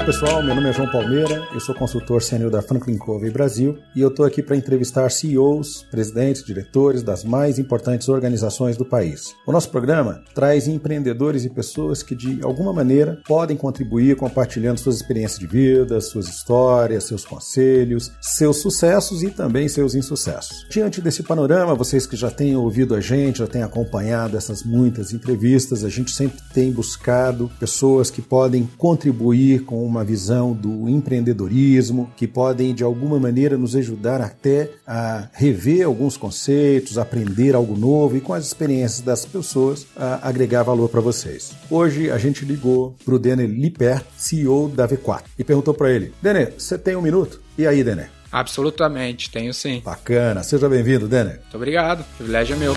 Olá 0.00 0.06
pessoal, 0.06 0.42
meu 0.42 0.54
nome 0.54 0.70
é 0.70 0.72
João 0.72 0.90
Palmeira, 0.90 1.46
eu 1.52 1.60
sou 1.60 1.74
consultor 1.74 2.22
sênior 2.22 2.50
da 2.50 2.62
Franklin 2.62 2.96
Covey 2.96 3.30
Brasil 3.30 3.76
e 3.94 4.00
eu 4.00 4.08
estou 4.08 4.24
aqui 4.24 4.42
para 4.42 4.56
entrevistar 4.56 5.10
CEOs, 5.10 5.86
presidentes, 5.90 6.42
diretores 6.42 7.02
das 7.02 7.22
mais 7.22 7.58
importantes 7.58 8.08
organizações 8.08 8.78
do 8.78 8.84
país. 8.84 9.34
O 9.46 9.52
nosso 9.52 9.68
programa 9.68 10.22
traz 10.34 10.66
empreendedores 10.66 11.44
e 11.44 11.50
pessoas 11.50 12.02
que 12.02 12.14
de 12.14 12.40
alguma 12.42 12.72
maneira 12.72 13.20
podem 13.28 13.58
contribuir 13.58 14.16
compartilhando 14.16 14.78
suas 14.78 14.96
experiências 14.96 15.38
de 15.38 15.46
vida, 15.46 16.00
suas 16.00 16.28
histórias, 16.28 17.04
seus 17.04 17.26
conselhos, 17.26 18.10
seus 18.22 18.56
sucessos 18.56 19.22
e 19.22 19.28
também 19.28 19.68
seus 19.68 19.94
insucessos. 19.94 20.66
Diante 20.70 21.02
desse 21.02 21.22
panorama, 21.22 21.74
vocês 21.74 22.06
que 22.06 22.16
já 22.16 22.30
têm 22.30 22.56
ouvido 22.56 22.94
a 22.94 23.02
gente, 23.02 23.40
já 23.40 23.46
têm 23.46 23.62
acompanhado 23.62 24.34
essas 24.34 24.64
muitas 24.64 25.12
entrevistas, 25.12 25.84
a 25.84 25.90
gente 25.90 26.10
sempre 26.10 26.40
tem 26.54 26.72
buscado 26.72 27.50
pessoas 27.60 28.10
que 28.10 28.22
podem 28.22 28.66
contribuir 28.78 29.66
com 29.66 29.90
uma 29.90 29.99
visão 30.04 30.52
do 30.52 30.88
empreendedorismo, 30.88 32.10
que 32.16 32.26
podem 32.26 32.74
de 32.74 32.82
alguma 32.82 33.18
maneira 33.18 33.56
nos 33.56 33.74
ajudar 33.76 34.20
até 34.20 34.70
a 34.86 35.28
rever 35.32 35.86
alguns 35.86 36.16
conceitos, 36.16 36.98
aprender 36.98 37.54
algo 37.54 37.76
novo 37.76 38.16
e 38.16 38.20
com 38.20 38.34
as 38.34 38.46
experiências 38.46 39.00
das 39.00 39.24
pessoas 39.24 39.86
a 39.96 40.28
agregar 40.28 40.62
valor 40.62 40.88
para 40.88 41.00
vocês. 41.00 41.52
Hoje 41.70 42.10
a 42.10 42.18
gente 42.18 42.44
ligou 42.44 42.94
para 43.04 43.14
o 43.14 43.18
Denner 43.18 43.48
Liper, 43.48 44.02
CEO 44.16 44.68
da 44.68 44.88
V4, 44.88 45.22
e 45.38 45.44
perguntou 45.44 45.74
para 45.74 45.90
ele: 45.90 46.12
Denner, 46.22 46.54
você 46.56 46.78
tem 46.78 46.96
um 46.96 47.02
minuto? 47.02 47.40
E 47.56 47.66
aí, 47.66 47.82
Denner? 47.82 48.10
Absolutamente, 48.32 49.30
tenho 49.30 49.52
sim. 49.52 49.82
Bacana, 49.84 50.42
seja 50.42 50.68
bem-vindo, 50.68 51.08
Denner. 51.08 51.40
Muito 51.40 51.56
obrigado, 51.56 52.00
o 52.00 52.16
privilégio 52.16 52.54
é 52.54 52.58
meu. 52.58 52.74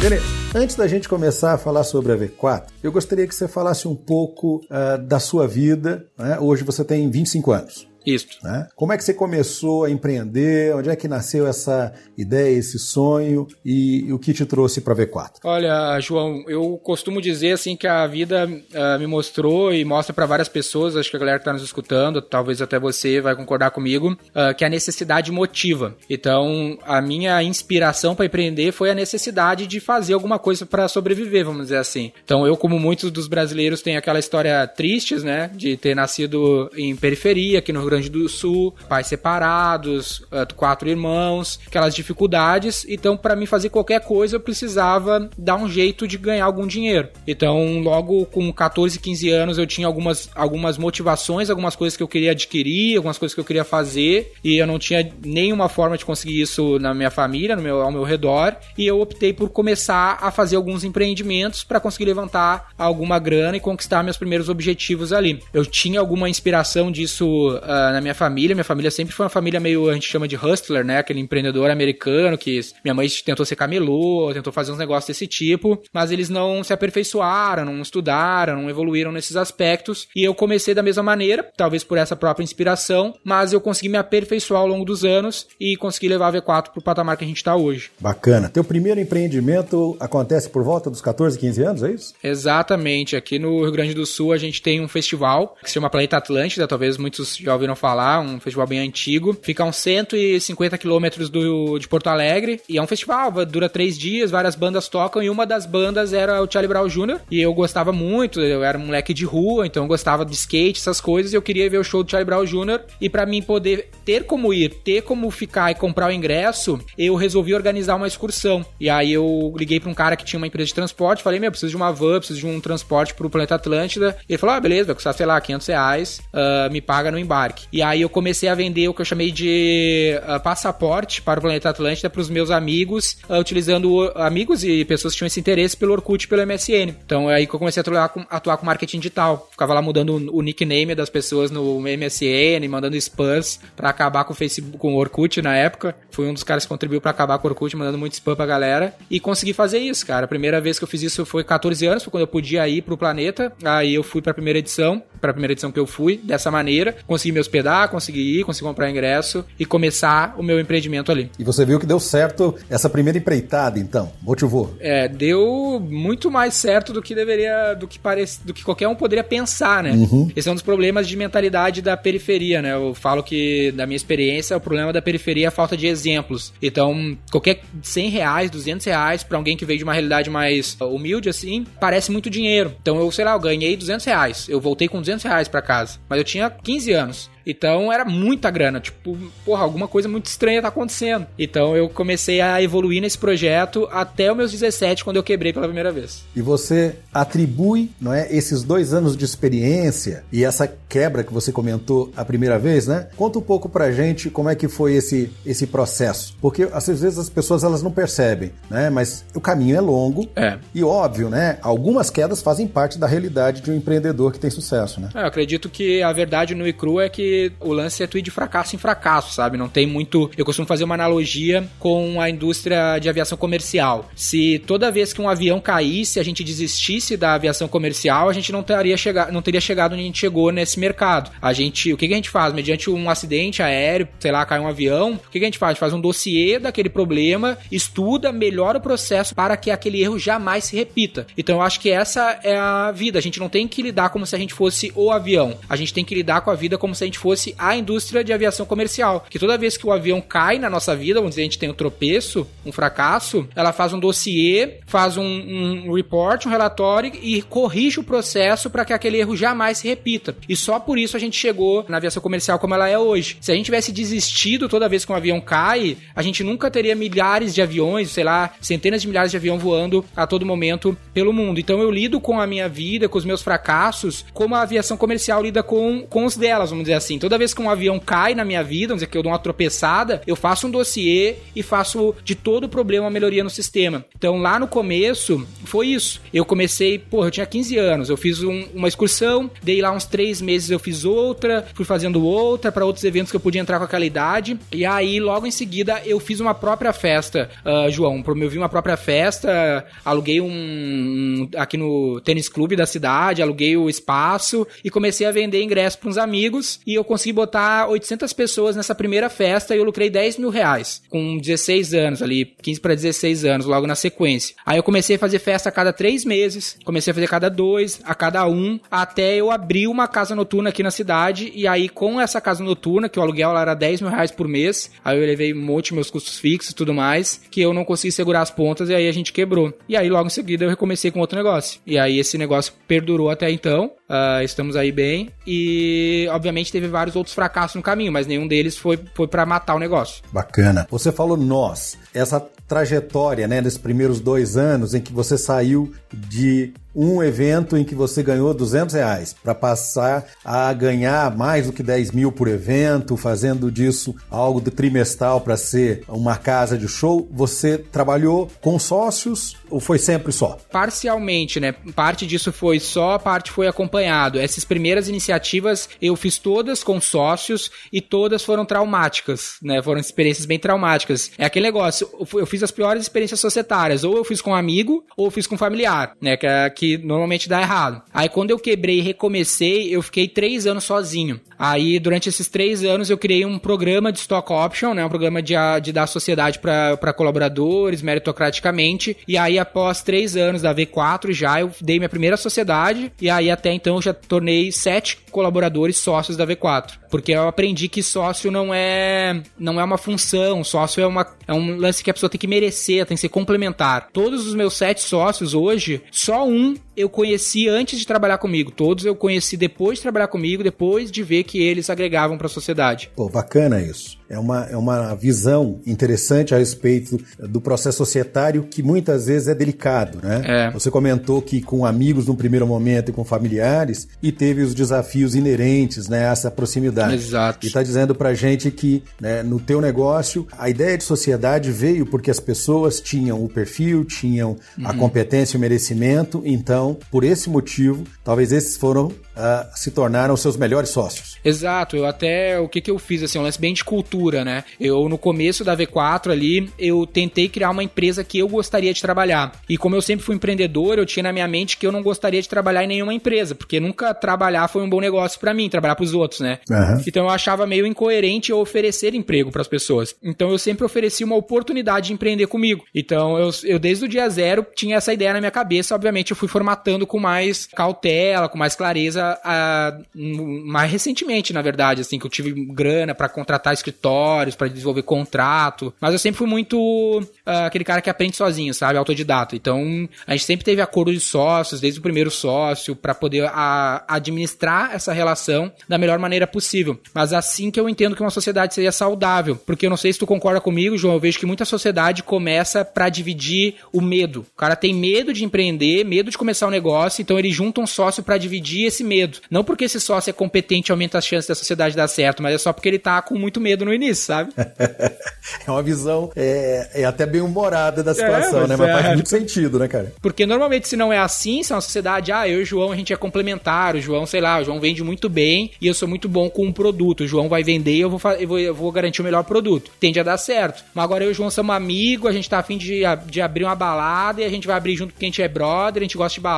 Denner, 0.00 0.20
Antes 0.58 0.74
da 0.74 0.88
gente 0.88 1.06
começar 1.06 1.52
a 1.52 1.58
falar 1.58 1.84
sobre 1.84 2.12
a 2.12 2.16
V4, 2.16 2.68
eu 2.82 2.90
gostaria 2.90 3.26
que 3.26 3.34
você 3.34 3.46
falasse 3.46 3.86
um 3.86 3.94
pouco 3.94 4.64
uh, 4.70 4.96
da 5.06 5.20
sua 5.20 5.46
vida. 5.46 6.06
Né? 6.16 6.38
Hoje 6.40 6.64
você 6.64 6.82
tem 6.82 7.10
25 7.10 7.52
anos. 7.52 7.86
Isso. 8.06 8.28
Né? 8.42 8.68
Como 8.76 8.92
é 8.92 8.96
que 8.96 9.02
você 9.02 9.12
começou 9.12 9.84
a 9.84 9.90
empreender? 9.90 10.74
Onde 10.74 10.88
é 10.88 10.96
que 10.96 11.08
nasceu 11.08 11.46
essa 11.46 11.92
ideia, 12.16 12.56
esse 12.56 12.78
sonho 12.78 13.48
e, 13.64 14.04
e 14.06 14.12
o 14.12 14.18
que 14.18 14.32
te 14.32 14.46
trouxe 14.46 14.80
para 14.80 14.94
a 14.94 14.96
V4? 14.96 15.40
Olha, 15.42 15.98
João, 16.00 16.44
eu 16.46 16.78
costumo 16.78 17.20
dizer 17.20 17.52
assim 17.52 17.76
que 17.76 17.86
a 17.86 18.06
vida 18.06 18.46
uh, 18.46 18.98
me 18.98 19.06
mostrou 19.06 19.74
e 19.74 19.84
mostra 19.84 20.14
para 20.14 20.24
várias 20.24 20.48
pessoas, 20.48 20.96
acho 20.96 21.10
que 21.10 21.16
a 21.16 21.20
galera 21.20 21.38
que 21.38 21.42
está 21.42 21.52
nos 21.52 21.62
escutando, 21.62 22.22
talvez 22.22 22.62
até 22.62 22.78
você 22.78 23.20
vai 23.20 23.34
concordar 23.34 23.72
comigo, 23.72 24.12
uh, 24.12 24.54
que 24.56 24.64
a 24.64 24.68
necessidade 24.68 25.32
motiva. 25.32 25.96
Então, 26.08 26.78
a 26.84 27.02
minha 27.02 27.42
inspiração 27.42 28.14
para 28.14 28.26
empreender 28.26 28.70
foi 28.70 28.90
a 28.90 28.94
necessidade 28.94 29.66
de 29.66 29.80
fazer 29.80 30.14
alguma 30.14 30.38
coisa 30.38 30.64
para 30.64 30.86
sobreviver, 30.86 31.44
vamos 31.44 31.62
dizer 31.62 31.78
assim. 31.78 32.12
Então, 32.24 32.46
eu, 32.46 32.56
como 32.56 32.78
muitos 32.78 33.10
dos 33.10 33.26
brasileiros, 33.26 33.82
tenho 33.82 33.98
aquela 33.98 34.18
história 34.18 34.66
tristes, 34.66 35.24
né, 35.24 35.50
de 35.54 35.76
ter 35.76 35.96
nascido 35.96 36.70
em 36.76 36.94
periferia, 36.94 37.58
aqui 37.58 37.72
no 37.72 37.80
Rio 37.80 37.95
Grande 37.96 38.10
do 38.10 38.28
Sul, 38.28 38.74
pais 38.88 39.06
separados, 39.06 40.22
eh, 40.30 40.46
quatro 40.54 40.88
irmãos, 40.88 41.58
aquelas 41.66 41.94
dificuldades. 41.94 42.84
Então, 42.88 43.16
para 43.16 43.34
mim 43.34 43.46
fazer 43.46 43.70
qualquer 43.70 44.00
coisa, 44.00 44.36
eu 44.36 44.40
precisava 44.40 45.30
dar 45.36 45.56
um 45.56 45.68
jeito 45.68 46.06
de 46.06 46.18
ganhar 46.18 46.44
algum 46.44 46.66
dinheiro. 46.66 47.08
Então, 47.26 47.80
logo 47.80 48.26
com 48.26 48.52
14, 48.52 48.98
15 48.98 49.30
anos, 49.30 49.58
eu 49.58 49.66
tinha 49.66 49.86
algumas, 49.86 50.28
algumas 50.34 50.76
motivações, 50.76 51.48
algumas 51.48 51.74
coisas 51.74 51.96
que 51.96 52.02
eu 52.02 52.08
queria 52.08 52.32
adquirir, 52.32 52.96
algumas 52.96 53.16
coisas 53.16 53.34
que 53.34 53.40
eu 53.40 53.44
queria 53.44 53.64
fazer, 53.64 54.34
e 54.44 54.58
eu 54.58 54.66
não 54.66 54.78
tinha 54.78 55.10
nenhuma 55.24 55.68
forma 55.68 55.96
de 55.96 56.04
conseguir 56.04 56.40
isso 56.40 56.78
na 56.78 56.92
minha 56.92 57.10
família, 57.10 57.56
no 57.56 57.62
meu, 57.62 57.80
ao 57.80 57.90
meu 57.90 58.04
redor, 58.04 58.54
e 58.76 58.86
eu 58.86 59.00
optei 59.00 59.32
por 59.32 59.48
começar 59.48 60.18
a 60.20 60.30
fazer 60.30 60.56
alguns 60.56 60.84
empreendimentos 60.84 61.64
para 61.64 61.80
conseguir 61.80 62.04
levantar 62.04 62.72
alguma 62.76 63.18
grana 63.18 63.56
e 63.56 63.60
conquistar 63.60 64.02
meus 64.02 64.18
primeiros 64.18 64.50
objetivos 64.50 65.12
ali. 65.12 65.40
Eu 65.54 65.64
tinha 65.64 65.98
alguma 65.98 66.28
inspiração 66.28 66.92
disso 66.92 67.56
uh, 67.56 67.85
na 67.92 68.00
minha 68.00 68.14
família. 68.14 68.54
Minha 68.54 68.64
família 68.64 68.90
sempre 68.90 69.14
foi 69.14 69.24
uma 69.24 69.30
família 69.30 69.60
meio, 69.60 69.88
a 69.88 69.94
gente 69.94 70.08
chama 70.08 70.28
de 70.28 70.36
hustler, 70.36 70.84
né? 70.84 70.98
Aquele 70.98 71.20
empreendedor 71.20 71.70
americano 71.70 72.36
que 72.38 72.60
minha 72.84 72.94
mãe 72.94 73.08
tentou 73.24 73.44
ser 73.44 73.56
camelô, 73.56 74.32
tentou 74.32 74.52
fazer 74.52 74.72
uns 74.72 74.78
negócios 74.78 75.08
desse 75.08 75.26
tipo, 75.26 75.82
mas 75.92 76.10
eles 76.10 76.28
não 76.28 76.62
se 76.62 76.72
aperfeiçoaram, 76.72 77.64
não 77.64 77.80
estudaram, 77.80 78.62
não 78.62 78.70
evoluíram 78.70 79.12
nesses 79.12 79.36
aspectos. 79.36 80.08
E 80.14 80.24
eu 80.24 80.34
comecei 80.34 80.74
da 80.74 80.82
mesma 80.82 81.02
maneira, 81.02 81.48
talvez 81.56 81.84
por 81.84 81.98
essa 81.98 82.16
própria 82.16 82.44
inspiração, 82.44 83.14
mas 83.24 83.52
eu 83.52 83.60
consegui 83.60 83.88
me 83.88 83.98
aperfeiçoar 83.98 84.60
ao 84.60 84.66
longo 84.66 84.84
dos 84.84 85.04
anos 85.04 85.46
e 85.60 85.76
consegui 85.76 86.08
levar 86.08 86.28
a 86.28 86.40
V4 86.40 86.72
pro 86.72 86.82
patamar 86.82 87.16
que 87.16 87.24
a 87.24 87.28
gente 87.28 87.42
tá 87.42 87.54
hoje. 87.54 87.90
Bacana. 88.00 88.48
Teu 88.48 88.64
primeiro 88.64 89.00
empreendimento 89.00 89.96
acontece 90.00 90.48
por 90.48 90.62
volta 90.62 90.90
dos 90.90 91.00
14, 91.00 91.38
15 91.38 91.62
anos, 91.62 91.82
é 91.82 91.90
isso? 91.90 92.14
Exatamente. 92.22 93.16
Aqui 93.16 93.38
no 93.38 93.62
Rio 93.62 93.72
Grande 93.72 93.94
do 93.94 94.06
Sul 94.06 94.32
a 94.32 94.38
gente 94.38 94.60
tem 94.60 94.80
um 94.80 94.88
festival 94.88 95.56
que 95.62 95.68
se 95.68 95.74
chama 95.74 95.90
Planeta 95.90 96.16
Atlântida, 96.16 96.66
talvez 96.66 96.96
muitos 96.96 97.36
já 97.36 97.52
ouviram 97.52 97.75
falar, 97.76 98.20
um 98.20 98.40
festival 98.40 98.66
bem 98.66 98.80
antigo. 98.80 99.36
Fica 99.42 99.64
uns 99.64 99.76
150 99.76 100.76
quilômetros 100.78 101.30
de 101.30 101.88
Porto 101.88 102.08
Alegre. 102.08 102.60
E 102.68 102.78
é 102.78 102.82
um 102.82 102.86
festival, 102.86 103.32
dura 103.44 103.68
três 103.68 103.98
dias, 103.98 104.30
várias 104.30 104.54
bandas 104.54 104.88
tocam. 104.88 105.22
E 105.22 105.30
uma 105.30 105.46
das 105.46 105.66
bandas 105.66 106.12
era 106.12 106.42
o 106.42 106.50
Charlie 106.50 106.68
Brown 106.68 106.88
Jr. 106.88 107.20
E 107.30 107.40
eu 107.40 107.52
gostava 107.54 107.92
muito, 107.92 108.40
eu 108.40 108.64
era 108.64 108.78
um 108.78 108.86
moleque 108.86 109.14
de 109.14 109.24
rua, 109.24 109.66
então 109.66 109.84
eu 109.84 109.88
gostava 109.88 110.24
de 110.24 110.34
skate, 110.34 110.80
essas 110.80 111.00
coisas. 111.00 111.32
E 111.32 111.36
eu 111.36 111.42
queria 111.42 111.68
ver 111.68 111.78
o 111.78 111.84
show 111.84 112.02
do 112.02 112.10
Charlie 112.10 112.26
Brown 112.26 112.44
Jr. 112.44 112.80
E 113.00 113.08
para 113.08 113.26
mim 113.26 113.42
poder 113.42 113.90
ter 114.04 114.24
como 114.24 114.52
ir, 114.52 114.70
ter 114.84 115.02
como 115.02 115.30
ficar 115.30 115.70
e 115.70 115.74
comprar 115.74 116.08
o 116.08 116.12
ingresso, 116.12 116.80
eu 116.96 117.14
resolvi 117.14 117.54
organizar 117.54 117.96
uma 117.96 118.06
excursão. 118.06 118.64
E 118.80 118.88
aí 118.88 119.12
eu 119.12 119.54
liguei 119.56 119.80
pra 119.80 119.90
um 119.90 119.94
cara 119.94 120.16
que 120.16 120.24
tinha 120.24 120.38
uma 120.38 120.46
empresa 120.46 120.68
de 120.68 120.74
transporte, 120.74 121.22
falei, 121.22 121.40
meu, 121.40 121.50
preciso 121.50 121.70
de 121.70 121.76
uma 121.76 121.92
van, 121.92 122.18
preciso 122.18 122.40
de 122.40 122.46
um 122.46 122.60
transporte 122.60 123.14
pro 123.14 123.30
Planeta 123.30 123.54
Atlântida. 123.54 124.16
E 124.28 124.32
ele 124.32 124.38
falou, 124.38 124.54
ah, 124.54 124.60
beleza, 124.60 124.86
vai 124.86 124.94
custar, 124.94 125.14
sei 125.14 125.26
lá, 125.26 125.40
500 125.40 125.66
reais, 125.66 126.20
uh, 126.32 126.72
me 126.72 126.80
paga 126.80 127.10
no 127.10 127.18
embarque. 127.18 127.55
E 127.72 127.82
aí 127.82 128.02
eu 128.02 128.08
comecei 128.08 128.48
a 128.48 128.54
vender 128.54 128.88
o 128.88 128.94
que 128.94 129.00
eu 129.00 129.04
chamei 129.04 129.30
de 129.30 130.14
uh, 130.22 130.40
passaporte 130.40 131.22
para 131.22 131.38
o 131.38 131.42
planeta 131.42 131.70
Atlântida 131.70 132.10
para 132.10 132.20
os 132.20 132.28
meus 132.28 132.50
amigos, 132.50 133.18
uh, 133.28 133.38
utilizando 133.38 134.12
amigos 134.14 134.64
e 134.64 134.84
pessoas 134.84 135.12
que 135.12 135.18
tinham 135.18 135.26
esse 135.26 135.40
interesse 135.40 135.76
pelo 135.76 135.92
Orkut 135.92 136.24
e 136.24 136.28
pelo 136.28 136.46
MSN. 136.46 136.94
Então 137.04 137.30
é 137.30 137.36
aí 137.36 137.46
que 137.46 137.54
eu 137.54 137.58
comecei 137.58 137.80
a 137.80 137.82
atuar 137.82 138.08
com, 138.08 138.26
atuar 138.28 138.56
com 138.56 138.66
marketing 138.66 138.98
digital. 138.98 139.48
Ficava 139.50 139.74
lá 139.74 139.82
mudando 139.82 140.10
o, 140.10 140.38
o 140.38 140.42
nickname 140.42 140.94
das 140.94 141.10
pessoas 141.10 141.50
no 141.50 141.80
MSN, 141.80 142.68
mandando 142.68 142.96
spams 142.96 143.60
para 143.74 143.88
acabar 143.88 144.24
com 144.24 144.32
o 144.32 144.36
Facebook, 144.36 144.78
com 144.78 144.94
o 144.94 144.98
Orkut 144.98 145.40
na 145.42 145.56
época. 145.56 145.94
Fui 146.10 146.26
um 146.26 146.34
dos 146.34 146.42
caras 146.42 146.64
que 146.64 146.68
contribuiu 146.68 147.00
para 147.00 147.10
acabar 147.10 147.38
com 147.38 147.48
o 147.48 147.50
Orkut, 147.50 147.76
mandando 147.76 147.98
muito 147.98 148.14
spam 148.14 148.34
pra 148.34 148.46
galera. 148.46 148.94
E 149.10 149.20
consegui 149.20 149.52
fazer 149.52 149.78
isso, 149.78 150.06
cara. 150.06 150.24
A 150.24 150.28
primeira 150.28 150.60
vez 150.60 150.78
que 150.78 150.84
eu 150.84 150.88
fiz 150.88 151.02
isso 151.02 151.24
foi 151.24 151.44
14 151.44 151.86
anos, 151.86 152.02
foi 152.02 152.10
quando 152.10 152.22
eu 152.22 152.26
podia 152.26 152.68
ir 152.68 152.82
pro 152.82 152.96
planeta. 152.96 153.52
Aí 153.64 153.94
eu 153.94 154.02
fui 154.02 154.22
pra 154.22 154.34
primeira 154.34 154.58
edição, 154.58 155.02
pra 155.20 155.32
primeira 155.32 155.52
edição 155.52 155.72
que 155.72 155.78
eu 155.78 155.86
fui, 155.86 156.16
dessa 156.16 156.50
maneira. 156.50 156.96
Consegui 157.06 157.32
me 157.32 157.40
hospedar, 157.46 157.88
consegui 157.88 158.40
ir, 158.40 158.44
consegui 158.44 158.66
comprar 158.66 158.90
ingresso 158.90 159.44
e 159.58 159.64
começar 159.64 160.34
o 160.38 160.42
meu 160.42 160.60
empreendimento 160.60 161.10
ali. 161.10 161.30
E 161.38 161.44
você 161.44 161.64
viu 161.64 161.78
que 161.78 161.86
deu 161.86 162.00
certo 162.00 162.54
essa 162.68 162.88
primeira 162.88 163.18
empreitada, 163.18 163.78
então? 163.78 164.12
Motivou? 164.22 164.74
É, 164.80 165.08
deu 165.08 165.80
muito 165.80 166.30
mais 166.30 166.54
certo 166.54 166.92
do 166.92 167.02
que 167.02 167.14
deveria, 167.14 167.74
do 167.74 167.86
que 167.86 167.98
parece, 167.98 168.44
do 168.44 168.52
que 168.52 168.64
qualquer 168.64 168.88
um 168.88 168.94
poderia 168.94 169.24
pensar, 169.24 169.82
né? 169.82 169.92
Uhum. 169.92 170.30
Esse 170.34 170.48
é 170.48 170.52
um 170.52 170.54
dos 170.54 170.62
problemas 170.62 171.08
de 171.08 171.16
mentalidade 171.16 171.80
da 171.82 171.96
periferia, 171.96 172.60
né? 172.60 172.74
Eu 172.74 172.94
falo 172.94 173.22
que, 173.22 173.72
da 173.72 173.86
minha 173.86 173.96
experiência, 173.96 174.56
o 174.56 174.60
problema 174.60 174.92
da 174.92 175.02
periferia 175.02 175.46
é 175.46 175.48
a 175.48 175.50
falta 175.50 175.76
de 175.76 175.86
exemplos. 175.86 176.52
Então, 176.60 177.16
qualquer 177.30 177.60
100 177.82 178.10
reais, 178.10 178.50
200 178.50 178.86
reais 178.86 179.22
para 179.22 179.36
alguém 179.36 179.56
que 179.56 179.64
veio 179.64 179.78
de 179.78 179.84
uma 179.84 179.92
realidade 179.92 180.30
mais 180.30 180.76
humilde, 180.80 181.28
assim, 181.28 181.64
parece 181.80 182.10
muito 182.10 182.30
dinheiro. 182.30 182.74
Então, 182.80 182.98
eu, 182.98 183.10
sei 183.10 183.24
lá, 183.24 183.32
eu 183.32 183.40
ganhei 183.40 183.76
200 183.76 184.04
reais. 184.04 184.46
Eu 184.48 184.60
voltei 184.60 184.88
com 184.88 185.00
200 185.00 185.24
reais 185.24 185.48
para 185.48 185.62
casa. 185.62 185.98
Mas 186.08 186.18
eu 186.18 186.24
tinha 186.24 186.50
15 186.50 186.92
anos. 186.92 187.35
Então 187.46 187.92
era 187.92 188.04
muita 188.04 188.50
grana, 188.50 188.80
tipo, 188.80 189.16
porra, 189.44 189.62
alguma 189.62 189.86
coisa 189.86 190.08
muito 190.08 190.26
estranha 190.26 190.60
tá 190.60 190.68
acontecendo. 190.68 191.26
Então 191.38 191.76
eu 191.76 191.88
comecei 191.88 192.40
a 192.40 192.60
evoluir 192.60 193.00
nesse 193.00 193.16
projeto 193.16 193.88
até 193.92 194.30
os 194.30 194.36
meus 194.36 194.50
17, 194.50 195.04
quando 195.04 195.16
eu 195.16 195.22
quebrei 195.22 195.52
pela 195.52 195.66
primeira 195.66 195.92
vez. 195.92 196.24
E 196.34 196.42
você 196.42 196.96
atribui, 197.14 197.90
não 198.00 198.12
é, 198.12 198.26
esses 198.34 198.64
dois 198.64 198.92
anos 198.92 199.16
de 199.16 199.24
experiência 199.24 200.24
e 200.32 200.44
essa 200.44 200.66
quebra 200.88 201.22
que 201.22 201.32
você 201.32 201.52
comentou 201.52 202.12
a 202.16 202.24
primeira 202.24 202.58
vez, 202.58 202.88
né? 202.88 203.08
Conta 203.16 203.38
um 203.38 203.42
pouco 203.42 203.68
pra 203.68 203.92
gente 203.92 204.28
como 204.28 204.48
é 204.48 204.56
que 204.56 204.66
foi 204.66 204.94
esse, 204.94 205.30
esse 205.44 205.66
processo. 205.66 206.36
Porque 206.40 206.68
às 206.72 206.86
vezes 206.86 207.18
as 207.18 207.28
pessoas 207.28 207.62
elas 207.62 207.82
não 207.82 207.92
percebem, 207.92 208.50
né? 208.68 208.90
Mas 208.90 209.24
o 209.34 209.40
caminho 209.40 209.76
é 209.76 209.80
longo. 209.80 210.28
É. 210.34 210.58
E 210.74 210.82
óbvio, 210.82 211.28
né? 211.28 211.58
Algumas 211.62 212.10
quedas 212.10 212.42
fazem 212.42 212.66
parte 212.66 212.98
da 212.98 213.06
realidade 213.06 213.60
de 213.60 213.70
um 213.70 213.76
empreendedor 213.76 214.32
que 214.32 214.40
tem 214.40 214.50
sucesso, 214.50 215.00
né? 215.00 215.10
É, 215.14 215.22
eu 215.22 215.26
acredito 215.26 215.68
que 215.68 216.02
a 216.02 216.12
verdade 216.12 216.54
no 216.54 216.66
e 216.66 216.72
cru 216.72 217.00
é 217.00 217.08
que 217.08 217.35
o 217.60 217.72
lance 217.72 218.02
é 218.02 218.06
tu 218.06 218.18
ir 218.18 218.22
de 218.22 218.30
fracasso 218.30 218.74
em 218.74 218.78
fracasso, 218.78 219.32
sabe? 219.32 219.56
Não 219.56 219.68
tem 219.68 219.86
muito. 219.86 220.30
Eu 220.36 220.44
costumo 220.44 220.66
fazer 220.66 220.84
uma 220.84 220.94
analogia 220.94 221.68
com 221.78 222.20
a 222.20 222.28
indústria 222.30 222.98
de 222.98 223.08
aviação 223.08 223.38
comercial. 223.38 224.08
Se 224.14 224.62
toda 224.66 224.90
vez 224.90 225.12
que 225.12 225.20
um 225.20 225.28
avião 225.28 225.60
caísse, 225.60 226.20
a 226.20 226.22
gente 226.22 226.44
desistisse 226.44 227.16
da 227.16 227.34
aviação 227.34 227.68
comercial, 227.68 228.28
a 228.28 228.32
gente 228.32 228.52
não 228.52 228.62
teria 228.62 228.96
chegado, 228.96 229.32
não 229.32 229.42
teria 229.42 229.60
chegado 229.60 229.92
onde 229.92 230.02
a 230.02 230.06
gente 230.06 230.18
chegou 230.18 230.50
nesse 230.50 230.78
mercado. 230.78 231.30
A 231.40 231.52
gente, 231.52 231.92
o 231.92 231.96
que, 231.96 232.06
que 232.06 232.14
a 232.14 232.16
gente 232.16 232.30
faz? 232.30 232.52
Mediante 232.52 232.90
um 232.90 233.08
acidente 233.10 233.62
aéreo, 233.62 234.08
sei 234.18 234.32
lá, 234.32 234.44
cai 234.44 234.58
um 234.58 234.68
avião, 234.68 235.14
o 235.14 235.30
que, 235.30 235.38
que 235.38 235.44
a 235.44 235.48
gente 235.48 235.58
faz? 235.58 235.70
A 235.70 235.72
gente 235.74 235.80
faz 235.80 235.92
um 235.92 236.00
dossiê 236.00 236.58
daquele 236.58 236.88
problema, 236.88 237.58
estuda, 237.70 238.32
melhora 238.32 238.78
o 238.78 238.80
processo 238.80 239.34
para 239.34 239.56
que 239.56 239.70
aquele 239.70 240.00
erro 240.00 240.18
jamais 240.18 240.64
se 240.64 240.76
repita. 240.76 241.26
Então 241.36 241.56
eu 241.56 241.62
acho 241.62 241.80
que 241.80 241.90
essa 241.90 242.38
é 242.42 242.56
a 242.56 242.92
vida. 242.92 243.18
A 243.18 243.22
gente 243.22 243.40
não 243.40 243.48
tem 243.48 243.66
que 243.68 243.82
lidar 243.82 244.10
como 244.10 244.26
se 244.26 244.34
a 244.34 244.38
gente 244.38 244.54
fosse 244.54 244.92
o 244.94 245.10
avião. 245.10 245.58
A 245.68 245.76
gente 245.76 245.92
tem 245.92 246.04
que 246.04 246.14
lidar 246.14 246.40
com 246.40 246.50
a 246.50 246.54
vida 246.54 246.78
como 246.78 246.94
se 246.94 247.04
a 247.04 247.06
gente 247.06 247.18
fosse 247.18 247.25
a 247.58 247.76
indústria 247.76 248.22
de 248.22 248.32
aviação 248.32 248.66
comercial. 248.66 249.26
Que 249.28 249.38
toda 249.38 249.58
vez 249.58 249.76
que 249.76 249.86
o 249.86 249.92
avião 249.92 250.20
cai 250.20 250.58
na 250.58 250.70
nossa 250.70 250.94
vida, 250.94 251.20
vamos 251.20 251.30
dizer, 251.30 251.42
a 251.42 251.44
gente 251.44 251.58
tem 251.58 251.70
um 251.70 251.74
tropeço, 251.74 252.46
um 252.64 252.72
fracasso, 252.72 253.48
ela 253.54 253.72
faz 253.72 253.92
um 253.92 253.98
dossiê, 253.98 254.80
faz 254.86 255.16
um, 255.16 255.24
um 255.24 255.92
report, 255.92 256.46
um 256.46 256.50
relatório 256.50 257.12
e 257.22 257.42
corrige 257.42 258.00
o 258.00 258.04
processo 258.04 258.70
para 258.70 258.84
que 258.84 258.92
aquele 258.92 259.18
erro 259.18 259.36
jamais 259.36 259.78
se 259.78 259.88
repita. 259.88 260.36
E 260.48 260.56
só 260.56 260.78
por 260.78 260.98
isso 260.98 261.16
a 261.16 261.20
gente 261.20 261.36
chegou 261.36 261.84
na 261.88 261.96
aviação 261.96 262.22
comercial 262.22 262.58
como 262.58 262.74
ela 262.74 262.88
é 262.88 262.98
hoje. 262.98 263.38
Se 263.40 263.52
a 263.52 263.54
gente 263.54 263.66
tivesse 263.66 263.92
desistido 263.92 264.68
toda 264.68 264.88
vez 264.88 265.04
que 265.04 265.12
um 265.12 265.16
avião 265.16 265.40
cai, 265.40 265.96
a 266.14 266.22
gente 266.22 266.42
nunca 266.42 266.70
teria 266.70 266.94
milhares 266.94 267.54
de 267.54 267.62
aviões, 267.62 268.10
sei 268.10 268.24
lá, 268.24 268.52
centenas 268.60 269.02
de 269.02 269.08
milhares 269.08 269.30
de 269.30 269.36
aviões 269.36 269.62
voando 269.62 270.04
a 270.14 270.26
todo 270.26 270.46
momento 270.46 270.96
pelo 271.12 271.32
mundo. 271.32 271.58
Então 271.58 271.80
eu 271.80 271.90
lido 271.90 272.20
com 272.20 272.40
a 272.40 272.46
minha 272.46 272.68
vida, 272.68 273.08
com 273.08 273.18
os 273.18 273.24
meus 273.24 273.42
fracassos, 273.42 274.24
como 274.32 274.54
a 274.54 274.62
aviação 274.62 274.96
comercial 274.96 275.42
lida 275.42 275.62
com, 275.62 276.06
com 276.08 276.24
os 276.24 276.36
delas, 276.36 276.70
vamos 276.70 276.84
dizer 276.84 276.94
assim. 276.94 277.15
Toda 277.18 277.38
vez 277.38 277.52
que 277.52 277.60
um 277.60 277.70
avião 277.70 277.98
cai 277.98 278.34
na 278.34 278.44
minha 278.44 278.62
vida, 278.62 278.88
vamos 278.88 279.00
dizer 279.00 279.10
que 279.10 279.18
eu 279.18 279.22
dou 279.22 279.32
uma 279.32 279.38
tropeçada, 279.38 280.22
eu 280.26 280.36
faço 280.36 280.66
um 280.66 280.70
dossiê 280.70 281.36
e 281.54 281.62
faço 281.62 282.14
de 282.24 282.34
todo 282.34 282.64
o 282.64 282.68
problema 282.68 283.06
uma 283.06 283.10
melhoria 283.10 283.44
no 283.44 283.50
sistema. 283.50 284.04
Então 284.16 284.38
lá 284.38 284.58
no 284.58 284.66
começo 284.66 285.46
foi 285.64 285.88
isso. 285.88 286.20
Eu 286.32 286.44
comecei, 286.44 286.98
porra, 286.98 287.28
eu 287.28 287.30
tinha 287.30 287.46
15 287.46 287.78
anos, 287.78 288.10
eu 288.10 288.16
fiz 288.16 288.42
um, 288.42 288.66
uma 288.74 288.88
excursão, 288.88 289.50
dei 289.62 289.80
lá 289.80 289.92
uns 289.92 290.04
três 290.04 290.40
meses 290.40 290.70
eu 290.70 290.78
fiz 290.78 291.04
outra, 291.04 291.66
fui 291.74 291.84
fazendo 291.84 292.24
outra 292.24 292.70
para 292.72 292.84
outros 292.84 293.04
eventos 293.04 293.30
que 293.30 293.36
eu 293.36 293.40
podia 293.40 293.60
entrar 293.60 293.78
com 293.78 293.84
aquela 293.84 294.04
idade. 294.04 294.58
E 294.72 294.84
aí 294.84 295.20
logo 295.20 295.46
em 295.46 295.50
seguida 295.50 296.02
eu 296.04 296.18
fiz 296.20 296.40
uma 296.40 296.54
própria 296.54 296.92
festa, 296.92 297.50
uh, 297.64 297.90
João, 297.90 298.22
promovi 298.22 298.58
uma 298.58 298.68
própria 298.68 298.96
festa, 298.96 299.84
aluguei 300.04 300.40
um, 300.40 300.48
um 300.48 301.48
aqui 301.56 301.76
no 301.76 302.20
tênis 302.20 302.48
clube 302.48 302.76
da 302.76 302.86
cidade, 302.86 303.42
aluguei 303.42 303.76
o 303.76 303.88
espaço 303.88 304.66
e 304.84 304.90
comecei 304.90 305.26
a 305.26 305.32
vender 305.32 305.62
ingressos 305.62 305.96
para 305.96 306.08
uns 306.08 306.18
amigos 306.18 306.80
e 306.86 306.95
eu 306.96 307.04
consegui 307.04 307.32
botar 307.32 307.88
800 307.88 308.32
pessoas 308.32 308.76
nessa 308.76 308.94
primeira 308.94 309.28
festa 309.28 309.74
e 309.74 309.78
eu 309.78 309.84
lucrei 309.84 310.10
10 310.10 310.38
mil 310.38 310.50
reais 310.50 311.02
com 311.08 311.38
16 311.38 311.94
anos 311.94 312.22
ali, 312.22 312.44
15 312.62 312.80
para 312.80 312.94
16 312.94 313.44
anos, 313.44 313.66
logo 313.66 313.86
na 313.86 313.94
sequência. 313.94 314.54
Aí 314.64 314.78
eu 314.78 314.82
comecei 314.82 315.16
a 315.16 315.18
fazer 315.18 315.38
festa 315.38 315.68
a 315.68 315.72
cada 315.72 315.92
três 315.92 316.24
meses, 316.24 316.78
comecei 316.84 317.10
a 317.10 317.14
fazer 317.14 317.26
a 317.26 317.30
cada 317.30 317.48
dois, 317.48 318.00
a 318.04 318.14
cada 318.14 318.46
um, 318.46 318.78
até 318.90 319.36
eu 319.36 319.50
abrir 319.50 319.86
uma 319.86 320.08
casa 320.08 320.34
noturna 320.34 320.70
aqui 320.70 320.82
na 320.82 320.90
cidade 320.90 321.52
e 321.54 321.66
aí 321.66 321.88
com 321.88 322.20
essa 322.20 322.40
casa 322.40 322.62
noturna, 322.62 323.08
que 323.08 323.18
o 323.18 323.22
aluguel 323.22 323.56
era 323.56 323.74
10 323.74 324.02
mil 324.02 324.10
reais 324.10 324.30
por 324.30 324.48
mês, 324.48 324.90
aí 325.04 325.18
eu 325.18 325.26
levei 325.26 325.52
um 325.52 325.62
monte 325.62 325.88
de 325.88 325.94
meus 325.94 326.10
custos 326.10 326.38
fixos 326.38 326.72
e 326.72 326.74
tudo 326.74 326.94
mais, 326.94 327.40
que 327.50 327.60
eu 327.60 327.72
não 327.72 327.84
consegui 327.84 328.12
segurar 328.12 328.42
as 328.42 328.50
pontas 328.50 328.88
e 328.88 328.94
aí 328.94 329.08
a 329.08 329.12
gente 329.12 329.32
quebrou. 329.32 329.72
E 329.88 329.96
aí 329.96 330.08
logo 330.08 330.26
em 330.26 330.30
seguida 330.30 330.64
eu 330.64 330.70
recomecei 330.70 331.10
com 331.10 331.20
outro 331.20 331.36
negócio. 331.36 331.80
E 331.86 331.98
aí 331.98 332.18
esse 332.18 332.36
negócio 332.38 332.72
perdurou 332.86 333.30
até 333.30 333.50
então, 333.50 333.92
uh, 334.08 334.42
estamos 334.42 334.76
aí 334.76 334.90
bem 334.90 335.30
e 335.46 336.26
obviamente 336.30 336.72
teve 336.72 336.88
vários 336.88 337.16
outros 337.16 337.34
fracassos 337.34 337.76
no 337.76 337.82
caminho, 337.82 338.12
mas 338.12 338.26
nenhum 338.26 338.46
deles 338.46 338.76
foi, 338.76 338.98
foi 339.14 339.26
para 339.26 339.44
matar 339.46 339.74
o 339.74 339.78
negócio. 339.78 340.22
Bacana. 340.32 340.86
Você 340.90 341.12
falou 341.12 341.36
nós, 341.36 341.96
essa 342.14 342.40
trajetória, 342.66 343.46
né, 343.46 343.60
nesses 343.60 343.78
primeiros 343.78 344.20
dois 344.20 344.56
anos 344.56 344.94
em 344.94 345.00
que 345.00 345.12
você 345.12 345.38
saiu 345.38 345.92
de 346.12 346.72
um 346.96 347.22
evento 347.22 347.76
em 347.76 347.84
que 347.84 347.94
você 347.94 348.22
ganhou 348.22 348.54
200 348.54 348.94
reais 348.94 349.36
para 349.42 349.54
passar 349.54 350.24
a 350.42 350.72
ganhar 350.72 351.36
mais 351.36 351.66
do 351.66 351.72
que 351.72 351.82
10 351.82 352.12
mil 352.12 352.32
por 352.32 352.48
evento, 352.48 353.18
fazendo 353.18 353.70
disso 353.70 354.16
algo 354.30 354.62
de 354.62 354.70
trimestral 354.70 355.42
para 355.42 355.58
ser 355.58 356.02
uma 356.08 356.36
casa 356.36 356.78
de 356.78 356.88
show, 356.88 357.28
você 357.30 357.76
trabalhou 357.76 358.50
com 358.62 358.78
sócios 358.78 359.56
ou 359.68 359.78
foi 359.78 359.98
sempre 359.98 360.32
só? 360.32 360.58
Parcialmente, 360.72 361.60
né? 361.60 361.72
Parte 361.94 362.26
disso 362.26 362.50
foi 362.50 362.80
só, 362.80 363.18
parte 363.18 363.50
foi 363.50 363.66
acompanhado. 363.66 364.38
Essas 364.38 364.64
primeiras 364.64 365.06
iniciativas 365.06 365.90
eu 366.00 366.16
fiz 366.16 366.38
todas 366.38 366.82
com 366.82 366.98
sócios 366.98 367.70
e 367.92 368.00
todas 368.00 368.42
foram 368.42 368.64
traumáticas, 368.64 369.56
né? 369.62 369.82
Foram 369.82 370.00
experiências 370.00 370.46
bem 370.46 370.58
traumáticas. 370.58 371.30
É 371.36 371.44
aquele 371.44 371.66
negócio, 371.66 372.08
eu 372.32 372.46
fiz 372.46 372.55
as 372.62 372.70
piores 372.70 373.02
experiências 373.02 373.40
societárias, 373.40 374.04
ou 374.04 374.16
eu 374.16 374.24
fiz 374.24 374.40
com 374.40 374.50
um 374.50 374.54
amigo, 374.54 375.04
ou 375.16 375.26
eu 375.26 375.30
fiz 375.30 375.46
com 375.46 375.54
um 375.54 375.58
familiar, 375.58 376.14
né? 376.20 376.36
Que, 376.36 376.46
é, 376.46 376.70
que 376.70 376.98
normalmente 376.98 377.48
dá 377.48 377.60
errado. 377.60 378.02
Aí 378.12 378.28
quando 378.28 378.50
eu 378.50 378.58
quebrei 378.58 378.98
e 378.98 379.02
recomecei, 379.02 379.94
eu 379.94 380.02
fiquei 380.02 380.28
três 380.28 380.66
anos 380.66 380.84
sozinho. 380.84 381.40
Aí 381.58 381.98
durante 381.98 382.28
esses 382.28 382.48
três 382.48 382.84
anos 382.84 383.10
eu 383.10 383.18
criei 383.18 383.44
um 383.44 383.58
programa 383.58 384.12
de 384.12 384.18
stock 384.18 384.52
option, 384.52 384.94
né? 384.94 385.04
Um 385.04 385.08
programa 385.08 385.42
de, 385.42 385.54
de 385.82 385.92
dar 385.92 386.06
sociedade 386.06 386.58
para 386.58 387.12
colaboradores, 387.14 388.02
meritocraticamente. 388.02 389.16
E 389.26 389.38
aí 389.38 389.58
após 389.58 390.02
três 390.02 390.36
anos 390.36 390.62
da 390.62 390.74
V4 390.74 391.32
já 391.32 391.60
eu 391.60 391.70
dei 391.80 391.98
minha 391.98 392.08
primeira 392.08 392.36
sociedade. 392.36 393.12
E 393.20 393.30
aí 393.30 393.50
até 393.50 393.72
então 393.72 393.96
eu 393.96 394.02
já 394.02 394.12
tornei 394.12 394.70
sete 394.70 395.18
colaboradores 395.30 395.96
sócios 395.96 396.36
da 396.36 396.46
V4. 396.46 396.92
Porque 397.10 397.32
eu 397.32 397.48
aprendi 397.48 397.88
que 397.88 398.02
sócio 398.02 398.50
não 398.50 398.74
é 398.74 399.40
não 399.58 399.80
é 399.80 399.84
uma 399.84 399.98
função, 399.98 400.62
sócio 400.62 401.02
é, 401.02 401.06
uma, 401.06 401.26
é 401.46 401.54
um 401.54 401.76
lance 401.76 402.02
que 402.02 402.10
a 402.10 402.14
pessoa 402.14 402.28
tem 402.28 402.38
que 402.38 402.45
merecer, 402.46 403.06
tem 403.06 403.16
que 403.16 403.20
ser 403.20 403.28
complementar. 403.28 404.08
Todos 404.12 404.46
os 404.46 404.54
meus 404.54 404.74
sete 404.74 405.02
sócios 405.02 405.54
hoje, 405.54 406.02
só 406.10 406.46
um 406.46 406.74
eu 406.96 407.08
conheci 407.08 407.68
antes 407.68 407.98
de 407.98 408.06
trabalhar 408.06 408.38
comigo. 408.38 408.70
Todos 408.70 409.04
eu 409.04 409.14
conheci 409.14 409.56
depois 409.56 409.98
de 409.98 410.02
trabalhar 410.02 410.28
comigo, 410.28 410.62
depois 410.62 411.10
de 411.10 411.22
ver 411.22 411.44
que 411.44 411.62
eles 411.62 411.90
agregavam 411.90 412.38
para 412.38 412.46
a 412.46 412.50
sociedade. 412.50 413.10
Pô, 413.14 413.28
bacana 413.28 413.80
isso. 413.80 414.16
É 414.28 414.38
uma, 414.38 414.64
é 414.64 414.76
uma 414.76 415.14
visão 415.14 415.80
interessante 415.86 416.52
a 416.52 416.58
respeito 416.58 417.16
do 417.38 417.60
processo 417.60 417.98
societário 417.98 418.64
que 418.68 418.82
muitas 418.82 419.26
vezes 419.26 419.46
é 419.46 419.54
delicado, 419.54 420.18
né? 420.20 420.42
É. 420.44 420.70
Você 420.72 420.90
comentou 420.90 421.40
que 421.40 421.62
com 421.62 421.86
amigos 421.86 422.26
no 422.26 422.34
primeiro 422.34 422.66
momento 422.66 423.10
e 423.10 423.12
com 423.12 423.24
familiares 423.24 424.08
e 424.20 424.32
teve 424.32 424.62
os 424.62 424.74
desafios 424.74 425.36
inerentes 425.36 426.08
né, 426.08 426.28
a 426.28 426.32
essa 426.32 426.50
proximidade. 426.50 427.14
Exato. 427.14 427.64
E 427.64 427.68
está 427.68 427.82
dizendo 427.82 428.14
para 428.16 428.34
gente 428.34 428.70
que 428.70 429.04
né, 429.20 429.44
no 429.44 429.60
teu 429.60 429.80
negócio 429.80 430.46
a 430.58 430.68
ideia 430.68 430.98
de 430.98 431.04
sociedade 431.04 431.70
veio 431.70 432.04
porque 432.04 432.30
as 432.30 432.40
pessoas 432.40 433.00
tinham 433.00 433.44
o 433.44 433.48
perfil, 433.48 434.04
tinham 434.04 434.56
uhum. 434.76 434.86
a 434.88 434.94
competência 434.94 435.56
e 435.56 435.58
o 435.58 435.60
merecimento, 435.60 436.42
então 436.44 436.85
por 436.94 437.24
esse 437.24 437.48
motivo, 437.48 438.04
talvez 438.24 438.52
esses 438.52 438.76
foram 438.76 439.06
uh, 439.36 439.66
se 439.74 439.90
tornaram 439.90 440.36
seus 440.36 440.56
melhores 440.56 440.90
sócios. 440.90 441.36
Exato, 441.44 441.96
eu 441.96 442.06
até 442.06 442.58
o 442.58 442.68
que, 442.68 442.80
que 442.80 442.90
eu 442.90 442.98
fiz 442.98 443.22
assim, 443.22 443.38
um 443.38 443.42
lance 443.42 443.60
bem 443.60 443.72
de 443.72 443.84
cultura, 443.84 444.44
né? 444.44 444.64
Eu 444.80 445.08
no 445.08 445.18
começo 445.18 445.62
da 445.62 445.76
V4 445.76 446.30
ali, 446.30 446.70
eu 446.78 447.06
tentei 447.06 447.48
criar 447.48 447.70
uma 447.70 447.84
empresa 447.84 448.24
que 448.24 448.38
eu 448.38 448.48
gostaria 448.48 448.92
de 448.92 449.00
trabalhar. 449.00 449.52
E 449.68 449.76
como 449.76 449.94
eu 449.94 450.02
sempre 450.02 450.24
fui 450.24 450.34
empreendedor, 450.34 450.98
eu 450.98 451.06
tinha 451.06 451.22
na 451.22 451.32
minha 451.32 451.46
mente 451.46 451.76
que 451.76 451.86
eu 451.86 451.92
não 451.92 452.02
gostaria 452.02 452.40
de 452.40 452.48
trabalhar 452.48 452.84
em 452.84 452.88
nenhuma 452.88 453.14
empresa, 453.14 453.54
porque 453.54 453.78
nunca 453.78 454.14
trabalhar 454.14 454.68
foi 454.68 454.82
um 454.82 454.90
bom 454.90 455.00
negócio 455.00 455.38
para 455.38 455.54
mim, 455.54 455.68
trabalhar 455.68 455.94
para 455.94 456.04
os 456.04 456.14
outros, 456.14 456.40
né? 456.40 456.58
Uhum. 456.68 457.02
Então 457.06 457.24
eu 457.24 457.30
achava 457.30 457.66
meio 457.66 457.86
incoerente 457.86 458.50
eu 458.50 458.58
oferecer 458.58 459.14
emprego 459.14 459.50
para 459.50 459.62
as 459.62 459.68
pessoas. 459.68 460.14
Então 460.22 460.50
eu 460.50 460.58
sempre 460.58 460.84
ofereci 460.84 461.24
uma 461.24 461.36
oportunidade 461.36 462.08
de 462.08 462.12
empreender 462.12 462.46
comigo. 462.46 462.84
Então 462.94 463.38
eu, 463.38 463.50
eu 463.64 463.78
desde 463.78 464.04
o 464.04 464.08
dia 464.08 464.28
zero 464.28 464.66
tinha 464.74 464.96
essa 464.96 465.12
ideia 465.12 465.32
na 465.32 465.40
minha 465.40 465.50
cabeça, 465.50 465.94
obviamente 465.94 466.30
eu 466.30 466.36
fui 466.36 466.48
formatando 466.76 467.06
com 467.06 467.18
mais 467.18 467.66
cautela, 467.66 468.48
com 468.48 468.58
mais 468.58 468.76
clareza 468.76 469.38
a, 469.42 469.98
mais 470.14 470.90
recentemente, 470.90 471.52
na 471.52 471.62
verdade, 471.62 472.02
assim, 472.02 472.18
que 472.18 472.26
eu 472.26 472.30
tive 472.30 472.52
grana 472.66 473.14
para 473.14 473.28
contratar 473.28 473.72
escritórios, 473.72 474.54
para 474.54 474.68
desenvolver 474.68 475.02
contrato, 475.02 475.92
mas 476.00 476.12
eu 476.12 476.18
sempre 476.18 476.38
fui 476.38 476.46
muito 476.46 476.76
uh, 477.20 477.66
aquele 477.66 477.84
cara 477.84 478.00
que 478.00 478.10
aprende 478.10 478.36
sozinho, 478.36 478.74
sabe, 478.74 478.98
autodidata. 478.98 479.56
Então, 479.56 480.08
a 480.26 480.32
gente 480.32 480.44
sempre 480.44 480.64
teve 480.64 480.80
acordo 480.80 481.12
de 481.12 481.20
sócios, 481.20 481.80
desde 481.80 481.98
o 482.00 482.02
primeiro 482.02 482.30
sócio, 482.30 482.94
para 482.94 483.14
poder 483.14 483.46
a, 483.46 484.04
administrar 484.08 484.94
essa 484.94 485.12
relação 485.12 485.72
da 485.88 485.98
melhor 485.98 486.18
maneira 486.18 486.46
possível. 486.46 486.98
Mas 487.14 487.32
assim 487.32 487.70
que 487.70 487.80
eu 487.80 487.88
entendo 487.88 488.14
que 488.14 488.22
uma 488.22 488.30
sociedade 488.30 488.74
seria 488.74 488.92
saudável, 488.92 489.56
porque 489.56 489.86
eu 489.86 489.90
não 489.90 489.96
sei 489.96 490.12
se 490.12 490.18
tu 490.18 490.26
concorda 490.26 490.60
comigo, 490.60 490.98
João, 490.98 491.14
eu 491.14 491.20
vejo 491.20 491.38
que 491.38 491.46
muita 491.46 491.64
sociedade 491.64 492.22
começa 492.22 492.84
para 492.84 493.08
dividir 493.08 493.76
o 493.92 494.00
medo. 494.00 494.46
O 494.54 494.58
cara 494.58 494.76
tem 494.76 494.94
medo 494.94 495.32
de 495.32 495.44
empreender, 495.44 496.04
medo 496.04 496.30
de 496.30 496.38
começar 496.38 496.65
começar 496.66 496.68
o 496.68 496.68
um 496.68 496.70
negócio, 496.70 497.22
então 497.22 497.38
ele 497.38 497.50
junta 497.50 497.80
um 497.80 497.86
sócio 497.86 498.22
para 498.22 498.36
dividir 498.36 498.86
esse 498.86 499.04
medo. 499.04 499.38
Não 499.50 499.64
porque 499.64 499.84
esse 499.84 500.00
sócio 500.00 500.30
é 500.30 500.32
competente 500.32 500.90
e 500.90 500.92
aumenta 500.92 501.18
as 501.18 501.26
chances 501.26 501.48
da 501.48 501.54
sociedade 501.54 501.96
dar 501.96 502.08
certo, 502.08 502.42
mas 502.42 502.54
é 502.54 502.58
só 502.58 502.72
porque 502.72 502.88
ele 502.88 502.98
tá 502.98 503.22
com 503.22 503.38
muito 503.38 503.60
medo 503.60 503.84
no 503.84 503.94
início, 503.94 504.26
sabe? 504.26 504.52
é 504.58 505.70
uma 505.70 505.82
visão 505.82 506.30
é, 506.34 506.90
é 506.94 507.04
até 507.04 507.24
bem 507.24 507.40
humorada 507.40 508.02
da 508.02 508.14
situação, 508.14 508.58
é, 508.58 508.60
mas 508.60 508.68
né? 508.68 508.76
Mas 508.76 508.88
é. 508.88 508.92
faz 508.92 509.14
muito 509.14 509.28
sentido, 509.28 509.78
né, 509.78 509.88
cara? 509.88 510.12
Porque 510.20 510.44
normalmente 510.44 510.88
se 510.88 510.96
não 510.96 511.12
é 511.12 511.18
assim, 511.18 511.62
se 511.62 511.72
é 511.72 511.74
uma 511.74 511.80
sociedade, 511.80 512.32
ah, 512.32 512.48
eu 512.48 512.60
e 512.60 512.62
o 512.62 512.66
João 512.66 512.92
a 512.92 512.96
gente 512.96 513.12
é 513.12 513.16
complementar, 513.16 513.94
o 513.94 514.00
João, 514.00 514.26
sei 514.26 514.40
lá, 514.40 514.60
o 514.60 514.64
João 514.64 514.80
vende 514.80 515.02
muito 515.02 515.28
bem 515.28 515.70
e 515.80 515.86
eu 515.86 515.94
sou 515.94 516.08
muito 516.08 516.28
bom 516.28 516.50
com 516.50 516.66
um 516.66 516.72
produto, 516.72 517.24
o 517.24 517.28
João 517.28 517.48
vai 517.48 517.62
vender 517.62 517.94
e 517.94 518.00
eu 518.00 518.10
vou, 518.10 518.20
eu 518.32 518.48
vou, 518.48 518.58
eu 518.58 518.74
vou 518.74 518.90
garantir 518.92 519.20
o 519.20 519.24
melhor 519.24 519.44
produto. 519.44 519.90
Tende 520.00 520.18
a 520.20 520.22
dar 520.22 520.36
certo. 520.36 520.84
Mas 520.94 521.04
agora 521.04 521.24
eu 521.24 521.28
e 521.28 521.32
o 521.32 521.34
João 521.34 521.50
somos 521.50 521.74
amigos, 521.74 522.30
a 522.30 522.32
gente 522.32 522.48
tá 522.48 522.58
afim 522.58 522.76
de, 522.76 523.02
de 523.26 523.40
abrir 523.40 523.64
uma 523.64 523.74
balada 523.74 524.40
e 524.40 524.44
a 524.44 524.48
gente 524.48 524.66
vai 524.66 524.76
abrir 524.76 524.96
junto 524.96 525.12
porque 525.12 525.24
a 525.24 525.28
gente 525.28 525.42
é 525.42 525.48
brother, 525.48 526.00
a 526.00 526.04
gente 526.04 526.16
gosta 526.16 526.34
de 526.34 526.40
balada 526.40 526.55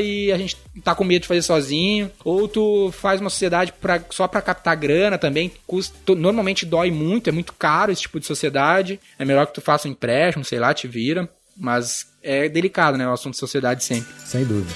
e 0.00 0.32
a 0.32 0.38
gente 0.38 0.56
tá 0.82 0.94
com 0.94 1.04
medo 1.04 1.22
de 1.22 1.28
fazer 1.28 1.42
sozinho. 1.42 2.10
Ou 2.24 2.48
tu 2.48 2.90
faz 2.92 3.20
uma 3.20 3.30
sociedade 3.30 3.72
pra, 3.72 4.02
só 4.10 4.26
para 4.26 4.42
captar 4.42 4.76
grana 4.76 5.18
também, 5.18 5.52
custa, 5.66 6.14
normalmente 6.14 6.66
dói 6.66 6.90
muito, 6.90 7.28
é 7.28 7.32
muito 7.32 7.52
caro 7.52 7.92
esse 7.92 8.02
tipo 8.02 8.20
de 8.20 8.26
sociedade. 8.26 9.00
É 9.18 9.24
melhor 9.24 9.46
que 9.46 9.54
tu 9.54 9.60
faça 9.60 9.88
um 9.88 9.90
empréstimo, 9.90 10.44
sei 10.44 10.58
lá, 10.58 10.72
te 10.72 10.88
vira. 10.88 11.28
Mas 11.56 12.06
é 12.22 12.48
delicado, 12.48 12.98
né? 12.98 13.06
O 13.06 13.12
assunto 13.12 13.34
de 13.34 13.40
sociedade 13.40 13.84
sempre. 13.84 14.12
Sem 14.24 14.44
dúvida. 14.44 14.74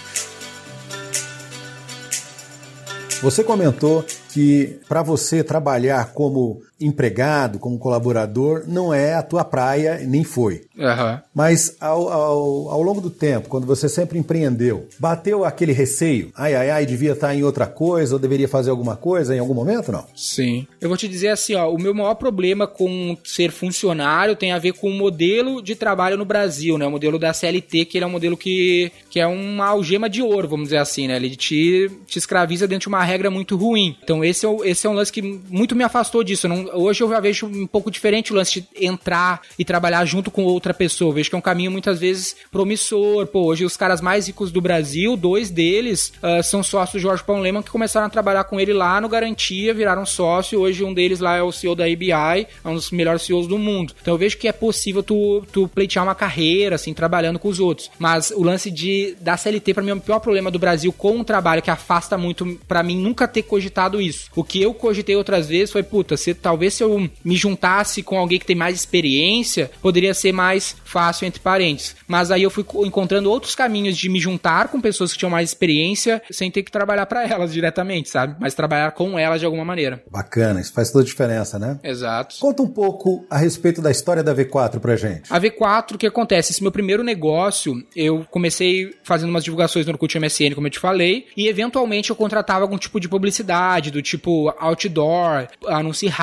Você 3.21 3.43
comentou 3.43 4.05
que 4.33 4.79
para 4.89 5.03
você 5.03 5.43
trabalhar 5.43 6.13
como 6.13 6.63
empregado, 6.81 7.59
como 7.59 7.79
colaborador, 7.79 8.65
não 8.67 8.93
é 8.93 9.15
a 9.15 9.23
tua 9.23 9.45
praia, 9.45 10.01
nem 10.05 10.25
foi. 10.25 10.63
Uhum. 10.77 11.19
Mas 11.35 11.77
ao, 11.81 12.09
ao, 12.09 12.69
ao, 12.71 12.83
longo 12.83 13.01
do 13.01 13.11
tempo, 13.11 13.49
quando 13.49 13.67
você 13.67 13.89
sempre 13.89 14.19
empreendeu, 14.19 14.87
bateu 14.99 15.45
aquele 15.45 15.73
receio? 15.73 16.31
Ai, 16.37 16.55
ai, 16.55 16.71
ai, 16.71 16.87
devia 16.87 17.13
estar 17.13 17.35
em 17.35 17.43
outra 17.43 17.67
coisa, 17.67 18.15
ou 18.15 18.19
deveria 18.19 18.49
fazer 18.49 18.71
alguma 18.71 18.97
coisa 18.97 19.35
em 19.35 19.39
algum 19.39 19.55
momento, 19.55 19.91
não? 19.91 20.05
Sim. 20.15 20.67
Eu 20.81 20.89
vou 20.89 20.97
te 20.97 21.09
dizer 21.09 21.29
assim, 21.29 21.55
ó, 21.55 21.73
o 21.73 21.81
meu 21.81 21.95
maior 21.95 22.15
problema 22.15 22.67
com 22.67 23.17
ser 23.25 23.51
funcionário 23.51 24.37
tem 24.37 24.53
a 24.53 24.59
ver 24.59 24.73
com 24.73 24.89
o 24.89 24.95
modelo 24.95 25.61
de 25.61 25.75
trabalho 25.75 26.17
no 26.17 26.25
Brasil, 26.25 26.79
né? 26.79 26.87
O 26.87 26.91
modelo 26.91 27.19
da 27.19 27.33
CLT, 27.33 27.85
que 27.87 27.99
ele 27.99 28.05
é 28.05 28.07
um 28.07 28.13
modelo 28.13 28.37
que, 28.37 28.93
que 29.11 29.21
é 29.21 29.27
uma 29.27 29.67
algema 29.67 30.09
de 30.09 30.23
ouro, 30.23 30.49
vamos 30.49 30.67
dizer 30.67 30.79
assim, 30.79 31.09
né? 31.09 31.17
Ele 31.17 31.35
te, 31.35 31.91
te 32.07 32.19
escraviza 32.19 32.67
dentro 32.67 32.83
de 32.83 32.89
uma 32.89 33.05
regra 33.05 33.31
muito 33.31 33.57
ruim. 33.57 33.97
Então 34.03 34.25
esse 34.25 34.47
é, 34.47 34.57
esse 34.65 34.87
é 34.87 34.91
um 34.91 34.95
lance 34.95 35.13
que 35.13 35.23
muito 35.23 35.75
me 35.75 35.85
afastou 35.85 36.23
disso. 36.23 36.47
Eu 36.47 36.51
não, 36.51 36.68
hoje 36.75 37.03
eu 37.03 37.09
já 37.09 37.21
vejo 37.21 37.47
um 37.47 37.67
pouco 37.67 37.91
diferente 37.91 38.33
o 38.33 38.37
lance 38.37 38.61
de 38.61 38.69
entrar 38.85 39.43
e 39.59 39.65
trabalhar 39.65 40.05
junto 40.05 40.31
com 40.31 40.45
outra 40.45 40.73
pessoa. 40.73 41.11
Eu 41.11 41.15
vejo 41.15 41.31
que 41.31 41.37
é 41.37 41.39
um 41.39 41.43
caminho 41.43 41.71
muitas 41.71 41.99
vezes 41.99 42.37
promissor. 42.51 43.27
Pô, 43.27 43.45
hoje 43.45 43.65
os 43.65 43.77
caras 43.77 44.01
mais 44.01 44.27
ricos 44.27 44.51
do 44.51 44.61
Brasil, 44.61 45.17
dois 45.17 45.51
deles 45.51 46.13
uh, 46.23 46.43
são 46.43 46.63
sócios 46.63 47.01
do 47.01 47.07
Jorge 47.07 47.23
Paulo 47.25 47.43
Lehmann 47.43 47.63
que 47.63 47.71
começaram 47.71 48.07
a 48.07 48.11
trabalhar 48.11 48.45
com 48.45 48.59
ele 48.59 48.73
lá 48.73 49.01
no 49.01 49.09
Garantia, 49.09 49.75
viraram 49.75 50.07
sócio. 50.07 50.61
Hoje 50.61 50.85
um 50.85 50.95
deles 50.95 51.21
lá 51.21 51.37
é 51.37 51.43
o 51.43 51.53
CEO 51.53 51.75
da 51.75 51.85
ABI, 51.85 52.13
é 52.13 52.69
um 52.69 52.75
dos 52.75 52.91
melhores 52.91 53.23
CEOs 53.23 53.47
do 53.47 53.59
mundo. 53.59 53.95
Então 54.01 54.15
eu 54.15 54.19
vejo 54.19 54.39
que 54.39 54.49
é 54.49 54.53
possível 54.53 55.03
tu, 55.03 55.45
tu 55.53 55.69
pleitear 55.69 56.05
uma 56.05 56.15
carreira, 56.15 56.77
assim, 56.77 56.93
trabalhando 56.95 57.39
com 57.39 57.49
os 57.49 57.61
outros. 57.61 57.91
Mas 57.99 58.31
o 58.31 58.43
lance 58.43 58.71
de 58.71 59.17
da 59.21 59.37
CLT, 59.37 59.75
para 59.75 59.83
mim, 59.83 59.91
é 59.91 59.95
o 59.95 60.01
pior 60.01 60.19
problema 60.21 60.51
do 60.51 60.59
Brasil 60.59 60.93
com 60.93 61.21
o 61.21 61.25
trabalho, 61.25 61.63
que 61.63 61.71
afasta 61.71 62.17
muito, 62.17 62.59
para 62.67 62.83
mim, 62.83 63.01
nunca 63.01 63.29
ter 63.29 63.43
cogitado 63.43 64.01
isso. 64.01 64.31
O 64.35 64.45
que 64.45 64.61
eu 64.61 64.75
cogitei 64.75 65.17
outras 65.17 65.49
vezes 65.49 65.71
foi, 65.71 65.83
puta, 65.83 66.17
se, 66.17 66.35
talvez 66.35 66.58
se 66.71 66.83
eu 66.83 67.09
me 67.25 67.37
juntasse 67.37 68.03
com 68.03 68.19
alguém 68.19 68.39
que 68.39 68.47
tem 68.47 68.57
mais 68.57 68.77
experiência, 68.77 69.71
poderia 69.81 70.15
ser 70.15 70.33
mais 70.33 70.77
fácil 70.85 71.27
entre 71.27 71.41
parentes. 71.41 71.97
Mas 72.07 72.31
aí 72.31 72.43
eu 72.43 72.51
fui 72.51 72.65
encontrando 72.85 73.31
outros 73.31 73.55
caminhos 73.55 73.97
de 73.97 74.09
me 74.09 74.21
juntar 74.21 74.69
com 74.69 74.81
pessoas 74.81 75.13
que 75.13 75.19
tinham 75.19 75.31
mais 75.31 75.49
experiência 75.49 76.23
sem 76.31 76.51
ter 76.51 76.63
que 76.63 76.71
trabalhar 76.71 77.07
para 77.07 77.27
elas 77.27 77.53
diretamente, 77.53 78.09
sabe? 78.09 78.37
Mas 78.41 78.55
trabalhar 78.55 78.91
com 78.93 79.19
elas 79.19 79.41
de 79.41 79.47
alguma 79.47 79.65
maneira. 79.65 80.03
Bacana, 80.11 80.61
isso 80.61 80.73
faz 80.73 80.91
toda 80.91 81.05
a 81.05 81.07
diferença, 81.07 81.59
né? 81.59 81.79
Exato. 81.83 82.37
Conta 82.41 82.63
um 82.63 82.69
pouco 82.69 83.25
a 83.31 83.39
respeito 83.39 83.81
da 83.81 83.91
história 83.91 84.23
da 84.23 84.35
V4 84.35 84.81
pra 84.81 84.97
gente. 84.97 85.33
A 85.33 85.41
V4, 85.41 85.95
o 85.95 85.99
que 85.99 86.07
acontece? 86.07 86.53
Esse 86.53 86.63
meu 86.63 86.73
primeiro 86.73 87.03
negócio, 87.03 87.75
eu 87.95 88.27
comecei 88.31 88.95
fazendo 89.05 89.31
umas 89.31 89.45
divulgações 89.45 89.87
no 89.87 89.93
Orkut 89.93 90.19
MSN, 90.19 90.55
como 90.55 90.67
eu 90.67 90.71
te 90.71 90.79
falei, 90.79 91.27
e 91.37 91.49
eventualmente 91.49 92.11
eu 92.11 92.17
contratava 92.17 92.65
algum 92.65 92.79
tipo 92.79 92.99
de 92.99 93.09
publicidade, 93.09 93.91
do 93.91 94.03
tipo 94.03 94.55
outdoor, 94.59 95.47
anúncio 95.67 96.09
rádio, 96.09 96.19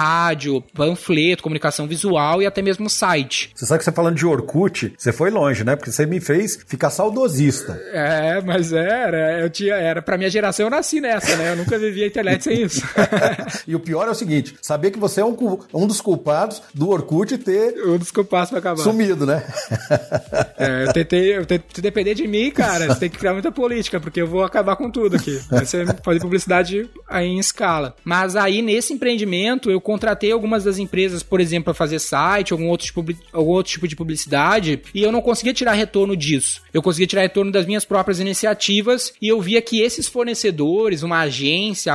panfleto, 0.73 1.43
comunicação 1.43 1.87
visual 1.87 2.41
e 2.41 2.45
até 2.45 2.61
mesmo 2.61 2.89
site. 2.89 3.51
Você 3.53 3.65
sabe 3.65 3.79
que 3.79 3.85
você 3.85 3.91
falando 3.91 4.15
de 4.15 4.25
Orkut, 4.25 4.93
você 4.97 5.11
foi 5.11 5.29
longe, 5.29 5.63
né? 5.63 5.75
Porque 5.75 5.91
você 5.91 6.05
me 6.05 6.19
fez 6.19 6.57
ficar 6.67 6.89
saudosista. 6.89 7.79
É, 7.91 8.41
mas 8.41 8.71
era, 8.71 9.39
eu 9.39 9.49
tinha, 9.49 9.75
era 9.75 10.01
pra 10.01 10.17
minha 10.17 10.29
geração 10.29 10.65
eu 10.65 10.69
nasci 10.69 10.99
nessa, 10.99 11.35
né? 11.35 11.53
Eu 11.53 11.57
nunca 11.57 11.77
vivi 11.77 12.03
a 12.03 12.07
internet 12.07 12.43
sem 12.43 12.63
isso. 12.63 12.81
e 13.67 13.75
o 13.75 13.79
pior 13.79 14.07
é 14.07 14.11
o 14.11 14.15
seguinte, 14.15 14.55
saber 14.61 14.91
que 14.91 14.99
você 14.99 15.21
é 15.21 15.25
um, 15.25 15.35
um 15.73 15.87
dos 15.87 16.01
culpados 16.01 16.61
do 16.73 16.89
Orkut 16.89 17.37
ter 17.37 17.75
um 17.85 17.97
dos 17.97 18.11
culpados 18.11 18.49
pra 18.49 18.59
acabar. 18.59 18.81
Sumido, 18.81 19.25
né? 19.25 19.43
é, 20.57 20.83
eu 20.85 20.93
tentei, 20.93 21.37
eu 21.37 21.45
tentei, 21.45 21.65
se 21.73 21.81
depender 21.81 22.13
de 22.13 22.27
mim, 22.27 22.51
cara, 22.51 22.87
você 22.87 23.01
tem 23.01 23.09
que 23.09 23.17
criar 23.17 23.33
muita 23.33 23.51
política, 23.51 23.99
porque 23.99 24.21
eu 24.21 24.27
vou 24.27 24.43
acabar 24.43 24.75
com 24.75 24.89
tudo 24.89 25.15
aqui. 25.15 25.39
Você 25.49 25.85
fazer 26.03 26.19
publicidade 26.19 26.89
aí 27.07 27.27
em 27.27 27.39
escala. 27.39 27.95
Mas 28.03 28.35
aí, 28.35 28.61
nesse 28.61 28.93
empreendimento, 28.93 29.69
eu 29.69 29.79
contratei 29.79 30.14
algumas 30.31 30.63
das 30.63 30.77
empresas, 30.77 31.23
por 31.23 31.39
exemplo, 31.39 31.65
para 31.65 31.73
fazer 31.73 31.99
site, 31.99 32.53
algum 32.53 32.67
outro, 32.67 32.85
tipo, 32.85 33.05
algum 33.31 33.51
outro 33.51 33.71
tipo 33.71 33.87
de 33.87 33.95
publicidade, 33.95 34.81
e 34.93 35.01
eu 35.01 35.11
não 35.11 35.21
conseguia 35.21 35.53
tirar 35.53 35.73
retorno 35.73 36.15
disso. 36.15 36.61
Eu 36.73 36.81
conseguia 36.81 37.07
tirar 37.07 37.21
retorno 37.21 37.51
das 37.51 37.65
minhas 37.65 37.85
próprias 37.85 38.19
iniciativas, 38.19 39.13
e 39.21 39.27
eu 39.27 39.41
via 39.41 39.61
que 39.61 39.81
esses 39.81 40.07
fornecedores, 40.07 41.03
uma 41.03 41.19
agência, 41.19 41.93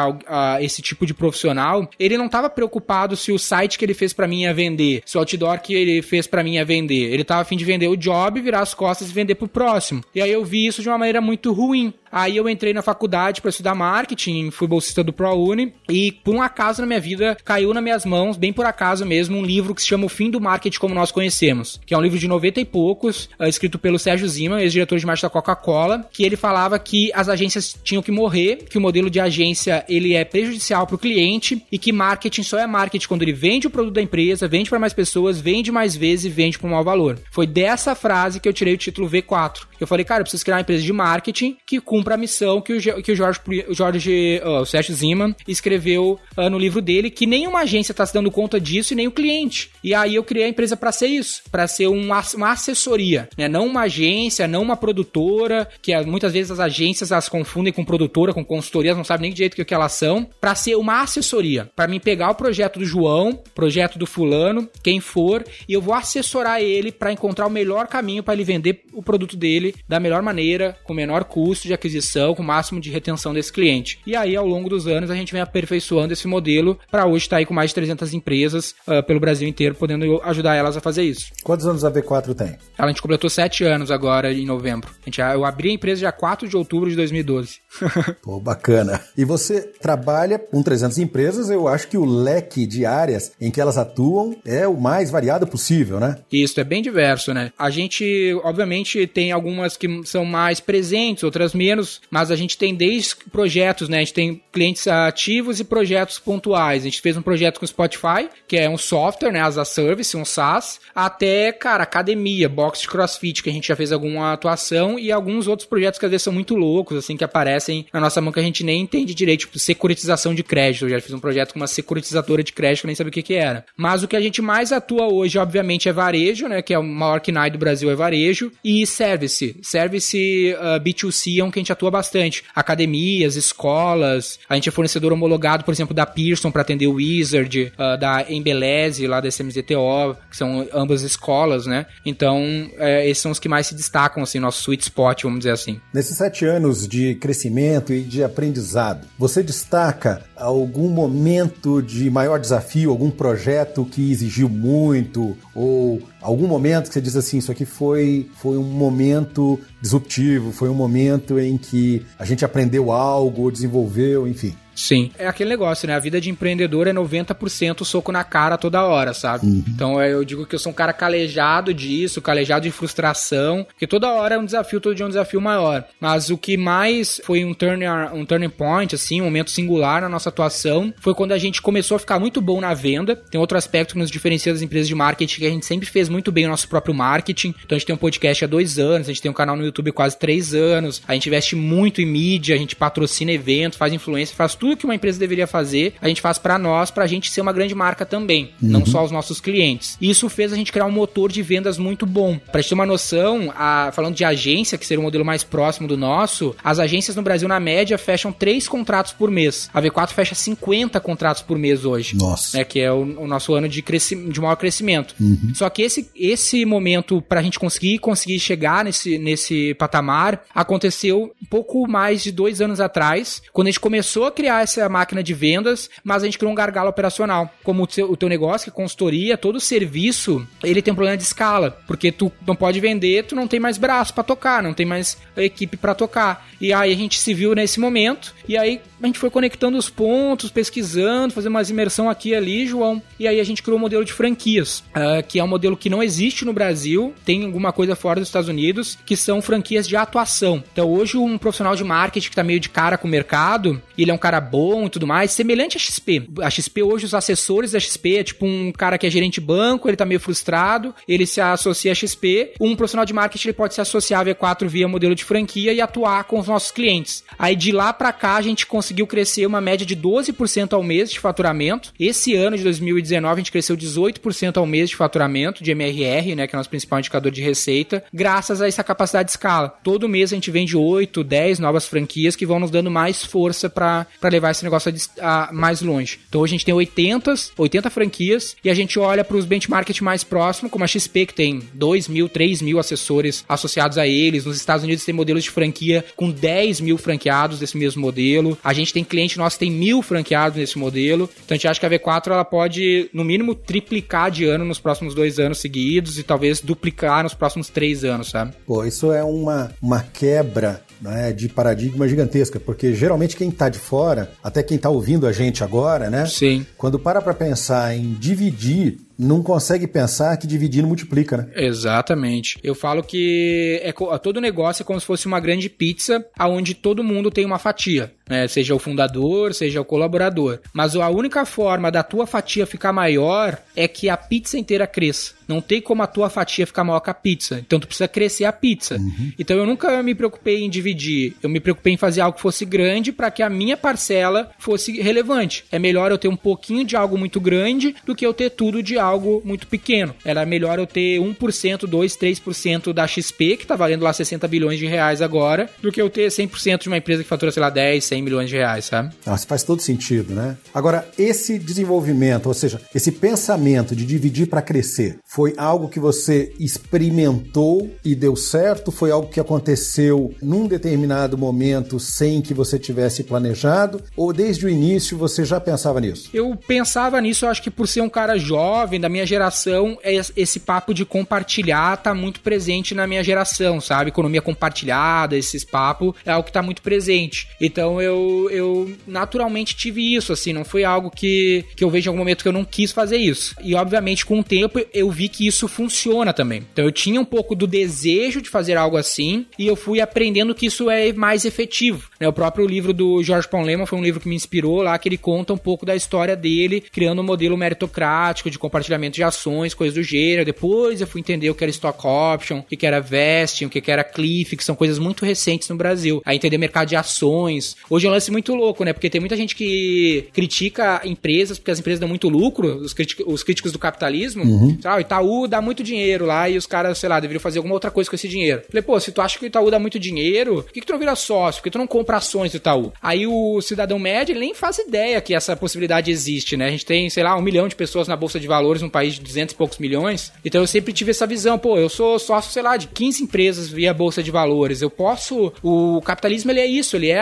esse 0.60 0.82
tipo 0.82 1.06
de 1.06 1.14
profissional, 1.14 1.88
ele 1.98 2.18
não 2.18 2.26
estava 2.26 2.50
preocupado 2.50 3.16
se 3.16 3.32
o 3.32 3.38
site 3.38 3.78
que 3.78 3.84
ele 3.84 3.94
fez 3.94 4.12
para 4.12 4.26
mim 4.26 4.42
ia 4.42 4.54
vender, 4.54 5.02
se 5.04 5.16
o 5.16 5.20
outdoor 5.20 5.60
que 5.60 5.74
ele 5.74 6.02
fez 6.02 6.26
para 6.26 6.42
mim 6.42 6.54
ia 6.54 6.64
vender. 6.64 7.12
Ele 7.12 7.22
estava 7.22 7.42
afim 7.42 7.56
de 7.56 7.64
vender 7.64 7.88
o 7.88 7.96
job, 7.96 8.40
virar 8.40 8.60
as 8.60 8.74
costas 8.74 9.10
e 9.10 9.12
vender 9.12 9.34
pro 9.34 9.48
próximo. 9.48 10.02
E 10.14 10.20
aí 10.20 10.30
eu 10.30 10.44
vi 10.44 10.66
isso 10.66 10.82
de 10.82 10.88
uma 10.88 10.98
maneira 10.98 11.20
muito 11.20 11.52
ruim. 11.52 11.92
Aí 12.10 12.36
eu 12.36 12.48
entrei 12.48 12.72
na 12.72 12.82
faculdade 12.82 13.40
para 13.40 13.50
estudar 13.50 13.74
marketing, 13.74 14.50
fui 14.50 14.66
bolsista 14.66 15.04
do 15.04 15.12
ProUni 15.12 15.72
e 15.88 16.12
por 16.12 16.34
um 16.34 16.42
acaso 16.42 16.80
na 16.80 16.86
minha 16.86 17.00
vida 17.00 17.36
caiu 17.44 17.72
nas 17.72 17.82
minhas 17.82 18.04
mãos, 18.04 18.36
bem 18.36 18.52
por 18.52 18.66
acaso 18.66 19.06
mesmo, 19.06 19.38
um 19.38 19.44
livro 19.44 19.74
que 19.74 19.82
se 19.82 19.88
chama 19.88 20.06
O 20.06 20.08
Fim 20.08 20.30
do 20.30 20.40
Marketing 20.40 20.78
como 20.78 20.94
nós 20.94 21.12
conhecemos, 21.12 21.80
que 21.86 21.94
é 21.94 21.98
um 21.98 22.00
livro 22.00 22.18
de 22.18 22.26
90 22.26 22.60
e 22.60 22.64
poucos, 22.64 23.28
uh, 23.38 23.44
escrito 23.44 23.78
pelo 23.78 23.98
Sérgio 23.98 24.28
Zima, 24.28 24.62
ex-diretor 24.62 24.98
de 24.98 25.06
marketing 25.06 25.26
da 25.26 25.30
Coca-Cola, 25.30 26.08
que 26.12 26.24
ele 26.24 26.36
falava 26.36 26.78
que 26.78 27.12
as 27.14 27.28
agências 27.28 27.76
tinham 27.84 28.02
que 28.02 28.10
morrer, 28.10 28.64
que 28.68 28.78
o 28.78 28.80
modelo 28.80 29.10
de 29.10 29.20
agência 29.20 29.84
ele 29.88 30.14
é 30.14 30.24
prejudicial 30.24 30.86
para 30.86 30.96
o 30.96 30.98
cliente 30.98 31.64
e 31.70 31.78
que 31.78 31.92
marketing 31.92 32.42
só 32.42 32.58
é 32.58 32.66
marketing 32.66 33.06
quando 33.06 33.22
ele 33.22 33.32
vende 33.32 33.66
o 33.66 33.70
produto 33.70 33.94
da 33.94 34.02
empresa, 34.02 34.48
vende 34.48 34.68
para 34.68 34.78
mais 34.78 34.92
pessoas, 34.92 35.40
vende 35.40 35.70
mais 35.70 35.96
vezes 35.96 36.26
e 36.26 36.28
vende 36.28 36.58
por 36.58 36.66
um 36.66 36.70
mau 36.70 36.82
valor. 36.84 37.18
Foi 37.30 37.46
dessa 37.46 37.94
frase 37.94 38.40
que 38.40 38.48
eu 38.48 38.52
tirei 38.52 38.74
o 38.74 38.78
título 38.78 39.08
V4. 39.08 39.70
Eu 39.78 39.86
falei, 39.86 40.04
cara, 40.04 40.20
eu 40.20 40.24
preciso 40.24 40.44
criar 40.44 40.56
uma 40.56 40.62
empresa 40.62 40.82
de 40.82 40.92
marketing 40.92 41.56
que 41.66 41.80
cumpra 42.00 42.14
a 42.14 42.18
missão 42.18 42.62
que 42.62 42.72
o, 42.72 43.02
que 43.02 43.12
o 43.12 43.16
Jorge, 43.16 43.40
Jorge 43.70 44.40
o 44.42 44.64
Sérgio 44.64 44.94
Zima 44.94 45.36
escreveu 45.46 46.18
uh, 46.36 46.48
no 46.48 46.58
livro 46.58 46.80
dele, 46.80 47.10
que 47.10 47.26
nenhuma 47.26 47.60
agência 47.60 47.92
está 47.92 48.06
se 48.06 48.14
dando 48.14 48.30
conta 48.30 48.58
disso 48.58 48.94
e 48.94 48.96
nem 48.96 49.06
o 49.06 49.12
cliente. 49.12 49.70
E 49.84 49.94
aí 49.94 50.14
eu 50.14 50.24
criei 50.24 50.46
a 50.46 50.48
empresa 50.48 50.76
para 50.76 50.90
ser 50.92 51.08
isso, 51.08 51.42
para 51.50 51.68
ser 51.68 51.88
uma, 51.88 52.22
uma 52.34 52.52
assessoria, 52.52 53.28
né? 53.36 53.48
Não 53.48 53.66
uma 53.66 53.82
agência, 53.82 54.48
não 54.48 54.62
uma 54.62 54.76
produtora, 54.76 55.68
que 55.82 55.92
é, 55.92 56.02
muitas 56.04 56.32
vezes 56.32 56.50
as 56.50 56.58
agências 56.58 57.12
as 57.12 57.28
confundem 57.28 57.72
com 57.72 57.84
produtora, 57.84 58.32
com 58.32 58.44
consultoria, 58.44 58.94
não 58.94 59.04
sabem 59.04 59.28
nem 59.28 59.34
direito 59.34 59.60
o 59.60 59.64
que 59.64 59.74
elas 59.74 59.92
são, 59.92 60.26
para 60.40 60.54
ser 60.54 60.76
uma 60.76 61.02
assessoria, 61.02 61.70
para 61.76 61.86
mim 61.86 62.00
pegar 62.00 62.30
o 62.30 62.34
projeto 62.34 62.78
do 62.78 62.84
João, 62.86 63.42
projeto 63.54 63.98
do 63.98 64.06
fulano, 64.06 64.68
quem 64.82 65.00
for, 65.00 65.44
e 65.68 65.74
eu 65.74 65.82
vou 65.82 65.94
assessorar 65.94 66.62
ele 66.62 66.90
para 66.90 67.12
encontrar 67.12 67.46
o 67.46 67.50
melhor 67.50 67.86
caminho 67.88 68.22
para 68.22 68.34
ele 68.34 68.44
vender 68.44 68.84
o 68.92 69.02
produto 69.02 69.36
dele 69.36 69.74
da 69.86 70.00
melhor 70.00 70.22
maneira, 70.22 70.78
com 70.84 70.94
menor 70.94 71.24
custo 71.24 71.66
de 71.66 71.74
aquisição 71.74 71.89
com 72.34 72.42
o 72.42 72.46
máximo 72.46 72.80
de 72.80 72.90
retenção 72.90 73.32
desse 73.32 73.52
cliente. 73.52 74.00
E 74.06 74.14
aí, 74.16 74.36
ao 74.36 74.46
longo 74.46 74.68
dos 74.68 74.86
anos, 74.86 75.10
a 75.10 75.14
gente 75.14 75.32
vem 75.32 75.40
aperfeiçoando 75.40 76.12
esse 76.12 76.26
modelo 76.26 76.78
para 76.90 77.06
hoje 77.06 77.24
estar 77.24 77.36
tá 77.36 77.38
aí 77.38 77.46
com 77.46 77.54
mais 77.54 77.70
de 77.70 77.74
300 77.74 78.14
empresas 78.14 78.74
uh, 78.86 79.02
pelo 79.06 79.20
Brasil 79.20 79.48
inteiro, 79.48 79.74
podendo 79.74 80.20
ajudar 80.24 80.54
elas 80.54 80.76
a 80.76 80.80
fazer 80.80 81.02
isso. 81.02 81.32
Quantos 81.42 81.66
anos 81.66 81.84
a 81.84 81.90
V4 81.90 82.34
tem? 82.34 82.56
A 82.76 82.88
gente 82.88 83.02
completou 83.02 83.30
7 83.30 83.64
anos 83.64 83.90
agora, 83.90 84.32
em 84.32 84.46
novembro. 84.46 84.90
A 85.02 85.04
gente, 85.04 85.20
eu 85.20 85.44
abri 85.44 85.70
a 85.70 85.72
empresa 85.72 86.00
dia 86.00 86.12
4 86.12 86.48
de 86.48 86.56
outubro 86.56 86.90
de 86.90 86.96
2012. 86.96 87.58
Pô, 88.22 88.40
bacana. 88.40 89.00
E 89.16 89.24
você 89.24 89.60
trabalha 89.80 90.38
com 90.38 90.62
300 90.62 90.98
empresas, 90.98 91.50
eu 91.50 91.68
acho 91.68 91.88
que 91.88 91.96
o 91.96 92.04
leque 92.04 92.66
de 92.66 92.84
áreas 92.84 93.32
em 93.40 93.50
que 93.50 93.60
elas 93.60 93.78
atuam 93.78 94.36
é 94.44 94.66
o 94.66 94.78
mais 94.78 95.10
variado 95.10 95.46
possível, 95.46 96.00
né? 96.00 96.18
Isso, 96.30 96.60
é 96.60 96.64
bem 96.64 96.82
diverso, 96.82 97.32
né? 97.32 97.52
A 97.58 97.70
gente, 97.70 98.34
obviamente, 98.42 99.06
tem 99.06 99.32
algumas 99.32 99.76
que 99.76 100.02
são 100.04 100.24
mais 100.24 100.60
presentes, 100.60 101.24
outras 101.24 101.54
menos, 101.54 101.79
mas 102.10 102.30
a 102.30 102.36
gente 102.36 102.56
tem 102.56 102.74
desde 102.74 103.16
projetos, 103.30 103.88
né? 103.88 103.98
A 103.98 104.00
gente 104.00 104.14
tem 104.14 104.42
clientes 104.52 104.86
ativos 104.86 105.60
e 105.60 105.64
projetos 105.64 106.18
pontuais. 106.18 106.82
A 106.82 106.84
gente 106.84 107.00
fez 107.00 107.16
um 107.16 107.22
projeto 107.22 107.58
com 107.58 107.64
o 107.64 107.68
Spotify, 107.68 108.28
que 108.46 108.56
é 108.56 108.68
um 108.68 108.78
software, 108.78 109.32
né? 109.32 109.40
As 109.40 109.58
a 109.58 109.64
service, 109.64 110.16
um 110.16 110.24
SaaS, 110.24 110.80
até, 110.94 111.52
cara, 111.52 111.82
academia, 111.82 112.48
box 112.48 112.80
de 112.80 112.88
crossfit, 112.88 113.42
que 113.42 113.50
a 113.50 113.52
gente 113.52 113.68
já 113.68 113.76
fez 113.76 113.92
alguma 113.92 114.32
atuação, 114.32 114.98
e 114.98 115.12
alguns 115.12 115.46
outros 115.46 115.68
projetos 115.68 115.98
que 115.98 116.04
às 116.04 116.10
vezes 116.10 116.24
são 116.24 116.32
muito 116.32 116.54
loucos, 116.54 116.96
assim, 116.96 117.16
que 117.16 117.24
aparecem 117.24 117.86
na 117.92 118.00
nossa 118.00 118.20
mão 118.20 118.32
que 118.32 118.40
a 118.40 118.42
gente 118.42 118.64
nem 118.64 118.80
entende 118.80 119.14
direito, 119.14 119.40
tipo 119.40 119.58
securitização 119.58 120.34
de 120.34 120.42
crédito. 120.42 120.84
Eu 120.84 120.90
já 120.90 121.00
fiz 121.00 121.12
um 121.12 121.20
projeto 121.20 121.52
com 121.52 121.60
uma 121.60 121.66
securitizadora 121.66 122.42
de 122.42 122.52
crédito 122.52 122.82
que 122.82 122.86
eu 122.86 122.88
nem 122.88 122.94
sabia 122.94 123.10
o 123.10 123.12
que, 123.12 123.22
que 123.22 123.34
era. 123.34 123.64
Mas 123.76 124.02
o 124.02 124.08
que 124.08 124.16
a 124.16 124.20
gente 124.20 124.42
mais 124.42 124.72
atua 124.72 125.12
hoje, 125.12 125.38
obviamente, 125.38 125.88
é 125.88 125.92
varejo, 125.92 126.48
né? 126.48 126.62
Que 126.62 126.74
é 126.74 126.78
o 126.78 126.82
maior 126.82 127.20
KNAI 127.20 127.50
do 127.50 127.58
Brasil 127.58 127.90
é 127.90 127.94
varejo, 127.94 128.52
e 128.64 128.86
service. 128.86 129.56
Service 129.62 130.54
uh, 130.54 130.62
ah, 130.62 130.80
B2C 130.80 131.38
é 131.38 131.44
um 131.44 131.50
que 131.50 131.58
a 131.58 131.62
gente 131.62 131.69
atua 131.72 131.90
bastante. 131.90 132.44
Academias, 132.54 133.36
escolas, 133.36 134.38
a 134.48 134.54
gente 134.54 134.68
é 134.68 134.72
fornecedor 134.72 135.12
homologado, 135.12 135.64
por 135.64 135.72
exemplo, 135.72 135.94
da 135.94 136.06
Pearson 136.06 136.50
para 136.50 136.62
atender 136.62 136.86
o 136.86 136.94
Wizard, 136.94 137.72
uh, 137.74 137.98
da 137.98 138.24
Embeleze, 138.28 139.06
lá 139.06 139.20
da 139.20 139.28
SMZTO, 139.28 140.16
que 140.30 140.36
são 140.36 140.66
ambas 140.72 141.02
escolas, 141.02 141.66
né? 141.66 141.86
Então, 142.04 142.40
é, 142.78 143.08
esses 143.08 143.22
são 143.22 143.32
os 143.32 143.38
que 143.38 143.48
mais 143.48 143.66
se 143.66 143.74
destacam, 143.74 144.22
assim, 144.22 144.38
nosso 144.38 144.60
sweet 144.62 144.82
spot, 144.84 145.22
vamos 145.22 145.40
dizer 145.40 145.52
assim. 145.52 145.80
Nesses 145.92 146.16
sete 146.16 146.44
anos 146.44 146.86
de 146.86 147.14
crescimento 147.16 147.92
e 147.92 148.02
de 148.02 148.22
aprendizado, 148.22 149.06
você 149.18 149.42
destaca 149.42 150.22
algum 150.36 150.88
momento 150.88 151.82
de 151.82 152.10
maior 152.10 152.38
desafio, 152.38 152.90
algum 152.90 153.10
projeto 153.10 153.84
que 153.84 154.10
exigiu 154.10 154.48
muito, 154.48 155.36
ou 155.54 156.02
algum 156.20 156.46
momento 156.46 156.88
que 156.88 156.94
você 156.94 157.00
diz 157.00 157.16
assim, 157.16 157.38
isso 157.38 157.52
aqui 157.52 157.64
foi, 157.64 158.28
foi 158.36 158.56
um 158.56 158.62
momento 158.62 159.60
disruptivo, 159.80 160.52
foi 160.52 160.68
um 160.68 160.74
momento 160.74 161.38
em 161.38 161.56
que 161.56 162.04
a 162.18 162.24
gente 162.24 162.44
aprendeu 162.44 162.92
algo, 162.92 163.50
desenvolveu, 163.50 164.28
enfim. 164.28 164.54
Sim. 164.74 165.10
É 165.18 165.26
aquele 165.26 165.50
negócio, 165.50 165.86
né? 165.86 165.94
A 165.94 165.98
vida 165.98 166.20
de 166.20 166.30
empreendedor 166.30 166.86
é 166.86 166.92
90% 166.92 167.84
soco 167.84 168.12
na 168.12 168.24
cara 168.24 168.56
toda 168.56 168.82
hora, 168.82 169.12
sabe? 169.12 169.46
Uhum. 169.46 169.64
Então 169.68 170.00
é, 170.00 170.12
eu 170.12 170.24
digo 170.24 170.46
que 170.46 170.54
eu 170.54 170.58
sou 170.58 170.72
um 170.72 170.74
cara 170.74 170.92
calejado 170.92 171.72
disso, 171.74 172.22
calejado 172.22 172.62
de 172.62 172.70
frustração, 172.70 173.64
porque 173.64 173.86
toda 173.86 174.10
hora 174.10 174.34
é 174.34 174.38
um 174.38 174.44
desafio, 174.44 174.80
todo 174.80 174.94
dia 174.94 175.04
é 175.04 175.06
um 175.06 175.10
desafio 175.10 175.40
maior. 175.40 175.84
Mas 176.00 176.30
o 176.30 176.38
que 176.38 176.56
mais 176.56 177.20
foi 177.24 177.44
um, 177.44 177.54
turn, 177.54 177.84
um 178.12 178.24
turning 178.24 178.50
point, 178.50 178.94
assim, 178.94 179.20
um 179.20 179.24
momento 179.24 179.50
singular 179.50 180.02
na 180.02 180.08
nossa 180.08 180.28
atuação, 180.28 180.92
foi 181.00 181.14
quando 181.14 181.32
a 181.32 181.38
gente 181.38 181.60
começou 181.62 181.96
a 181.96 181.98
ficar 181.98 182.18
muito 182.18 182.40
bom 182.40 182.60
na 182.60 182.74
venda. 182.74 183.16
Tem 183.16 183.40
outro 183.40 183.58
aspecto 183.58 183.92
que 183.94 183.98
nos 183.98 184.10
diferencia 184.10 184.52
das 184.52 184.62
empresas 184.62 184.88
de 184.88 184.94
marketing, 184.94 185.40
que 185.40 185.46
a 185.46 185.50
gente 185.50 185.66
sempre 185.66 185.88
fez 185.88 186.08
muito 186.08 186.32
bem 186.32 186.46
o 186.46 186.48
nosso 186.48 186.68
próprio 186.68 186.94
marketing. 186.94 187.54
Então 187.64 187.76
a 187.76 187.78
gente 187.78 187.86
tem 187.86 187.94
um 187.94 187.98
podcast 187.98 188.44
há 188.44 188.48
dois 188.48 188.78
anos, 188.78 189.08
a 189.08 189.12
gente 189.12 189.22
tem 189.22 189.30
um 189.30 189.34
canal 189.34 189.56
no 189.56 189.64
YouTube 189.64 189.90
há 189.90 189.92
quase 189.92 190.18
três 190.18 190.54
anos, 190.54 191.02
a 191.06 191.14
gente 191.14 191.26
investe 191.26 191.56
muito 191.56 192.00
em 192.00 192.06
mídia, 192.06 192.54
a 192.54 192.58
gente 192.58 192.76
patrocina 192.76 193.32
eventos, 193.32 193.78
faz 193.78 193.92
influência, 193.92 194.36
faz 194.36 194.54
tudo 194.60 194.76
que 194.76 194.84
uma 194.84 194.94
empresa 194.94 195.18
deveria 195.18 195.46
fazer, 195.46 195.94
a 196.00 196.06
gente 196.06 196.20
faz 196.20 196.36
para 196.36 196.58
nós, 196.58 196.90
pra 196.90 197.06
gente 197.06 197.30
ser 197.30 197.40
uma 197.40 197.52
grande 197.52 197.74
marca 197.74 198.04
também, 198.04 198.50
uhum. 198.62 198.68
não 198.68 198.86
só 198.86 199.02
os 199.02 199.10
nossos 199.10 199.40
clientes. 199.40 199.96
E 200.00 200.10
isso 200.10 200.28
fez 200.28 200.52
a 200.52 200.56
gente 200.56 200.70
criar 200.70 200.84
um 200.84 200.90
motor 200.90 201.32
de 201.32 201.40
vendas 201.40 201.78
muito 201.78 202.04
bom. 202.04 202.38
Pra 202.52 202.60
gente 202.60 202.68
ter 202.68 202.74
uma 202.74 202.84
noção, 202.84 203.52
a, 203.56 203.90
falando 203.92 204.14
de 204.14 204.24
agência, 204.24 204.76
que 204.76 204.86
seria 204.86 205.00
o 205.00 205.02
modelo 205.02 205.24
mais 205.24 205.42
próximo 205.42 205.88
do 205.88 205.96
nosso, 205.96 206.54
as 206.62 206.78
agências 206.78 207.16
no 207.16 207.22
Brasil, 207.22 207.48
na 207.48 207.58
média, 207.58 207.96
fecham 207.96 208.30
três 208.30 208.68
contratos 208.68 209.12
por 209.12 209.30
mês. 209.30 209.70
A 209.72 209.80
V4 209.80 210.10
fecha 210.10 210.34
50 210.34 211.00
contratos 211.00 211.42
por 211.42 211.58
mês 211.58 211.86
hoje. 211.86 212.16
Nossa. 212.16 212.58
Né, 212.58 212.64
que 212.64 212.80
é 212.80 212.92
o, 212.92 213.00
o 213.22 213.26
nosso 213.26 213.54
ano 213.54 213.68
de, 213.68 213.82
de 213.82 214.40
maior 214.40 214.56
crescimento. 214.56 215.14
Uhum. 215.18 215.52
Só 215.54 215.70
que 215.70 215.82
esse, 215.82 216.10
esse 216.14 216.64
momento 216.66 217.22
pra 217.22 217.42
gente 217.42 217.58
conseguir, 217.58 217.98
conseguir 217.98 218.38
chegar 218.38 218.84
nesse, 218.84 219.16
nesse 219.16 219.74
patamar 219.74 220.44
aconteceu 220.54 221.32
um 221.42 221.46
pouco 221.46 221.88
mais 221.88 222.22
de 222.22 222.30
dois 222.30 222.60
anos 222.60 222.80
atrás, 222.80 223.42
quando 223.52 223.68
a 223.68 223.70
gente 223.70 223.80
começou 223.80 224.26
a 224.26 224.32
criar 224.32 224.49
criar 224.50 224.62
essa 224.62 224.88
máquina 224.88 225.22
de 225.22 225.32
vendas, 225.32 225.88
mas 226.02 226.22
a 226.22 226.26
gente 226.26 226.38
criou 226.38 226.50
um 226.52 226.56
gargalo 226.56 226.90
operacional. 226.90 227.50
Como 227.62 227.84
o 227.84 227.86
teu, 227.86 228.10
o 228.10 228.16
teu 228.16 228.28
negócio, 228.28 228.64
que 228.64 228.70
é 228.70 228.82
consultoria, 228.82 229.38
todo 229.38 229.60
serviço, 229.60 230.46
ele 230.62 230.82
tem 230.82 230.92
um 230.92 230.96
problema 230.96 231.16
de 231.16 231.22
escala, 231.22 231.78
porque 231.86 232.10
tu 232.10 232.32
não 232.46 232.56
pode 232.56 232.80
vender, 232.80 233.24
tu 233.24 233.36
não 233.36 233.46
tem 233.46 233.60
mais 233.60 233.78
braço 233.78 234.12
para 234.12 234.24
tocar, 234.24 234.62
não 234.62 234.74
tem 234.74 234.84
mais 234.84 235.16
equipe 235.36 235.76
para 235.76 235.94
tocar. 235.94 236.48
E 236.60 236.72
aí 236.72 236.92
a 236.92 236.96
gente 236.96 237.18
se 237.18 237.32
viu 237.32 237.54
nesse 237.54 237.78
momento, 237.78 238.34
e 238.48 238.56
aí 238.56 238.80
a 239.02 239.06
gente 239.06 239.18
foi 239.18 239.30
conectando 239.30 239.78
os 239.78 239.88
pontos, 239.88 240.50
pesquisando, 240.50 241.32
fazendo 241.32 241.52
umas 241.52 241.70
imersão 241.70 242.10
aqui 242.10 242.30
e 242.30 242.34
ali, 242.34 242.66
João, 242.66 243.02
e 243.18 243.26
aí 243.26 243.40
a 243.40 243.44
gente 243.44 243.62
criou 243.62 243.78
um 243.78 243.80
modelo 243.80 244.04
de 244.04 244.12
franquias, 244.12 244.80
uh, 244.90 245.22
que 245.26 245.38
é 245.38 245.44
um 245.44 245.48
modelo 245.48 245.76
que 245.76 245.88
não 245.88 246.02
existe 246.02 246.44
no 246.44 246.52
Brasil, 246.52 247.14
tem 247.24 247.44
alguma 247.44 247.72
coisa 247.72 247.94
fora 247.94 248.20
dos 248.20 248.28
Estados 248.28 248.48
Unidos, 248.48 248.98
que 249.06 249.16
são 249.16 249.40
franquias 249.40 249.88
de 249.88 249.96
atuação. 249.96 250.62
Então 250.72 250.88
hoje 250.88 251.16
um 251.16 251.38
profissional 251.38 251.74
de 251.74 251.84
marketing 251.84 252.28
que 252.28 252.36
tá 252.36 252.42
meio 252.42 252.60
de 252.60 252.68
cara 252.68 252.98
com 252.98 253.08
o 253.08 253.10
mercado, 253.10 253.80
ele 253.96 254.10
é 254.10 254.14
um 254.14 254.18
cara 254.18 254.39
bom 254.40 254.86
e 254.86 254.90
tudo 254.90 255.06
mais, 255.06 255.30
semelhante 255.32 255.76
a 255.76 255.80
XP. 255.80 256.28
A 256.42 256.50
XP 256.50 256.82
hoje, 256.82 257.04
os 257.04 257.14
assessores 257.14 257.72
da 257.72 257.80
XP 257.80 258.16
é 258.16 258.24
tipo 258.24 258.46
um 258.46 258.72
cara 258.72 258.98
que 258.98 259.06
é 259.06 259.10
gerente 259.10 259.40
banco, 259.40 259.88
ele 259.88 259.96
tá 259.96 260.04
meio 260.04 260.20
frustrado, 260.20 260.94
ele 261.06 261.26
se 261.26 261.40
associa 261.40 261.92
a 261.92 261.94
XP. 261.94 262.54
Um 262.60 262.74
profissional 262.76 263.04
de 263.04 263.12
marketing 263.12 263.48
ele 263.48 263.54
pode 263.54 263.74
se 263.74 263.80
associar 263.80 264.20
a 264.20 264.24
V4 264.24 264.66
via 264.66 264.88
modelo 264.88 265.14
de 265.14 265.24
franquia 265.24 265.72
e 265.72 265.80
atuar 265.80 266.24
com 266.24 266.38
os 266.38 266.46
nossos 266.46 266.70
clientes. 266.70 267.24
Aí 267.38 267.54
de 267.54 267.72
lá 267.72 267.92
para 267.92 268.12
cá 268.12 268.36
a 268.36 268.42
gente 268.42 268.66
conseguiu 268.66 269.06
crescer 269.06 269.46
uma 269.46 269.60
média 269.60 269.86
de 269.86 269.96
12% 269.96 270.72
ao 270.72 270.82
mês 270.82 271.10
de 271.10 271.20
faturamento. 271.20 271.92
Esse 271.98 272.34
ano 272.34 272.56
de 272.56 272.62
2019 272.64 273.34
a 273.34 273.36
gente 273.36 273.52
cresceu 273.52 273.76
18% 273.76 274.56
ao 274.56 274.66
mês 274.66 274.90
de 274.90 274.96
faturamento 274.96 275.62
de 275.62 275.70
MRR, 275.70 276.34
né, 276.34 276.46
que 276.46 276.54
é 276.54 276.56
o 276.56 276.58
nosso 276.58 276.70
principal 276.70 276.98
indicador 276.98 277.30
de 277.30 277.42
receita, 277.42 278.02
graças 278.12 278.60
a 278.60 278.68
essa 278.68 278.84
capacidade 278.84 279.26
de 279.26 279.32
escala. 279.32 279.68
Todo 279.82 280.08
mês 280.08 280.32
a 280.32 280.36
gente 280.36 280.50
vende 280.50 280.76
8, 280.76 281.22
10 281.22 281.58
novas 281.58 281.86
franquias 281.86 282.36
que 282.36 282.46
vão 282.46 282.60
nos 282.60 282.70
dando 282.70 282.90
mais 282.90 283.24
força 283.24 283.68
para 283.68 284.06
levar 284.30 284.50
esse 284.50 284.64
negócio 284.64 284.92
a, 285.20 285.48
a, 285.48 285.52
mais 285.52 285.80
longe. 285.82 286.18
Então 286.28 286.42
a 286.42 286.46
gente 286.46 286.64
tem 286.64 286.74
80, 286.74 287.34
80 287.56 287.90
franquias 287.90 288.56
e 288.64 288.70
a 288.70 288.74
gente 288.74 288.98
olha 288.98 289.24
para 289.24 289.36
os 289.36 289.44
benchmarks 289.44 290.00
mais 290.00 290.24
próximos, 290.24 290.70
como 290.70 290.84
a 290.84 290.86
XP, 290.86 291.26
que 291.26 291.34
tem 291.34 291.62
2 291.74 292.08
mil, 292.08 292.28
3 292.28 292.62
mil 292.62 292.78
assessores 292.78 293.44
associados 293.48 293.98
a 293.98 294.06
eles. 294.06 294.44
Nos 294.44 294.56
Estados 294.56 294.84
Unidos 294.84 295.04
tem 295.04 295.14
modelos 295.14 295.44
de 295.44 295.50
franquia 295.50 296.04
com 296.16 296.30
10 296.30 296.80
mil 296.80 296.98
franqueados 296.98 297.58
desse 297.58 297.76
mesmo 297.76 298.00
modelo. 298.00 298.56
A 298.62 298.72
gente 298.72 298.92
tem 298.92 299.04
cliente 299.04 299.38
nosso 299.38 299.58
tem 299.58 299.70
mil 299.70 300.02
franqueados 300.02 300.58
nesse 300.58 300.78
modelo. 300.78 301.28
Então 301.44 301.54
a 301.54 301.56
gente 301.56 301.68
acha 301.68 301.80
que 301.80 301.86
a 301.86 301.90
V4 301.90 302.28
ela 302.28 302.44
pode, 302.44 303.10
no 303.12 303.24
mínimo, 303.24 303.54
triplicar 303.54 304.30
de 304.30 304.44
ano 304.44 304.64
nos 304.64 304.80
próximos 304.80 305.14
dois 305.14 305.38
anos 305.38 305.58
seguidos 305.58 306.18
e 306.18 306.22
talvez 306.22 306.60
duplicar 306.60 307.22
nos 307.22 307.34
próximos 307.34 307.68
três 307.68 308.04
anos, 308.04 308.30
sabe? 308.30 308.54
Pô, 308.66 308.84
isso 308.84 309.12
é 309.12 309.22
uma, 309.22 309.72
uma 309.80 310.02
quebra 310.02 310.82
né, 311.00 311.32
de 311.32 311.48
paradigma 311.48 312.08
gigantesca, 312.08 312.60
porque 312.60 312.94
geralmente 312.94 313.36
quem 313.36 313.48
está 313.48 313.68
de 313.68 313.78
fora, 313.78 314.30
até 314.42 314.62
quem 314.62 314.76
está 314.76 314.90
ouvindo 314.90 315.26
a 315.26 315.32
gente 315.32 315.64
agora, 315.64 316.10
né? 316.10 316.26
Sim. 316.26 316.66
Quando 316.76 316.98
para 316.98 317.22
para 317.22 317.34
pensar 317.34 317.96
em 317.96 318.14
dividir 318.14 318.98
não 319.20 319.42
consegue 319.42 319.86
pensar 319.86 320.34
que 320.38 320.46
dividindo 320.46 320.88
multiplica, 320.88 321.36
né? 321.36 321.48
Exatamente. 321.54 322.58
Eu 322.62 322.74
falo 322.74 323.02
que 323.02 323.78
é, 323.82 323.92
todo 324.18 324.40
negócio 324.40 324.82
é 324.82 324.86
como 324.86 324.98
se 324.98 325.04
fosse 325.06 325.26
uma 325.26 325.38
grande 325.38 325.68
pizza, 325.68 326.24
aonde 326.38 326.74
todo 326.74 327.04
mundo 327.04 327.30
tem 327.30 327.44
uma 327.44 327.58
fatia, 327.58 328.12
né? 328.30 328.46
Seja 328.46 328.74
o 328.74 328.78
fundador, 328.78 329.52
seja 329.52 329.80
o 329.80 329.84
colaborador. 329.84 330.60
Mas 330.72 330.94
a 330.94 331.08
única 331.08 331.44
forma 331.44 331.90
da 331.90 332.04
tua 332.04 332.26
fatia 332.26 332.64
ficar 332.64 332.92
maior 332.92 333.58
é 333.74 333.88
que 333.88 334.08
a 334.08 334.16
pizza 334.16 334.56
inteira 334.56 334.86
cresça. 334.86 335.34
Não 335.48 335.60
tem 335.60 335.80
como 335.80 336.00
a 336.00 336.06
tua 336.06 336.30
fatia 336.30 336.64
ficar 336.64 336.84
maior 336.84 337.00
que 337.00 337.10
a 337.10 337.14
pizza. 337.14 337.58
Então 337.58 337.80
tu 337.80 337.88
precisa 337.88 338.06
crescer 338.06 338.44
a 338.44 338.52
pizza. 338.52 338.96
Uhum. 338.98 339.32
Então 339.36 339.56
eu 339.56 339.66
nunca 339.66 340.00
me 340.00 340.14
preocupei 340.14 340.62
em 340.62 340.70
dividir. 340.70 341.34
Eu 341.42 341.50
me 341.50 341.58
preocupei 341.58 341.92
em 341.92 341.96
fazer 341.96 342.20
algo 342.20 342.36
que 342.36 342.42
fosse 342.42 342.64
grande 342.64 343.10
para 343.10 343.32
que 343.32 343.42
a 343.42 343.50
minha 343.50 343.76
parcela 343.76 344.52
fosse 344.60 345.00
relevante. 345.00 345.64
É 345.72 345.78
melhor 345.78 346.12
eu 346.12 346.18
ter 346.18 346.28
um 346.28 346.36
pouquinho 346.36 346.84
de 346.84 346.94
algo 346.94 347.18
muito 347.18 347.40
grande 347.40 347.96
do 348.06 348.14
que 348.14 348.24
eu 348.24 348.32
ter 348.32 348.50
tudo 348.50 348.80
de 348.80 348.96
algo 348.96 349.42
muito 349.44 349.66
pequeno. 349.66 350.14
Era 350.24 350.46
melhor 350.46 350.78
eu 350.78 350.86
ter 350.86 351.18
1%, 351.18 351.86
2, 351.86 352.16
3% 352.16 352.92
da 352.92 353.08
XP, 353.08 353.56
que 353.56 353.66
tá 353.66 353.74
valendo 353.74 354.02
lá 354.02 354.12
60 354.12 354.46
bilhões 354.46 354.78
de 354.78 354.86
reais 354.86 355.20
agora, 355.20 355.68
do 355.82 355.90
que 355.90 356.00
eu 356.00 356.08
ter 356.08 356.28
100% 356.28 356.82
de 356.82 356.88
uma 356.88 356.98
empresa 356.98 357.24
que 357.24 357.28
fatura, 357.28 357.50
sei 357.50 357.60
lá, 357.60 357.70
10, 357.70 358.04
100 358.04 358.19
milhões 358.22 358.48
de 358.48 358.56
reais, 358.56 358.86
sabe? 358.86 359.14
Nossa, 359.26 359.46
faz 359.46 359.62
todo 359.62 359.80
sentido, 359.80 360.34
né? 360.34 360.56
Agora, 360.74 361.06
esse 361.18 361.58
desenvolvimento, 361.58 362.46
ou 362.46 362.54
seja, 362.54 362.80
esse 362.94 363.12
pensamento 363.12 363.94
de 363.94 364.04
dividir 364.04 364.46
para 364.48 364.62
crescer, 364.62 365.18
foi 365.24 365.54
algo 365.56 365.88
que 365.88 366.00
você 366.00 366.52
experimentou 366.58 367.90
e 368.04 368.14
deu 368.14 368.36
certo? 368.36 368.90
Foi 368.90 369.10
algo 369.10 369.28
que 369.28 369.40
aconteceu 369.40 370.34
num 370.42 370.66
determinado 370.66 371.36
momento 371.36 371.98
sem 372.00 372.40
que 372.40 372.54
você 372.54 372.78
tivesse 372.78 373.24
planejado? 373.24 374.02
Ou 374.16 374.32
desde 374.32 374.66
o 374.66 374.68
início 374.68 375.16
você 375.16 375.44
já 375.44 375.60
pensava 375.60 376.00
nisso? 376.00 376.30
Eu 376.32 376.56
pensava 376.56 377.20
nisso, 377.20 377.44
eu 377.44 377.50
acho 377.50 377.62
que 377.62 377.70
por 377.70 377.86
ser 377.86 378.00
um 378.00 378.08
cara 378.08 378.38
jovem, 378.38 379.00
da 379.00 379.08
minha 379.08 379.26
geração, 379.26 379.98
é 380.02 380.20
esse 380.36 380.60
papo 380.60 380.92
de 380.92 381.04
compartilhar 381.04 381.96
tá 381.96 382.14
muito 382.14 382.40
presente 382.40 382.94
na 382.94 383.06
minha 383.06 383.22
geração, 383.22 383.80
sabe? 383.80 384.10
Economia 384.10 384.42
compartilhada, 384.42 385.36
esses 385.36 385.64
papos, 385.64 386.14
é 386.24 386.32
algo 386.32 386.46
que 386.46 386.52
tá 386.52 386.62
muito 386.62 386.82
presente. 386.82 387.48
Então 387.60 388.00
eu 388.00 388.09
eu, 388.10 388.48
eu 388.50 388.92
naturalmente 389.06 389.74
tive 389.74 390.14
isso, 390.14 390.32
assim, 390.32 390.52
não 390.52 390.64
foi 390.64 390.84
algo 390.84 391.10
que, 391.10 391.64
que 391.76 391.84
eu 391.84 391.90
vejo 391.90 392.08
em 392.08 392.10
algum 392.10 392.18
momento 392.18 392.42
que 392.42 392.48
eu 392.48 392.52
não 392.52 392.64
quis 392.64 392.92
fazer 392.92 393.16
isso. 393.16 393.54
E 393.62 393.74
obviamente 393.74 394.26
com 394.26 394.40
o 394.40 394.44
tempo 394.44 394.80
eu 394.92 395.10
vi 395.10 395.28
que 395.28 395.46
isso 395.46 395.66
funciona 395.68 396.32
também. 396.32 396.66
Então 396.72 396.84
eu 396.84 396.92
tinha 396.92 397.20
um 397.20 397.24
pouco 397.24 397.54
do 397.54 397.66
desejo 397.66 398.40
de 398.40 398.50
fazer 398.50 398.76
algo 398.76 398.96
assim 398.96 399.46
e 399.58 399.66
eu 399.66 399.76
fui 399.76 400.00
aprendendo 400.00 400.54
que 400.54 400.66
isso 400.66 400.90
é 400.90 401.12
mais 401.12 401.44
efetivo. 401.44 402.08
Né? 402.18 402.28
O 402.28 402.32
próprio 402.32 402.66
livro 402.66 402.92
do 402.92 403.22
Jorge 403.22 403.48
Paul 403.48 403.64
Lehmann 403.64 403.86
foi 403.86 403.98
um 403.98 404.02
livro 404.02 404.20
que 404.20 404.28
me 404.28 404.34
inspirou 404.34 404.82
lá, 404.82 404.98
que 404.98 405.08
ele 405.08 405.18
conta 405.18 405.52
um 405.52 405.58
pouco 405.58 405.86
da 405.86 405.96
história 405.96 406.36
dele, 406.36 406.82
criando 406.92 407.20
um 407.20 407.24
modelo 407.24 407.56
meritocrático 407.56 408.50
de 408.50 408.58
compartilhamento 408.58 409.16
de 409.16 409.22
ações, 409.22 409.74
coisas 409.74 409.94
do 409.94 410.02
gênero. 410.02 410.44
Depois 410.44 411.00
eu 411.00 411.06
fui 411.06 411.20
entender 411.20 411.50
o 411.50 411.54
que 411.54 411.64
era 411.64 411.70
stock 411.70 411.98
option, 412.06 412.58
o 412.58 412.64
que 412.64 412.86
era 412.86 413.00
vesting, 413.00 413.66
o 413.66 413.70
que 413.70 413.90
era 413.90 414.04
cliff, 414.04 414.56
que 414.56 414.64
são 414.64 414.74
coisas 414.74 414.98
muito 414.98 415.24
recentes 415.24 415.68
no 415.68 415.76
Brasil. 415.76 416.22
Aí 416.24 416.36
entender 416.36 416.58
mercado 416.58 416.88
de 416.88 416.96
ações. 416.96 417.76
Hoje 417.90 418.06
é 418.06 418.08
um 418.08 418.12
lance 418.12 418.30
muito 418.30 418.54
louco, 418.54 418.84
né? 418.84 418.92
Porque 418.92 419.10
tem 419.10 419.20
muita 419.20 419.36
gente 419.36 419.56
que 419.56 420.28
critica 420.32 421.00
empresas 421.04 421.58
porque 421.58 421.72
as 421.72 421.80
empresas 421.80 421.98
dão 421.98 422.08
muito 422.08 422.28
lucro, 422.28 422.76
os, 422.76 422.94
os 423.26 423.42
críticos 423.42 423.72
do 423.72 423.78
capitalismo. 423.78 424.44
Uhum. 424.44 424.78
Ah, 424.84 424.96
o 424.96 425.00
Itaú 425.00 425.48
dá 425.48 425.60
muito 425.60 425.82
dinheiro 425.82 426.24
lá 426.24 426.48
e 426.48 426.56
os 426.56 426.66
caras, 426.66 426.98
sei 426.98 427.08
lá, 427.08 427.18
deveriam 427.18 427.40
fazer 427.40 427.58
alguma 427.58 427.74
outra 427.74 427.90
coisa 427.90 428.08
com 428.08 428.14
esse 428.14 428.28
dinheiro. 428.28 428.62
Falei, 428.68 428.82
pô, 428.82 428.98
se 429.00 429.10
tu 429.10 429.20
acha 429.20 429.38
que 429.38 429.44
o 429.44 429.48
Itaú 429.48 429.70
dá 429.70 429.78
muito 429.78 429.98
dinheiro, 429.98 430.62
por 430.62 430.72
que, 430.72 430.80
que 430.80 430.86
tu 430.86 430.92
não 430.92 431.00
vira 431.00 431.16
sócio? 431.16 431.60
Por 431.60 431.64
que 431.64 431.70
tu 431.70 431.78
não 431.78 431.86
compra 431.86 432.18
ações 432.18 432.52
do 432.52 432.58
Itaú? 432.58 432.92
Aí 433.02 433.26
o 433.26 433.60
cidadão 433.60 433.98
médio 433.98 434.32
ele 434.32 434.40
nem 434.40 434.54
faz 434.54 434.78
ideia 434.78 435.20
que 435.20 435.34
essa 435.34 435.56
possibilidade 435.56 436.12
existe, 436.12 436.56
né? 436.56 436.66
A 436.66 436.70
gente 436.70 436.86
tem, 436.86 437.10
sei 437.10 437.24
lá, 437.24 437.36
um 437.36 437.42
milhão 437.42 437.66
de 437.66 437.74
pessoas 437.74 438.06
na 438.06 438.14
Bolsa 438.14 438.38
de 438.38 438.46
Valores 438.46 438.82
num 438.82 438.88
país 438.88 439.14
de 439.14 439.20
200 439.20 439.52
e 439.52 439.56
poucos 439.56 439.78
milhões. 439.78 440.32
Então 440.44 440.60
eu 440.60 440.66
sempre 440.66 440.92
tive 440.92 441.10
essa 441.10 441.26
visão, 441.26 441.58
pô, 441.58 441.76
eu 441.76 441.88
sou 441.88 442.18
sócio, 442.20 442.52
sei 442.52 442.62
lá, 442.62 442.76
de 442.76 442.86
15 442.86 443.24
empresas 443.24 443.68
via 443.68 443.92
Bolsa 443.92 444.22
de 444.22 444.30
Valores. 444.30 444.80
Eu 444.80 444.90
posso. 444.90 445.52
O 445.62 446.00
capitalismo 446.02 446.52
ele 446.52 446.60
é 446.60 446.66
isso, 446.66 446.94
ele 446.94 447.08
é 447.08 447.20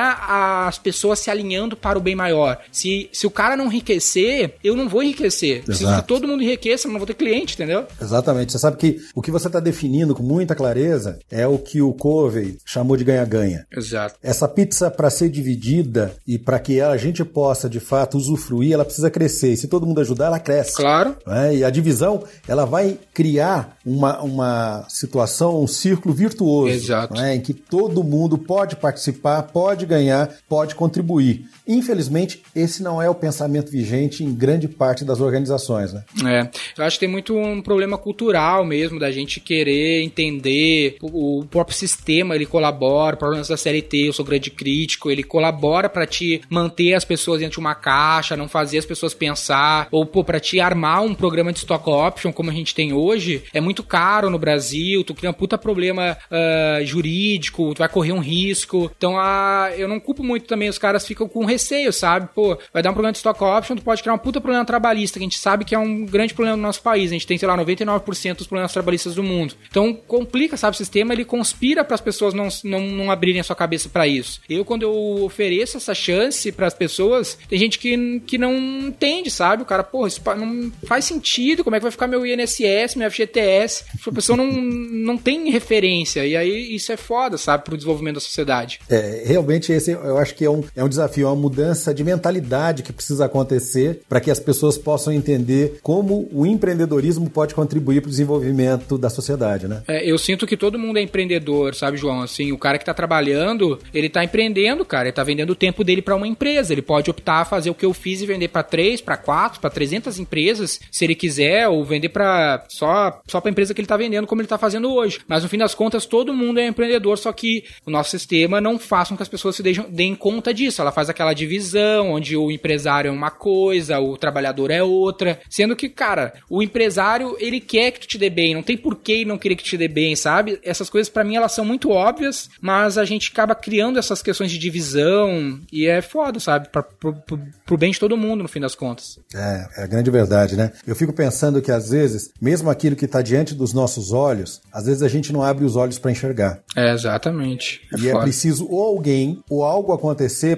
as 0.67 0.79
pessoas 0.79 1.19
se 1.19 1.31
alinhando 1.31 1.77
para 1.77 1.99
o 1.99 2.01
bem 2.01 2.15
maior. 2.15 2.59
Se, 2.73 3.09
se 3.13 3.27
o 3.27 3.31
cara 3.31 3.57
não 3.57 3.67
enriquecer, 3.67 4.55
eu 4.63 4.77
não 4.77 4.89
vou 4.89 5.03
enriquecer. 5.03 5.63
Se 5.73 5.85
todo 6.07 6.27
mundo 6.27 6.43
enriqueça, 6.43 6.87
eu 6.87 6.93
não 6.93 6.99
vou 6.99 7.07
ter 7.07 7.15
cliente, 7.15 7.55
entendeu? 7.55 7.87
Exatamente. 8.01 8.53
Você 8.53 8.59
sabe 8.59 8.77
que 8.77 9.01
o 9.15 9.23
que 9.23 9.31
você 9.31 9.47
está 9.47 9.61
definindo 9.61 10.15
com 10.15 10.23
muita 10.23 10.55
clareza 10.55 11.19
é 11.31 11.47
o 11.47 11.59
que 11.59 11.81
o 11.83 11.93
Covey 11.93 12.59
chamou 12.65 12.97
de 12.97 13.05
ganha-ganha. 13.05 13.67
Exato. 13.71 14.17
Essa 14.23 14.49
pizza, 14.49 14.91
para 14.91 15.11
ser 15.11 15.29
dividida 15.29 16.15
e 16.27 16.39
para 16.39 16.59
que 16.59 16.81
a 16.81 16.97
gente 16.97 17.25
possa, 17.25 17.69
de 17.69 17.81
fato, 17.81 18.17
usufruir, 18.17 18.73
ela 18.73 18.85
precisa 18.85 19.11
crescer. 19.11 19.53
E 19.53 19.57
se 19.57 19.69
todo 19.69 19.87
mundo 19.87 20.01
ajudar, 20.01 20.27
ela 20.27 20.41
cresce. 20.41 20.77
Claro. 20.77 21.17
É? 21.27 21.57
E 21.57 21.65
a 21.65 21.71
divisão, 21.71 22.23
ela 22.47 22.65
vai 22.65 22.99
criar 23.13 23.77
uma, 23.85 24.21
uma 24.23 24.87
situação, 24.89 25.63
um 25.63 25.67
círculo 25.67 26.15
virtuoso. 26.15 26.73
Exato. 26.73 27.21
É? 27.21 27.35
Em 27.35 27.41
que 27.41 27.55
todo 27.55 28.05
mundo 28.05 28.39
pode 28.39 28.77
participar, 28.77 29.43
pode 29.43 29.87
ganhar, 29.87 30.31
pode 30.49 30.75
contribuir. 30.75 31.45
Infelizmente, 31.67 32.43
esse 32.55 32.83
não 32.83 33.01
é 33.01 33.11
o 33.11 33.15
pensamento 33.15 33.71
vigente 33.71 34.25
em 34.25 34.35
grande 34.35 34.67
parte 34.67 35.05
das 35.05 35.21
organizações, 35.21 35.93
né? 35.93 36.05
É, 36.25 36.49
eu 36.79 36.85
acho 36.85 36.97
que 36.97 37.01
tem 37.05 37.09
muito 37.09 37.37
um 37.37 37.61
problema 37.61 37.99
cultural 37.99 38.65
mesmo, 38.65 38.99
da 38.99 39.11
gente 39.11 39.41
querer 39.41 40.03
entender 40.03 40.97
o, 41.03 41.45
próprio 41.51 41.77
sistema, 41.77 42.35
ele 42.35 42.47
colabora, 42.47 43.17
problemas 43.17 43.49
da 43.49 43.57
CLT, 43.57 44.09
eu 44.09 44.13
sou 44.13 44.25
grande 44.25 44.51
crítico, 44.51 45.11
ele 45.11 45.23
colabora 45.23 45.89
para 45.89 46.07
te 46.07 46.41
manter 46.49 46.95
as 46.95 47.05
pessoas 47.05 47.41
dentro 47.41 47.55
de 47.55 47.61
uma 47.61 47.75
caixa, 47.75 48.37
não 48.37 48.49
fazer 48.49 48.79
as 48.79 48.87
pessoas 48.87 49.13
pensar, 49.13 49.89
ou 49.91 50.07
pô, 50.07 50.25
para 50.25 50.41
te 50.41 50.61
armar 50.61 51.03
um 51.03 51.15
programa 51.15 51.53
de 51.53 51.59
stock 51.59 51.89
option 51.89 52.33
como 52.33 52.51
a 52.51 52.55
gente 52.55 52.75
tem 52.75 52.93
hoje, 52.93 53.43
é 53.53 53.61
muito 53.61 53.83
caro 53.83 54.31
no 54.31 54.39
Brasil, 54.39 55.05
tu 55.05 55.15
cria 55.15 55.31
um 55.31 55.35
puta 55.35 55.59
problema 55.59 56.17
uh, 56.31 56.85
jurídico, 56.85 57.75
tu 57.75 57.79
vai 57.79 57.89
correr 57.89 58.13
um 58.13 58.21
risco, 58.21 58.91
então 58.97 59.15
uh, 59.15 59.69
eu 59.77 59.87
não 59.89 60.01
culpo 60.01 60.23
muito 60.23 60.38
também, 60.47 60.69
os 60.69 60.79
caras 60.79 61.07
ficam 61.07 61.29
com 61.29 61.45
receio, 61.45 61.93
sabe? 61.93 62.29
Pô, 62.35 62.59
vai 62.73 62.83
dar 62.83 62.91
um 62.91 62.95
problema 62.95 63.13
de 63.13 63.19
stock 63.19 63.43
option, 63.43 63.77
tu 63.77 63.83
pode 63.83 64.03
criar 64.03 64.15
um 64.15 64.19
puta 64.19 64.41
problema 64.41 64.65
trabalhista, 64.65 65.19
que 65.19 65.25
a 65.25 65.29
gente 65.29 65.39
sabe 65.39 65.65
que 65.65 65.75
é 65.75 65.79
um 65.79 66.05
grande 66.05 66.35
problema 66.35 66.57
no 66.57 66.63
nosso 66.63 66.83
país. 66.83 67.11
A 67.11 67.15
gente 67.15 67.27
tem, 67.27 67.39
sei 67.39 67.49
lá, 67.49 67.57
99% 67.57 68.37
dos 68.37 68.47
problemas 68.47 68.73
trabalhistas 68.73 69.15
do 69.15 69.23
mundo. 69.23 69.55
Então, 69.69 69.95
complica, 69.95 70.57
sabe? 70.57 70.75
O 70.75 70.79
sistema 70.79 71.13
ele 71.13 71.25
conspira 71.25 71.85
para 71.85 71.95
as 71.95 72.01
pessoas 72.01 72.35
não, 72.35 72.49
não, 72.65 72.81
não 72.81 73.11
abrirem 73.11 73.41
a 73.41 73.45
sua 73.45 73.57
cabeça 73.57 73.89
para 73.89 74.07
isso. 74.07 74.41
Eu, 74.49 74.65
quando 74.65 74.83
eu 74.83 75.25
ofereço 75.25 75.77
essa 75.77 75.95
chance 75.95 76.51
para 76.53 76.67
as 76.67 76.75
pessoas, 76.75 77.39
tem 77.49 77.59
gente 77.59 77.79
que, 77.79 78.21
que 78.27 78.39
não 78.39 78.55
entende, 78.57 79.31
sabe? 79.31 79.63
O 79.63 79.67
cara, 79.67 79.83
pô, 79.83 80.07
isso 80.07 80.23
não 80.37 80.73
faz 80.85 81.05
sentido. 81.05 81.65
Como 81.65 81.75
é 81.77 81.79
que 81.79 81.85
vai 81.85 81.93
ficar 81.93 82.07
meu 82.07 82.25
INSS, 82.27 82.95
meu 82.97 83.11
FGTS? 83.11 83.85
A 84.07 84.13
pessoa 84.13 84.37
não, 84.37 84.47
não 84.51 85.17
tem 85.17 85.51
referência. 85.51 86.27
E 86.27 86.37
aí 86.37 86.75
isso 86.75 86.93
é 86.93 86.97
foda, 86.97 87.37
sabe? 87.37 87.65
Pro 87.65 87.77
desenvolvimento 87.77 88.15
da 88.15 88.21
sociedade. 88.21 88.81
É, 88.89 89.23
realmente, 89.27 89.73
esse 89.73 89.93
eu 89.93 90.19
acho 90.19 90.28
que 90.35 90.45
é 90.45 90.51
um, 90.51 90.63
é 90.75 90.83
um 90.83 90.89
desafio, 90.89 91.27
é 91.27 91.31
uma 91.31 91.37
mudança 91.37 91.95
de 91.95 92.03
mentalidade 92.05 92.83
que 92.83 92.93
precisa 92.93 93.25
acontecer 93.25 94.03
para 94.09 94.21
que 94.21 94.31
as 94.31 94.41
pessoas 94.41 94.79
possam 94.79 95.13
entender 95.13 95.79
como 95.83 96.29
o 96.33 96.47
empreendedorismo 96.47 97.29
pode 97.31 97.55
contribuir 97.55 98.01
para 98.01 98.09
o 98.09 98.11
desenvolvimento 98.11 98.99
da 98.99 99.11
sociedade, 99.11 99.69
né? 99.69 99.83
É, 99.89 100.09
eu 100.09 100.19
sinto 100.19 100.47
que 100.47 100.57
todo 100.57 100.79
mundo 100.79 100.99
é 100.99 101.03
empreendedor, 101.03 101.75
sabe, 101.75 101.97
João? 101.97 102.23
Assim, 102.23 102.53
o 102.53 102.59
cara 102.59 102.79
que 102.79 102.83
está 102.83 102.95
trabalhando, 102.95 103.79
ele 103.93 104.07
está 104.07 104.25
empreendendo, 104.25 104.85
cara, 104.85 105.05
ele 105.05 105.11
está 105.11 105.25
vendendo 105.25 105.51
o 105.51 105.57
tempo 105.57 105.85
dele 105.85 106.03
para 106.03 106.17
uma 106.17 106.27
empresa. 106.27 106.73
Ele 106.73 106.83
pode 106.83 107.11
optar 107.11 107.41
a 107.41 107.45
fazer 107.45 107.71
o 107.71 107.75
que 107.75 107.85
eu 107.85 107.93
fiz 107.93 108.21
e 108.21 108.27
vender 108.27 108.49
para 108.49 108.63
três, 108.63 109.01
para 109.01 109.17
quatro, 109.17 109.61
para 109.61 109.71
300 109.71 110.19
empresas, 110.19 110.81
se 110.91 111.05
ele 111.05 111.15
quiser, 111.15 111.69
ou 111.69 111.85
vender 111.85 112.09
para 112.09 112.65
só 112.69 113.21
só 113.27 113.41
para 113.41 113.51
empresa 113.51 113.75
que 113.75 113.81
ele 113.81 113.87
está 113.87 113.97
vendendo, 113.97 114.27
como 114.27 114.41
ele 114.41 114.47
está 114.47 114.59
fazendo 114.59 114.93
hoje. 114.93 115.21
Mas 115.27 115.43
no 115.43 115.49
fim 115.49 115.59
das 115.59 115.75
contas, 115.75 116.07
todo 116.07 116.35
mundo 116.35 116.59
é 116.61 116.67
empreendedor, 116.67 117.19
só 117.19 117.33
que 117.33 117.65
o 117.87 117.91
nosso 117.91 118.11
sistema 118.11 118.61
não 118.61 118.79
faz 118.79 119.09
com 119.09 119.17
que 119.17 119.23
as 119.23 119.29
pessoas 119.29 119.57
se 119.57 119.63
deem 119.63 120.15
conta 120.19 120.53
disso. 120.53 120.81
Ela 120.81 120.93
faz 120.93 121.09
aquela 121.09 121.33
divisão 121.33 122.11
onde 122.11 122.37
o 122.37 122.51
empresário 122.51 123.09
é 123.09 123.13
uma 123.13 123.31
coisa, 123.31 124.01
o 124.01 124.17
trabalhador 124.17 124.71
é 124.71 124.83
outra. 124.83 125.39
Sendo 125.49 125.77
que, 125.77 125.89
cara, 125.89 126.35
o 126.51 126.63
empresário, 126.63 127.37
ele 127.39 127.61
quer 127.61 127.93
que 127.93 128.01
tu 128.01 128.09
te 128.09 128.19
dê 128.19 128.29
bem, 128.29 128.55
não 128.55 128.63
tem 128.63 128.77
porquê 128.77 129.25
não 129.25 129.39
querer 129.39 129.57
que 129.57 129.63
tu 129.63 129.71
te 129.71 129.77
dê 129.77 129.89
bem, 129.89 130.17
sabe? 130.17 130.59
Essas 130.63 130.91
coisas 130.91 131.09
para 131.09 131.25
mim 131.25 131.37
elas 131.37 131.53
são 131.53 131.65
muito 131.65 131.91
óbvias, 131.91 132.49
mas 132.61 132.99
a 132.99 133.05
gente 133.05 133.31
acaba 133.31 133.55
criando 133.55 133.99
essas 133.99 134.23
questões 134.23 134.51
de 134.51 134.59
divisão 134.59 135.61
e 135.73 135.87
é 135.87 136.03
foda, 136.03 136.41
sabe? 136.41 136.69
Pra, 136.69 136.83
pro, 136.83 137.15
pro, 137.15 137.41
pro 137.65 137.79
bem 137.79 137.93
de 137.93 138.01
todo 138.01 138.17
mundo, 138.17 138.43
no 138.43 138.49
fim 138.49 138.61
das 138.61 138.75
contas. 138.75 139.19
É, 139.35 139.67
é 139.79 139.85
a 139.85 139.87
grande 139.87 140.11
verdade, 140.11 140.57
né? 140.57 140.73
Eu 140.87 140.97
fico 140.97 141.13
pensando 141.13 141.63
que 141.63 141.71
às 141.71 141.91
vezes, 141.91 142.31
mesmo 142.41 142.71
aquilo 142.71 142.97
que 142.97 143.07
tá 143.07 143.23
diante 143.23 143.55
dos 143.55 143.73
nossos 143.73 144.13
olhos, 144.13 144.61
às 144.73 144.87
vezes 144.87 145.03
a 145.03 145.09
gente 145.09 145.33
não 145.33 145.43
abre 145.43 145.65
os 145.65 145.77
olhos 145.77 145.99
para 145.99 146.11
enxergar. 146.11 146.61
É, 146.77 146.93
exatamente. 146.93 147.81
É 147.95 148.01
e 148.01 148.09
é 148.09 148.13
foda. 148.13 148.23
é 148.23 148.25
preciso 148.25 148.67
ou 148.69 148.83
alguém 148.83 149.43
ou 149.49 149.65
algo 149.65 149.93
acontecer 149.93 150.08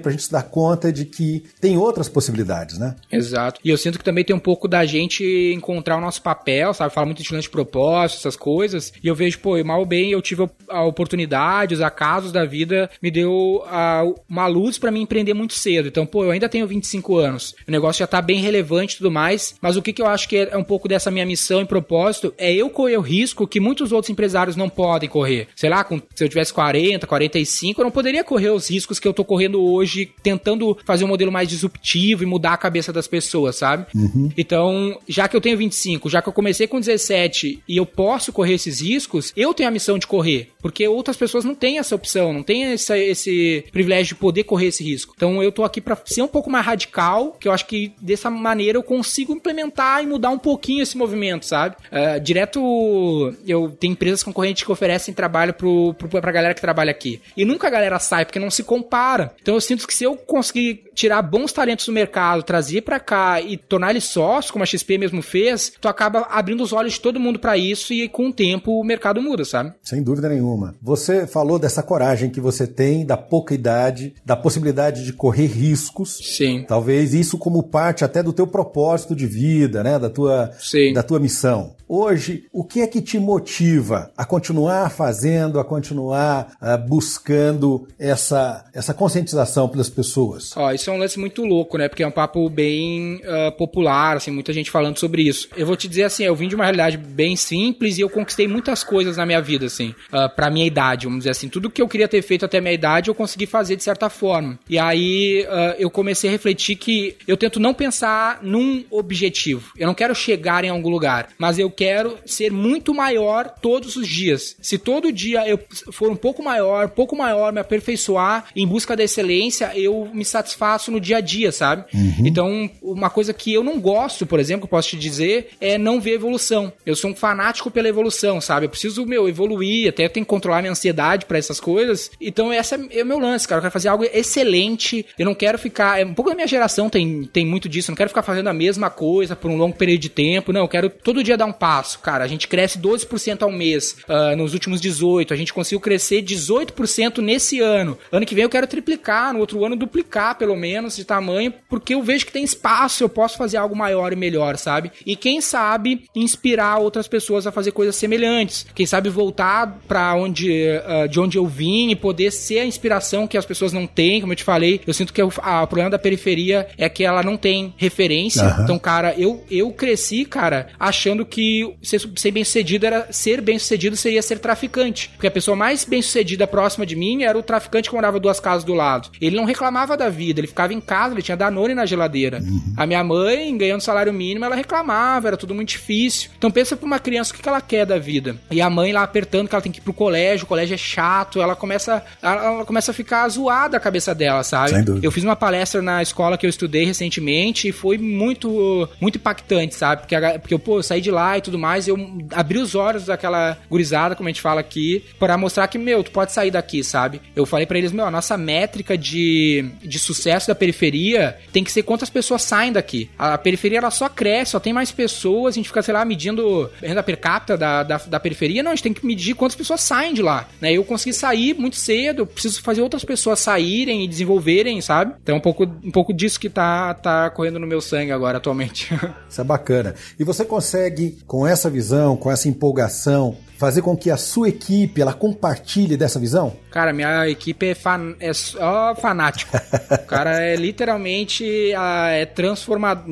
pra 0.01 0.11
gente 0.11 0.23
se 0.23 0.31
dar 0.31 0.43
conta 0.43 0.91
de 0.91 1.05
que 1.05 1.43
tem 1.59 1.77
outras 1.77 2.07
possibilidades, 2.09 2.77
né? 2.77 2.95
Exato. 3.11 3.59
E 3.63 3.69
eu 3.69 3.77
sinto 3.77 3.97
que 3.97 4.03
também 4.03 4.23
tem 4.23 4.35
um 4.35 4.39
pouco 4.39 4.67
da 4.67 4.85
gente 4.85 5.23
encontrar 5.53 5.97
o 5.97 6.01
nosso 6.01 6.21
papel, 6.21 6.73
sabe? 6.73 6.93
Fala 6.93 7.05
muito 7.05 7.23
de 7.23 7.33
lance 7.33 7.47
de 7.47 7.49
propósito, 7.49 8.19
essas 8.19 8.35
coisas. 8.35 8.91
E 9.03 9.07
eu 9.07 9.15
vejo, 9.15 9.39
pô, 9.39 9.61
mal 9.63 9.79
ou 9.79 9.85
bem, 9.85 10.11
eu 10.11 10.21
tive 10.21 10.49
a 10.69 10.83
oportunidade, 10.83 11.73
os 11.73 11.81
acasos 11.81 12.31
da 12.31 12.45
vida 12.45 12.89
me 13.01 13.11
deu 13.11 13.63
a, 13.67 14.03
uma 14.29 14.47
luz 14.47 14.77
para 14.77 14.91
mim 14.91 15.01
empreender 15.01 15.33
muito 15.33 15.53
cedo. 15.53 15.87
Então, 15.87 16.05
pô, 16.05 16.23
eu 16.23 16.31
ainda 16.31 16.49
tenho 16.49 16.67
25 16.67 17.17
anos. 17.17 17.55
O 17.67 17.71
negócio 17.71 17.99
já 17.99 18.07
tá 18.07 18.21
bem 18.21 18.41
relevante 18.41 18.95
e 18.95 18.97
tudo 18.97 19.11
mais. 19.11 19.55
Mas 19.61 19.75
o 19.75 19.81
que, 19.81 19.93
que 19.93 20.01
eu 20.01 20.07
acho 20.07 20.27
que 20.27 20.37
é 20.37 20.57
um 20.57 20.63
pouco 20.63 20.87
dessa 20.87 21.11
minha 21.11 21.25
missão 21.25 21.61
e 21.61 21.65
propósito 21.65 22.33
é 22.37 22.53
eu 22.53 22.69
correr 22.69 22.97
o 22.97 23.01
risco 23.01 23.47
que 23.47 23.59
muitos 23.59 23.91
outros 23.91 24.09
empresários 24.09 24.55
não 24.55 24.69
podem 24.69 25.09
correr. 25.09 25.47
Sei 25.55 25.69
lá, 25.69 25.83
com, 25.83 26.01
se 26.15 26.23
eu 26.23 26.29
tivesse 26.29 26.53
40, 26.53 27.05
45, 27.07 27.81
eu 27.81 27.85
não 27.85 27.91
poderia 27.91 28.23
correr 28.23 28.49
os 28.49 28.69
riscos 28.69 28.99
que 28.99 29.07
eu 29.07 29.13
tô 29.13 29.23
correndo 29.23 29.40
hoje, 29.49 30.11
tentando 30.21 30.77
fazer 30.85 31.03
um 31.05 31.07
modelo 31.07 31.31
mais 31.31 31.47
disruptivo 31.47 32.23
e 32.23 32.25
mudar 32.25 32.53
a 32.53 32.57
cabeça 32.57 32.91
das 32.91 33.07
pessoas, 33.07 33.55
sabe? 33.55 33.85
Uhum. 33.93 34.31
Então, 34.37 34.99
já 35.07 35.27
que 35.27 35.35
eu 35.35 35.41
tenho 35.41 35.57
25, 35.57 36.09
já 36.09 36.21
que 36.21 36.29
eu 36.29 36.33
comecei 36.33 36.67
com 36.67 36.79
17 36.79 37.63
e 37.67 37.77
eu 37.77 37.85
posso 37.85 38.31
correr 38.31 38.53
esses 38.53 38.81
riscos, 38.81 39.31
eu 39.35 39.53
tenho 39.53 39.69
a 39.69 39.71
missão 39.71 39.97
de 39.97 40.07
correr. 40.07 40.49
Porque 40.61 40.87
outras 40.87 41.17
pessoas 41.17 41.43
não 41.43 41.55
têm 41.55 41.79
essa 41.79 41.95
opção, 41.95 42.33
não 42.33 42.43
têm 42.43 42.65
essa, 42.65 42.97
esse 42.97 43.65
privilégio 43.71 44.15
de 44.15 44.21
poder 44.21 44.43
correr 44.43 44.67
esse 44.67 44.83
risco. 44.83 45.13
Então 45.15 45.41
eu 45.41 45.51
tô 45.51 45.63
aqui 45.63 45.81
para 45.81 45.97
ser 46.05 46.21
um 46.21 46.27
pouco 46.27 46.49
mais 46.49 46.65
radical, 46.65 47.35
que 47.39 47.47
eu 47.47 47.51
acho 47.51 47.65
que 47.65 47.93
dessa 48.01 48.29
maneira 48.29 48.77
eu 48.77 48.83
consigo 48.83 49.33
implementar 49.33 50.03
e 50.03 50.07
mudar 50.07 50.29
um 50.29 50.37
pouquinho 50.37 50.83
esse 50.83 50.97
movimento, 50.97 51.45
sabe? 51.45 51.75
Uh, 51.91 52.19
direto, 52.19 53.33
eu 53.45 53.69
tenho 53.79 53.93
empresas 53.93 54.23
concorrentes 54.23 54.63
que 54.63 54.71
oferecem 54.71 55.13
trabalho 55.13 55.53
pro, 55.53 55.93
pro, 55.93 56.09
pra 56.09 56.31
galera 56.31 56.53
que 56.53 56.61
trabalha 56.61 56.91
aqui. 56.91 57.21
E 57.35 57.45
nunca 57.45 57.67
a 57.67 57.71
galera 57.71 57.99
sai, 57.99 58.25
porque 58.25 58.39
não 58.39 58.49
se 58.49 58.63
compara. 58.63 59.20
Então 59.41 59.55
eu 59.55 59.61
sinto 59.61 59.85
que 59.87 59.93
se 59.93 60.03
eu 60.03 60.15
conseguir 60.15 60.83
tirar 60.93 61.21
bons 61.21 61.51
talentos 61.51 61.85
do 61.85 61.91
mercado, 61.91 62.43
trazer 62.43 62.81
para 62.81 62.99
cá 62.99 63.41
e 63.41 63.57
tornar 63.57 63.91
eles 63.91 64.05
sócios, 64.05 64.51
como 64.51 64.63
a 64.63 64.65
XP 64.65 64.97
mesmo 64.97 65.21
fez, 65.21 65.73
tu 65.79 65.87
acaba 65.87 66.21
abrindo 66.29 66.63
os 66.63 66.73
olhos 66.73 66.93
de 66.93 67.01
todo 67.01 67.19
mundo 67.19 67.39
para 67.39 67.57
isso 67.57 67.93
e 67.93 68.07
com 68.07 68.29
o 68.29 68.33
tempo 68.33 68.79
o 68.79 68.83
mercado 68.83 69.21
muda, 69.21 69.45
sabe? 69.45 69.73
Sem 69.83 70.03
dúvida 70.03 70.29
nenhuma. 70.29 70.75
Você 70.81 71.27
falou 71.27 71.57
dessa 71.59 71.83
coragem 71.83 72.29
que 72.29 72.41
você 72.41 72.67
tem, 72.67 73.05
da 73.05 73.17
pouca 73.17 73.53
idade, 73.53 74.13
da 74.25 74.35
possibilidade 74.35 75.03
de 75.03 75.13
correr 75.13 75.47
riscos. 75.47 76.19
Sim. 76.21 76.65
Talvez 76.67 77.13
isso 77.13 77.37
como 77.37 77.63
parte 77.63 78.03
até 78.03 78.21
do 78.21 78.33
teu 78.33 78.47
propósito 78.47 79.15
de 79.15 79.25
vida, 79.25 79.83
né, 79.83 79.97
da 79.97 80.09
tua 80.09 80.51
Sim. 80.59 80.93
da 80.93 81.03
tua 81.03 81.19
missão. 81.19 81.75
Hoje, 81.87 82.45
o 82.53 82.63
que 82.63 82.79
é 82.79 82.87
que 82.87 83.01
te 83.01 83.19
motiva 83.19 84.11
a 84.15 84.23
continuar 84.23 84.89
fazendo, 84.89 85.59
a 85.59 85.65
continuar 85.65 86.53
uh, 86.61 86.87
buscando 86.87 87.85
essa 87.99 88.63
essa 88.73 88.93
conscientização 89.11 89.67
pelas 89.67 89.89
pessoas? 89.89 90.55
Ó, 90.55 90.71
isso 90.71 90.89
é 90.89 90.93
um 90.93 90.97
lance 90.97 91.19
muito 91.19 91.43
louco, 91.43 91.77
né? 91.77 91.89
Porque 91.89 92.01
é 92.01 92.07
um 92.07 92.11
papo 92.11 92.49
bem 92.49 93.15
uh, 93.17 93.51
popular, 93.57 94.17
assim, 94.17 94.31
muita 94.31 94.53
gente 94.53 94.71
falando 94.71 94.97
sobre 94.97 95.23
isso. 95.23 95.49
Eu 95.55 95.65
vou 95.65 95.75
te 95.75 95.87
dizer 95.87 96.03
assim, 96.03 96.23
eu 96.23 96.35
vim 96.35 96.47
de 96.47 96.55
uma 96.55 96.63
realidade 96.63 96.97
bem 96.97 97.35
simples 97.35 97.97
e 97.97 98.01
eu 98.01 98.09
conquistei 98.09 98.47
muitas 98.47 98.83
coisas 98.83 99.17
na 99.17 99.25
minha 99.25 99.41
vida, 99.41 99.65
assim, 99.65 99.93
uh, 100.13 100.33
pra 100.33 100.49
minha 100.49 100.65
idade, 100.65 101.05
vamos 101.05 101.19
dizer 101.19 101.31
assim. 101.31 101.49
Tudo 101.49 101.69
que 101.69 101.81
eu 101.81 101.87
queria 101.87 102.07
ter 102.07 102.21
feito 102.21 102.45
até 102.45 102.61
minha 102.61 102.73
idade, 102.73 103.09
eu 103.09 103.15
consegui 103.15 103.45
fazer 103.45 103.75
de 103.75 103.83
certa 103.83 104.09
forma. 104.09 104.57
E 104.69 104.79
aí 104.79 105.45
uh, 105.45 105.75
eu 105.77 105.89
comecei 105.89 106.29
a 106.29 106.31
refletir 106.31 106.77
que 106.77 107.17
eu 107.27 107.35
tento 107.35 107.59
não 107.59 107.73
pensar 107.73 108.39
num 108.41 108.85
objetivo. 108.89 109.71
Eu 109.77 109.87
não 109.87 109.93
quero 109.93 110.15
chegar 110.15 110.63
em 110.63 110.69
algum 110.69 110.89
lugar, 110.89 111.29
mas 111.37 111.59
eu 111.59 111.69
quero 111.69 112.17
ser 112.25 112.51
muito 112.51 112.93
maior 112.93 113.53
todos 113.61 113.95
os 113.95 114.07
dias. 114.07 114.55
Se 114.61 114.77
todo 114.77 115.11
dia 115.11 115.47
eu 115.47 115.59
for 115.91 116.09
um 116.09 116.15
pouco 116.15 116.41
maior, 116.43 116.89
pouco 116.89 117.15
maior, 117.15 117.51
me 117.51 117.59
aperfeiçoar 117.59 118.45
em 118.55 118.65
busca 118.65 118.95
da 119.01 119.05
excelência, 119.05 119.71
eu 119.75 120.09
me 120.13 120.23
satisfaço 120.23 120.91
no 120.91 120.99
dia 120.99 121.17
a 121.17 121.21
dia, 121.21 121.51
sabe? 121.51 121.85
Uhum. 121.93 122.25
Então, 122.25 122.69
uma 122.81 123.09
coisa 123.09 123.33
que 123.33 123.53
eu 123.53 123.63
não 123.63 123.79
gosto, 123.79 124.25
por 124.25 124.39
exemplo, 124.39 124.67
posso 124.67 124.89
te 124.89 124.97
dizer, 124.97 125.49
é 125.59 125.77
não 125.77 125.99
ver 125.99 126.13
evolução. 126.13 126.71
Eu 126.85 126.95
sou 126.95 127.11
um 127.11 127.15
fanático 127.15 127.71
pela 127.71 127.87
evolução, 127.87 128.39
sabe? 128.39 128.65
Eu 128.65 128.69
preciso, 128.69 129.05
meu, 129.05 129.27
evoluir, 129.27 129.89
até 129.89 130.07
tenho 130.07 130.25
que 130.25 130.29
controlar 130.29 130.61
minha 130.61 130.71
ansiedade 130.71 131.25
para 131.25 131.37
essas 131.37 131.59
coisas. 131.59 132.11
Então, 132.21 132.53
esse 132.53 132.75
é 132.75 133.03
o 133.03 133.05
meu 133.05 133.19
lance, 133.19 133.47
cara. 133.47 133.59
Eu 133.59 133.63
quero 133.63 133.73
fazer 133.73 133.89
algo 133.89 134.03
excelente. 134.03 135.05
Eu 135.17 135.25
não 135.25 135.35
quero 135.35 135.57
ficar. 135.57 135.99
É, 135.99 136.05
um 136.05 136.13
pouco 136.13 136.29
da 136.29 136.35
minha 136.35 136.47
geração 136.47 136.89
tem, 136.89 137.23
tem 137.23 137.45
muito 137.45 137.67
disso. 137.67 137.89
Eu 137.89 137.93
não 137.93 137.97
quero 137.97 138.09
ficar 138.09 138.23
fazendo 138.23 138.47
a 138.47 138.53
mesma 138.53 138.89
coisa 138.89 139.35
por 139.35 139.49
um 139.49 139.57
longo 139.57 139.75
período 139.75 140.01
de 140.01 140.09
tempo. 140.09 140.53
Não, 140.53 140.61
eu 140.61 140.67
quero 140.67 140.89
todo 140.89 141.23
dia 141.23 141.37
dar 141.37 141.45
um 141.45 141.51
passo, 141.51 141.99
cara. 141.99 142.23
A 142.23 142.27
gente 142.27 142.47
cresce 142.47 142.79
12% 142.79 143.41
ao 143.41 143.51
mês 143.51 143.97
uh, 144.07 144.35
nos 144.35 144.53
últimos 144.53 144.79
18. 144.79 145.33
A 145.33 145.37
gente 145.37 145.53
conseguiu 145.53 145.79
crescer 145.79 146.21
18% 146.21 147.19
nesse 147.19 147.59
ano. 147.59 147.97
Ano 148.11 148.25
que 148.25 148.35
vem 148.35 148.43
eu 148.43 148.49
quero 148.49 148.67
triplicar, 148.67 148.90
no 149.33 149.39
outro 149.39 149.65
ano 149.65 149.75
duplicar, 149.75 150.37
pelo 150.37 150.55
menos, 150.55 150.95
de 150.95 151.05
tamanho, 151.05 151.53
porque 151.69 151.93
eu 151.93 152.03
vejo 152.03 152.25
que 152.25 152.31
tem 152.31 152.43
espaço, 152.43 153.03
eu 153.03 153.09
posso 153.09 153.37
fazer 153.37 153.57
algo 153.57 153.75
maior 153.75 154.13
e 154.13 154.15
melhor, 154.15 154.57
sabe? 154.57 154.91
E 155.05 155.15
quem 155.15 155.41
sabe 155.41 156.05
inspirar 156.15 156.77
outras 156.77 157.07
pessoas 157.07 157.45
a 157.47 157.51
fazer 157.51 157.71
coisas 157.71 157.95
semelhantes. 157.95 158.65
Quem 158.73 158.85
sabe 158.85 159.09
voltar 159.09 159.79
para 159.87 160.15
onde, 160.15 160.49
uh, 160.49 161.07
de 161.07 161.19
onde 161.19 161.37
eu 161.37 161.45
vim 161.45 161.91
e 161.91 161.95
poder 161.95 162.31
ser 162.31 162.59
a 162.59 162.65
inspiração 162.65 163.27
que 163.27 163.37
as 163.37 163.45
pessoas 163.45 163.73
não 163.73 163.87
têm, 163.87 164.21
como 164.21 164.33
eu 164.33 164.37
te 164.37 164.43
falei. 164.43 164.81
Eu 164.85 164.93
sinto 164.93 165.13
que 165.13 165.21
o, 165.21 165.31
a, 165.41 165.63
o 165.63 165.67
problema 165.67 165.89
da 165.89 165.99
periferia 165.99 166.67
é 166.77 166.87
que 166.89 167.03
ela 167.03 167.23
não 167.23 167.37
tem 167.37 167.73
referência. 167.77 168.43
Uhum. 168.43 168.63
Então, 168.63 168.79
cara, 168.79 169.13
eu, 169.17 169.43
eu 169.49 169.71
cresci, 169.71 170.25
cara, 170.25 170.67
achando 170.79 171.25
que 171.25 171.75
ser, 171.81 172.01
ser 172.15 172.31
bem 172.31 172.43
sucedido 172.43 172.85
era 172.85 173.07
ser 173.11 173.41
bem 173.41 173.57
sucedido 173.57 173.95
seria 173.95 174.21
ser 174.21 174.39
traficante. 174.39 175.09
Porque 175.09 175.27
a 175.27 175.31
pessoa 175.31 175.55
mais 175.55 175.85
bem 175.85 176.01
sucedida 176.01 176.47
próxima 176.47 176.85
de 176.85 176.95
mim 176.95 177.23
era 177.23 177.37
o 177.37 177.43
traficante 177.43 177.89
que 177.89 177.95
morava 177.95 178.19
duas 178.19 178.39
casas 178.39 178.63
do 178.63 178.73
lado. 178.73 178.80
Ele 179.19 179.35
não 179.35 179.45
reclamava 179.45 179.95
da 179.95 180.09
vida, 180.09 180.39
ele 180.39 180.47
ficava 180.47 180.73
em 180.73 180.81
casa, 180.81 181.13
ele 181.13 181.21
tinha 181.21 181.37
Danone 181.37 181.73
na 181.73 181.85
geladeira. 181.85 182.39
Uhum. 182.39 182.73
A 182.75 182.85
minha 182.85 183.03
mãe, 183.03 183.55
ganhando 183.57 183.81
salário 183.81 184.13
mínimo, 184.13 184.45
ela 184.45 184.55
reclamava, 184.55 185.27
era 185.27 185.37
tudo 185.37 185.53
muito 185.53 185.69
difícil. 185.69 186.29
Então 186.37 186.51
pensa 186.51 186.75
pra 186.75 186.85
uma 186.85 186.99
criança 186.99 187.33
o 187.33 187.37
que 187.37 187.47
ela 187.47 187.61
quer 187.61 187.85
da 187.85 187.97
vida. 187.97 188.35
E 188.49 188.61
a 188.61 188.69
mãe 188.69 188.91
lá 188.91 189.03
apertando 189.03 189.47
que 189.47 189.55
ela 189.55 189.61
tem 189.61 189.71
que 189.71 189.79
ir 189.79 189.81
pro 189.81 189.93
colégio, 189.93 190.45
o 190.45 190.47
colégio 190.47 190.73
é 190.73 190.77
chato, 190.77 191.41
ela 191.41 191.55
começa, 191.55 192.03
ela, 192.21 192.65
começa 192.65 192.91
a 192.91 192.93
ficar 192.93 193.27
zoada 193.29 193.77
a 193.77 193.79
cabeça 193.79 194.13
dela, 194.13 194.43
sabe? 194.43 194.73
Eu 195.01 195.11
fiz 195.11 195.23
uma 195.23 195.35
palestra 195.35 195.81
na 195.81 196.01
escola 196.01 196.37
que 196.37 196.45
eu 196.45 196.49
estudei 196.49 196.85
recentemente 196.85 197.67
e 197.67 197.71
foi 197.71 197.97
muito, 197.97 198.87
muito 198.99 199.17
impactante, 199.17 199.75
sabe? 199.75 200.01
Porque, 200.01 200.15
porque 200.39 200.53
eu, 200.53 200.59
pô, 200.59 200.79
eu 200.79 200.83
saí 200.83 201.01
de 201.01 201.11
lá 201.11 201.37
e 201.37 201.41
tudo 201.41 201.57
mais, 201.57 201.87
eu 201.87 201.97
abri 202.31 202.57
os 202.57 202.75
olhos 202.75 203.05
daquela 203.05 203.57
gurizada, 203.69 204.15
como 204.15 204.27
a 204.27 204.31
gente 204.31 204.41
fala 204.41 204.61
aqui, 204.61 205.03
para 205.19 205.37
mostrar 205.37 205.67
que, 205.67 205.77
meu, 205.77 206.03
tu 206.03 206.11
pode 206.11 206.31
sair 206.31 206.51
daqui, 206.51 206.83
sabe? 206.83 207.21
Eu 207.35 207.45
falei 207.45 207.65
para 207.65 207.77
eles, 207.77 207.91
meu, 207.91 208.05
a 208.05 208.11
nossa 208.11 208.37
métrica 208.71 208.97
de, 208.97 209.69
de 209.81 209.99
sucesso 209.99 210.47
da 210.47 210.55
periferia 210.55 211.37
tem 211.51 211.63
que 211.63 211.71
ser 211.71 211.83
quantas 211.83 212.09
pessoas 212.09 212.41
saem 212.41 212.71
daqui. 212.71 213.09
A, 213.19 213.37
periferia, 213.37 213.79
ela 213.79 213.91
só 213.91 214.07
cresce, 214.07 214.51
só 214.51 214.59
tem 214.59 214.71
mais 214.71 214.91
pessoas, 214.91 215.53
a 215.53 215.57
gente 215.57 215.67
fica, 215.67 215.81
sei 215.81 215.93
lá, 215.93 216.05
medindo 216.05 216.69
renda 216.81 217.03
per 217.03 217.19
capita 217.19 217.57
da, 217.57 217.83
da, 217.83 217.97
da 217.97 218.19
periferia, 218.19 218.63
não, 218.63 218.71
a 218.71 218.75
gente 218.75 218.83
tem 218.83 218.93
que 218.93 219.05
medir 219.05 219.35
quantas 219.35 219.55
pessoas 219.55 219.81
saem 219.81 220.13
de 220.13 220.21
lá, 220.21 220.47
né? 220.61 220.71
Eu 220.71 220.85
consegui 220.85 221.13
sair 221.13 221.53
muito 221.53 221.75
cedo, 221.75 222.19
eu 222.21 222.25
preciso 222.25 222.61
fazer 222.61 222.81
outras 222.81 223.03
pessoas 223.03 223.39
saírem 223.39 224.05
e 224.05 224.07
desenvolverem, 224.07 224.79
sabe? 224.79 225.15
Então 225.21 225.35
é 225.35 225.37
um 225.37 225.41
pouco, 225.41 225.63
um 225.63 225.91
pouco 225.91 226.13
disso 226.13 226.39
que 226.39 226.49
tá, 226.49 226.93
tá 226.93 227.29
correndo 227.29 227.59
no 227.59 227.67
meu 227.67 227.81
sangue 227.81 228.11
agora, 228.11 228.37
atualmente. 228.37 228.89
Isso 229.29 229.41
é 229.41 229.43
bacana. 229.43 229.95
E 230.17 230.23
você 230.23 230.45
consegue, 230.45 231.17
com 231.27 231.45
essa 231.45 231.69
visão, 231.69 232.15
com 232.15 232.31
essa 232.31 232.47
empolgação, 232.47 233.37
fazer 233.61 233.83
com 233.83 233.95
que 233.95 234.09
a 234.09 234.17
sua 234.17 234.49
equipe 234.49 234.99
ela 234.99 235.13
compartilhe 235.13 235.95
dessa 235.95 236.19
visão? 236.19 236.53
Cara, 236.71 236.91
minha 236.91 237.29
equipe 237.29 237.67
é, 237.67 237.75
fan, 237.75 238.15
é 238.19 238.33
só 238.33 238.95
fanático. 238.95 239.55
o 239.55 240.05
cara 240.07 240.41
é 240.43 240.55
literalmente 240.55 241.71
é 241.71 242.25
transformado, 242.25 243.05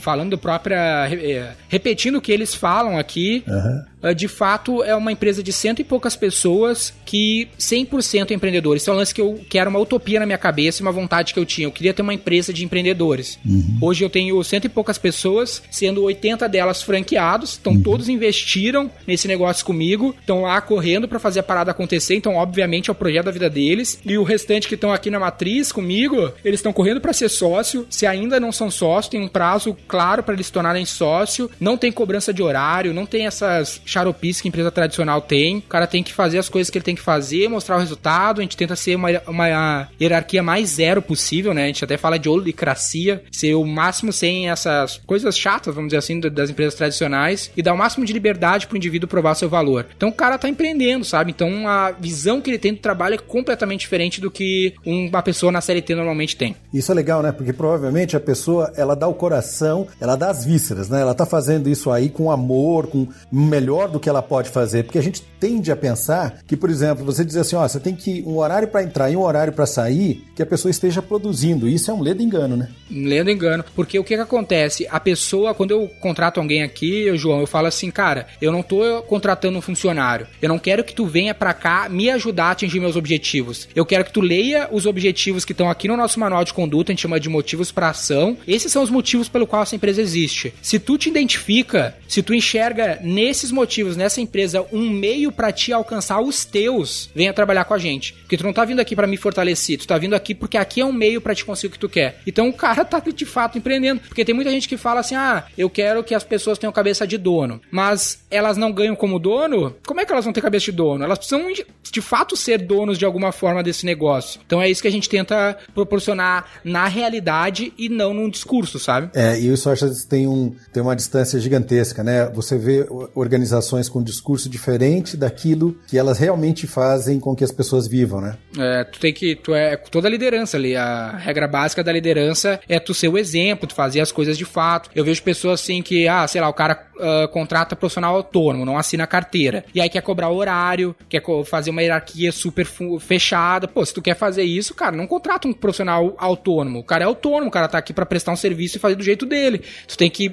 falando 0.00 0.30
do 0.30 0.38
próprio, 0.38 0.76
é, 0.76 1.54
repetindo 1.68 2.16
o 2.16 2.20
que 2.20 2.30
eles 2.30 2.54
falam 2.54 2.96
aqui. 2.96 3.42
Uhum. 3.46 3.84
De 4.14 4.28
fato, 4.28 4.82
é 4.84 4.94
uma 4.94 5.10
empresa 5.10 5.42
de 5.42 5.52
cento 5.52 5.80
e 5.80 5.84
poucas 5.84 6.14
pessoas 6.14 6.92
que 7.04 7.48
100% 7.58 8.30
empreendedores. 8.30 8.82
Isso 8.82 8.90
é 8.90 8.94
um 8.94 8.96
lance 8.96 9.14
que 9.14 9.20
eu 9.20 9.40
que 9.48 9.58
era 9.58 9.68
uma 9.68 9.78
utopia 9.78 10.20
na 10.20 10.26
minha 10.26 10.38
cabeça, 10.38 10.82
uma 10.82 10.92
vontade 10.92 11.32
que 11.32 11.40
eu 11.40 11.46
tinha. 11.46 11.66
Eu 11.66 11.72
queria 11.72 11.94
ter 11.94 12.02
uma 12.02 12.14
empresa 12.14 12.52
de 12.52 12.64
empreendedores. 12.64 13.38
Uhum. 13.44 13.78
Hoje 13.80 14.04
eu 14.04 14.10
tenho 14.10 14.42
cento 14.44 14.66
e 14.66 14.68
poucas 14.68 14.98
pessoas, 14.98 15.62
sendo 15.70 16.02
80 16.02 16.48
delas 16.48 16.82
franqueados. 16.82 17.58
Então 17.60 17.74
uhum. 17.74 17.82
todos 17.82 18.08
investiram 18.08 18.90
nesse 19.06 19.26
negócio 19.26 19.64
comigo, 19.64 20.14
estão 20.20 20.42
lá 20.42 20.60
correndo 20.60 21.08
para 21.08 21.18
fazer 21.18 21.40
a 21.40 21.42
parada 21.42 21.70
acontecer. 21.70 22.14
Então, 22.14 22.36
obviamente, 22.36 22.90
é 22.90 22.92
o 22.92 22.94
projeto 22.94 23.26
da 23.26 23.30
vida 23.30 23.50
deles. 23.50 24.00
E 24.04 24.18
o 24.18 24.22
restante 24.22 24.68
que 24.68 24.74
estão 24.74 24.92
aqui 24.92 25.10
na 25.10 25.18
matriz 25.18 25.72
comigo, 25.72 26.32
eles 26.44 26.60
estão 26.60 26.72
correndo 26.72 27.00
para 27.00 27.12
ser 27.12 27.28
sócio. 27.28 27.86
Se 27.90 28.06
ainda 28.06 28.38
não 28.38 28.52
são 28.52 28.70
sócios, 28.70 29.10
tem 29.10 29.20
um 29.20 29.28
prazo 29.28 29.76
claro 29.88 30.22
para 30.22 30.34
eles 30.34 30.46
se 30.46 30.52
tornarem 30.52 30.84
sócio. 30.84 31.50
Não 31.58 31.76
tem 31.76 31.90
cobrança 31.90 32.32
de 32.32 32.42
horário, 32.42 32.94
não 32.94 33.06
tem 33.06 33.26
essas 33.26 33.80
xaropices 33.86 34.42
que 34.42 34.48
a 34.48 34.50
empresa 34.50 34.70
tradicional 34.70 35.20
tem. 35.20 35.58
O 35.58 35.62
cara 35.62 35.86
tem 35.86 36.02
que 36.02 36.12
fazer 36.12 36.38
as 36.38 36.48
coisas 36.48 36.70
que 36.70 36.76
ele 36.76 36.84
tem 36.84 36.94
que 36.94 37.00
fazer, 37.00 37.48
mostrar 37.48 37.76
o 37.76 37.80
resultado. 37.80 38.40
A 38.40 38.42
gente 38.42 38.56
tenta 38.56 38.76
ser 38.76 38.96
uma, 38.96 39.08
uma 39.26 39.88
hierarquia 40.00 40.42
mais 40.42 40.70
zero 40.70 41.00
possível, 41.00 41.54
né? 41.54 41.64
A 41.64 41.66
gente 41.66 41.84
até 41.84 41.96
fala 41.96 42.18
de 42.18 42.28
olicracia, 42.28 43.22
ser 43.30 43.54
o 43.54 43.64
máximo 43.64 44.12
sem 44.12 44.50
essas 44.50 44.98
coisas 45.06 45.36
chatas, 45.38 45.74
vamos 45.74 45.88
dizer 45.88 45.98
assim, 45.98 46.20
das 46.20 46.50
empresas 46.50 46.74
tradicionais 46.74 47.50
e 47.56 47.62
dar 47.62 47.72
o 47.72 47.78
máximo 47.78 48.04
de 48.04 48.12
liberdade 48.12 48.66
para 48.66 48.74
o 48.74 48.76
indivíduo 48.76 49.08
provar 49.08 49.34
seu 49.34 49.48
valor. 49.48 49.86
Então 49.96 50.08
o 50.08 50.12
cara 50.12 50.38
tá 50.38 50.48
empreendendo, 50.48 51.04
sabe? 51.04 51.30
Então 51.30 51.68
a 51.68 51.92
visão 51.92 52.40
que 52.40 52.50
ele 52.50 52.58
tem 52.58 52.74
do 52.74 52.80
trabalho 52.80 53.14
é 53.14 53.18
completamente 53.18 53.80
diferente 53.80 54.20
do 54.20 54.30
que 54.30 54.74
uma 54.84 55.22
pessoa 55.22 55.52
na 55.52 55.60
CLT 55.60 55.94
normalmente 55.94 56.36
tem. 56.36 56.56
Isso 56.72 56.90
é 56.90 56.94
legal, 56.94 57.22
né? 57.22 57.32
Porque 57.32 57.52
provavelmente 57.52 58.16
a 58.16 58.20
pessoa, 58.20 58.72
ela 58.76 58.94
dá 58.94 59.06
o 59.06 59.14
coração, 59.14 59.86
ela 60.00 60.16
dá 60.16 60.30
as 60.30 60.44
vísceras, 60.44 60.88
né? 60.88 61.00
Ela 61.00 61.14
tá 61.14 61.26
fazendo 61.26 61.68
isso 61.68 61.90
aí 61.90 62.08
com 62.08 62.30
amor, 62.30 62.86
com 62.86 63.06
melhor 63.30 63.75
do 63.86 64.00
que 64.00 64.08
ela 64.08 64.22
pode 64.22 64.50
fazer, 64.50 64.84
porque 64.84 64.98
a 64.98 65.02
gente 65.02 65.22
tende 65.38 65.70
a 65.70 65.76
pensar 65.76 66.40
que, 66.46 66.56
por 66.56 66.70
exemplo, 66.70 67.04
você 67.04 67.24
diz 67.24 67.36
assim, 67.36 67.56
ó, 67.56 67.66
você 67.66 67.78
tem 67.78 67.94
que 67.94 68.22
um 68.26 68.38
horário 68.38 68.68
para 68.68 68.82
entrar 68.82 69.10
e 69.10 69.16
um 69.16 69.22
horário 69.22 69.52
para 69.52 69.66
sair, 69.66 70.24
que 70.34 70.42
a 70.42 70.46
pessoa 70.46 70.70
esteja 70.70 71.02
produzindo. 71.02 71.68
Isso 71.68 71.90
é 71.90 71.94
um 71.94 72.00
ledo 72.00 72.22
engano, 72.22 72.56
né? 72.56 72.68
Um 72.90 73.06
ledo 73.06 73.30
engano, 73.30 73.64
porque 73.74 73.98
o 73.98 74.04
que 74.04 74.16
que 74.16 74.22
acontece? 74.22 74.86
A 74.90 74.98
pessoa, 74.98 75.54
quando 75.54 75.72
eu 75.72 75.90
contrato 76.00 76.40
alguém 76.40 76.62
aqui, 76.62 77.14
João, 77.16 77.40
eu 77.40 77.46
falo 77.46 77.66
assim, 77.66 77.90
cara, 77.90 78.26
eu 78.40 78.50
não 78.50 78.62
tô 78.62 79.02
contratando 79.02 79.26
contratando 79.36 79.58
um 79.58 79.60
funcionário. 79.60 80.26
Eu 80.40 80.48
não 80.48 80.58
quero 80.58 80.84
que 80.84 80.94
tu 80.94 81.04
venha 81.04 81.34
para 81.34 81.52
cá 81.52 81.88
me 81.88 82.08
ajudar 82.10 82.46
a 82.46 82.50
atingir 82.52 82.80
meus 82.80 82.96
objetivos. 82.96 83.68
Eu 83.74 83.84
quero 83.84 84.04
que 84.04 84.12
tu 84.12 84.20
leia 84.20 84.68
os 84.70 84.86
objetivos 84.86 85.44
que 85.44 85.52
estão 85.52 85.68
aqui 85.68 85.88
no 85.88 85.96
nosso 85.96 86.20
manual 86.20 86.44
de 86.44 86.54
conduta, 86.54 86.90
a 86.90 86.92
gente 86.92 87.02
chama 87.02 87.20
de 87.20 87.28
motivos 87.28 87.72
para 87.72 87.90
ação. 87.90 88.36
Esses 88.46 88.72
são 88.72 88.82
os 88.82 88.90
motivos 88.90 89.28
pelo 89.28 89.46
qual 89.46 89.62
essa 89.62 89.76
empresa 89.76 90.00
existe. 90.00 90.54
Se 90.62 90.78
tu 90.78 90.96
te 90.96 91.08
identifica, 91.08 91.96
se 92.06 92.22
tu 92.22 92.32
enxerga 92.32 93.00
nesses 93.02 93.50
motivos, 93.50 93.65
nessa 93.96 94.20
empresa, 94.20 94.64
um 94.72 94.88
meio 94.88 95.30
para 95.32 95.52
te 95.52 95.72
alcançar 95.72 96.20
os 96.20 96.44
teus, 96.44 97.10
venha 97.14 97.32
trabalhar 97.32 97.64
com 97.64 97.74
a 97.74 97.78
gente. 97.78 98.12
Porque 98.14 98.36
tu 98.36 98.44
não 98.44 98.52
tá 98.52 98.64
vindo 98.64 98.80
aqui 98.80 98.94
para 98.94 99.06
me 99.06 99.16
fortalecer, 99.16 99.78
tu 99.78 99.86
tá 99.86 99.98
vindo 99.98 100.14
aqui 100.14 100.34
porque 100.34 100.56
aqui 100.56 100.80
é 100.80 100.84
um 100.84 100.92
meio 100.92 101.20
para 101.20 101.34
te 101.34 101.44
conseguir 101.44 101.68
o 101.68 101.72
que 101.72 101.78
tu 101.78 101.88
quer. 101.88 102.20
Então 102.26 102.48
o 102.48 102.52
cara 102.52 102.84
tá 102.84 103.00
de 103.00 103.26
fato 103.26 103.58
empreendendo. 103.58 104.00
Porque 104.08 104.24
tem 104.24 104.34
muita 104.34 104.50
gente 104.50 104.68
que 104.68 104.76
fala 104.76 105.00
assim: 105.00 105.14
ah, 105.14 105.44
eu 105.56 105.68
quero 105.68 106.02
que 106.02 106.14
as 106.14 106.24
pessoas 106.24 106.58
tenham 106.58 106.72
cabeça 106.72 107.06
de 107.06 107.18
dono, 107.18 107.60
mas 107.70 108.24
elas 108.30 108.56
não 108.56 108.72
ganham 108.72 108.96
como 108.96 109.18
dono, 109.18 109.74
como 109.86 110.00
é 110.00 110.04
que 110.04 110.12
elas 110.12 110.24
vão 110.24 110.32
ter 110.32 110.40
cabeça 110.40 110.66
de 110.66 110.72
dono? 110.72 111.04
Elas 111.04 111.18
precisam 111.18 111.52
de 111.90 112.00
fato 112.00 112.36
ser 112.36 112.62
donos 112.62 112.98
de 112.98 113.04
alguma 113.04 113.32
forma 113.32 113.62
desse 113.62 113.86
negócio. 113.86 114.40
Então 114.46 114.60
é 114.60 114.68
isso 114.68 114.82
que 114.82 114.88
a 114.88 114.92
gente 114.92 115.08
tenta 115.08 115.56
proporcionar 115.74 116.46
na 116.64 116.86
realidade 116.86 117.72
e 117.78 117.88
não 117.88 118.12
num 118.12 118.28
discurso, 118.28 118.78
sabe? 118.78 119.10
É, 119.14 119.38
e 119.38 119.52
acho 119.52 119.88
que 119.88 120.06
tem, 120.06 120.26
um, 120.26 120.54
tem 120.72 120.82
uma 120.82 120.94
distância 120.94 121.38
gigantesca, 121.40 122.02
né? 122.02 122.26
Você 122.34 122.58
vê 122.58 122.86
organizações 123.14 123.55
organizações 123.56 123.88
com 123.88 124.00
um 124.00 124.02
discurso 124.02 124.48
diferente 124.48 125.16
daquilo 125.16 125.76
que 125.86 125.98
elas 125.98 126.18
realmente 126.18 126.66
fazem 126.66 127.18
com 127.18 127.34
que 127.34 127.44
as 127.44 127.50
pessoas 127.50 127.88
vivam, 127.88 128.20
né? 128.20 128.36
É, 128.58 128.84
tu 128.84 129.00
tem 129.00 129.12
que. 129.12 129.34
Tu 129.36 129.54
é 129.54 129.76
toda 129.76 130.08
a 130.08 130.10
liderança 130.10 130.56
ali. 130.56 130.76
A 130.76 131.16
regra 131.16 131.48
básica 131.48 131.82
da 131.82 131.92
liderança 131.92 132.60
é 132.68 132.78
tu 132.78 132.94
ser 132.94 133.08
o 133.08 133.18
exemplo, 133.18 133.66
tu 133.66 133.74
fazer 133.74 134.00
as 134.00 134.12
coisas 134.12 134.36
de 134.36 134.44
fato. 134.44 134.90
Eu 134.94 135.04
vejo 135.04 135.22
pessoas 135.22 135.60
assim 135.60 135.82
que, 135.82 136.06
ah, 136.06 136.26
sei 136.26 136.40
lá, 136.40 136.48
o 136.48 136.54
cara 136.54 136.86
uh, 136.96 137.28
contrata 137.28 137.76
profissional 137.76 138.16
autônomo, 138.16 138.64
não 138.64 138.78
assina 138.78 139.06
carteira. 139.06 139.64
E 139.74 139.80
aí 139.80 139.88
quer 139.88 140.02
cobrar 140.02 140.30
horário, 140.30 140.94
quer 141.08 141.22
fazer 141.44 141.70
uma 141.70 141.82
hierarquia 141.82 142.32
super 142.32 142.66
fechada. 143.00 143.68
Pô, 143.68 143.84
se 143.84 143.94
tu 143.94 144.02
quer 144.02 144.14
fazer 144.14 144.42
isso, 144.42 144.74
cara, 144.74 144.96
não 144.96 145.06
contrata 145.06 145.48
um 145.48 145.52
profissional 145.52 146.14
autônomo. 146.18 146.80
O 146.80 146.84
cara 146.84 147.04
é 147.04 147.06
autônomo, 147.06 147.48
o 147.48 147.52
cara 147.52 147.68
tá 147.68 147.78
aqui 147.78 147.92
para 147.92 148.06
prestar 148.06 148.32
um 148.32 148.36
serviço 148.36 148.76
e 148.76 148.80
fazer 148.80 148.96
do 148.96 149.04
jeito 149.04 149.26
dele. 149.26 149.62
Tu 149.86 149.96
tem 149.96 150.10
que 150.10 150.28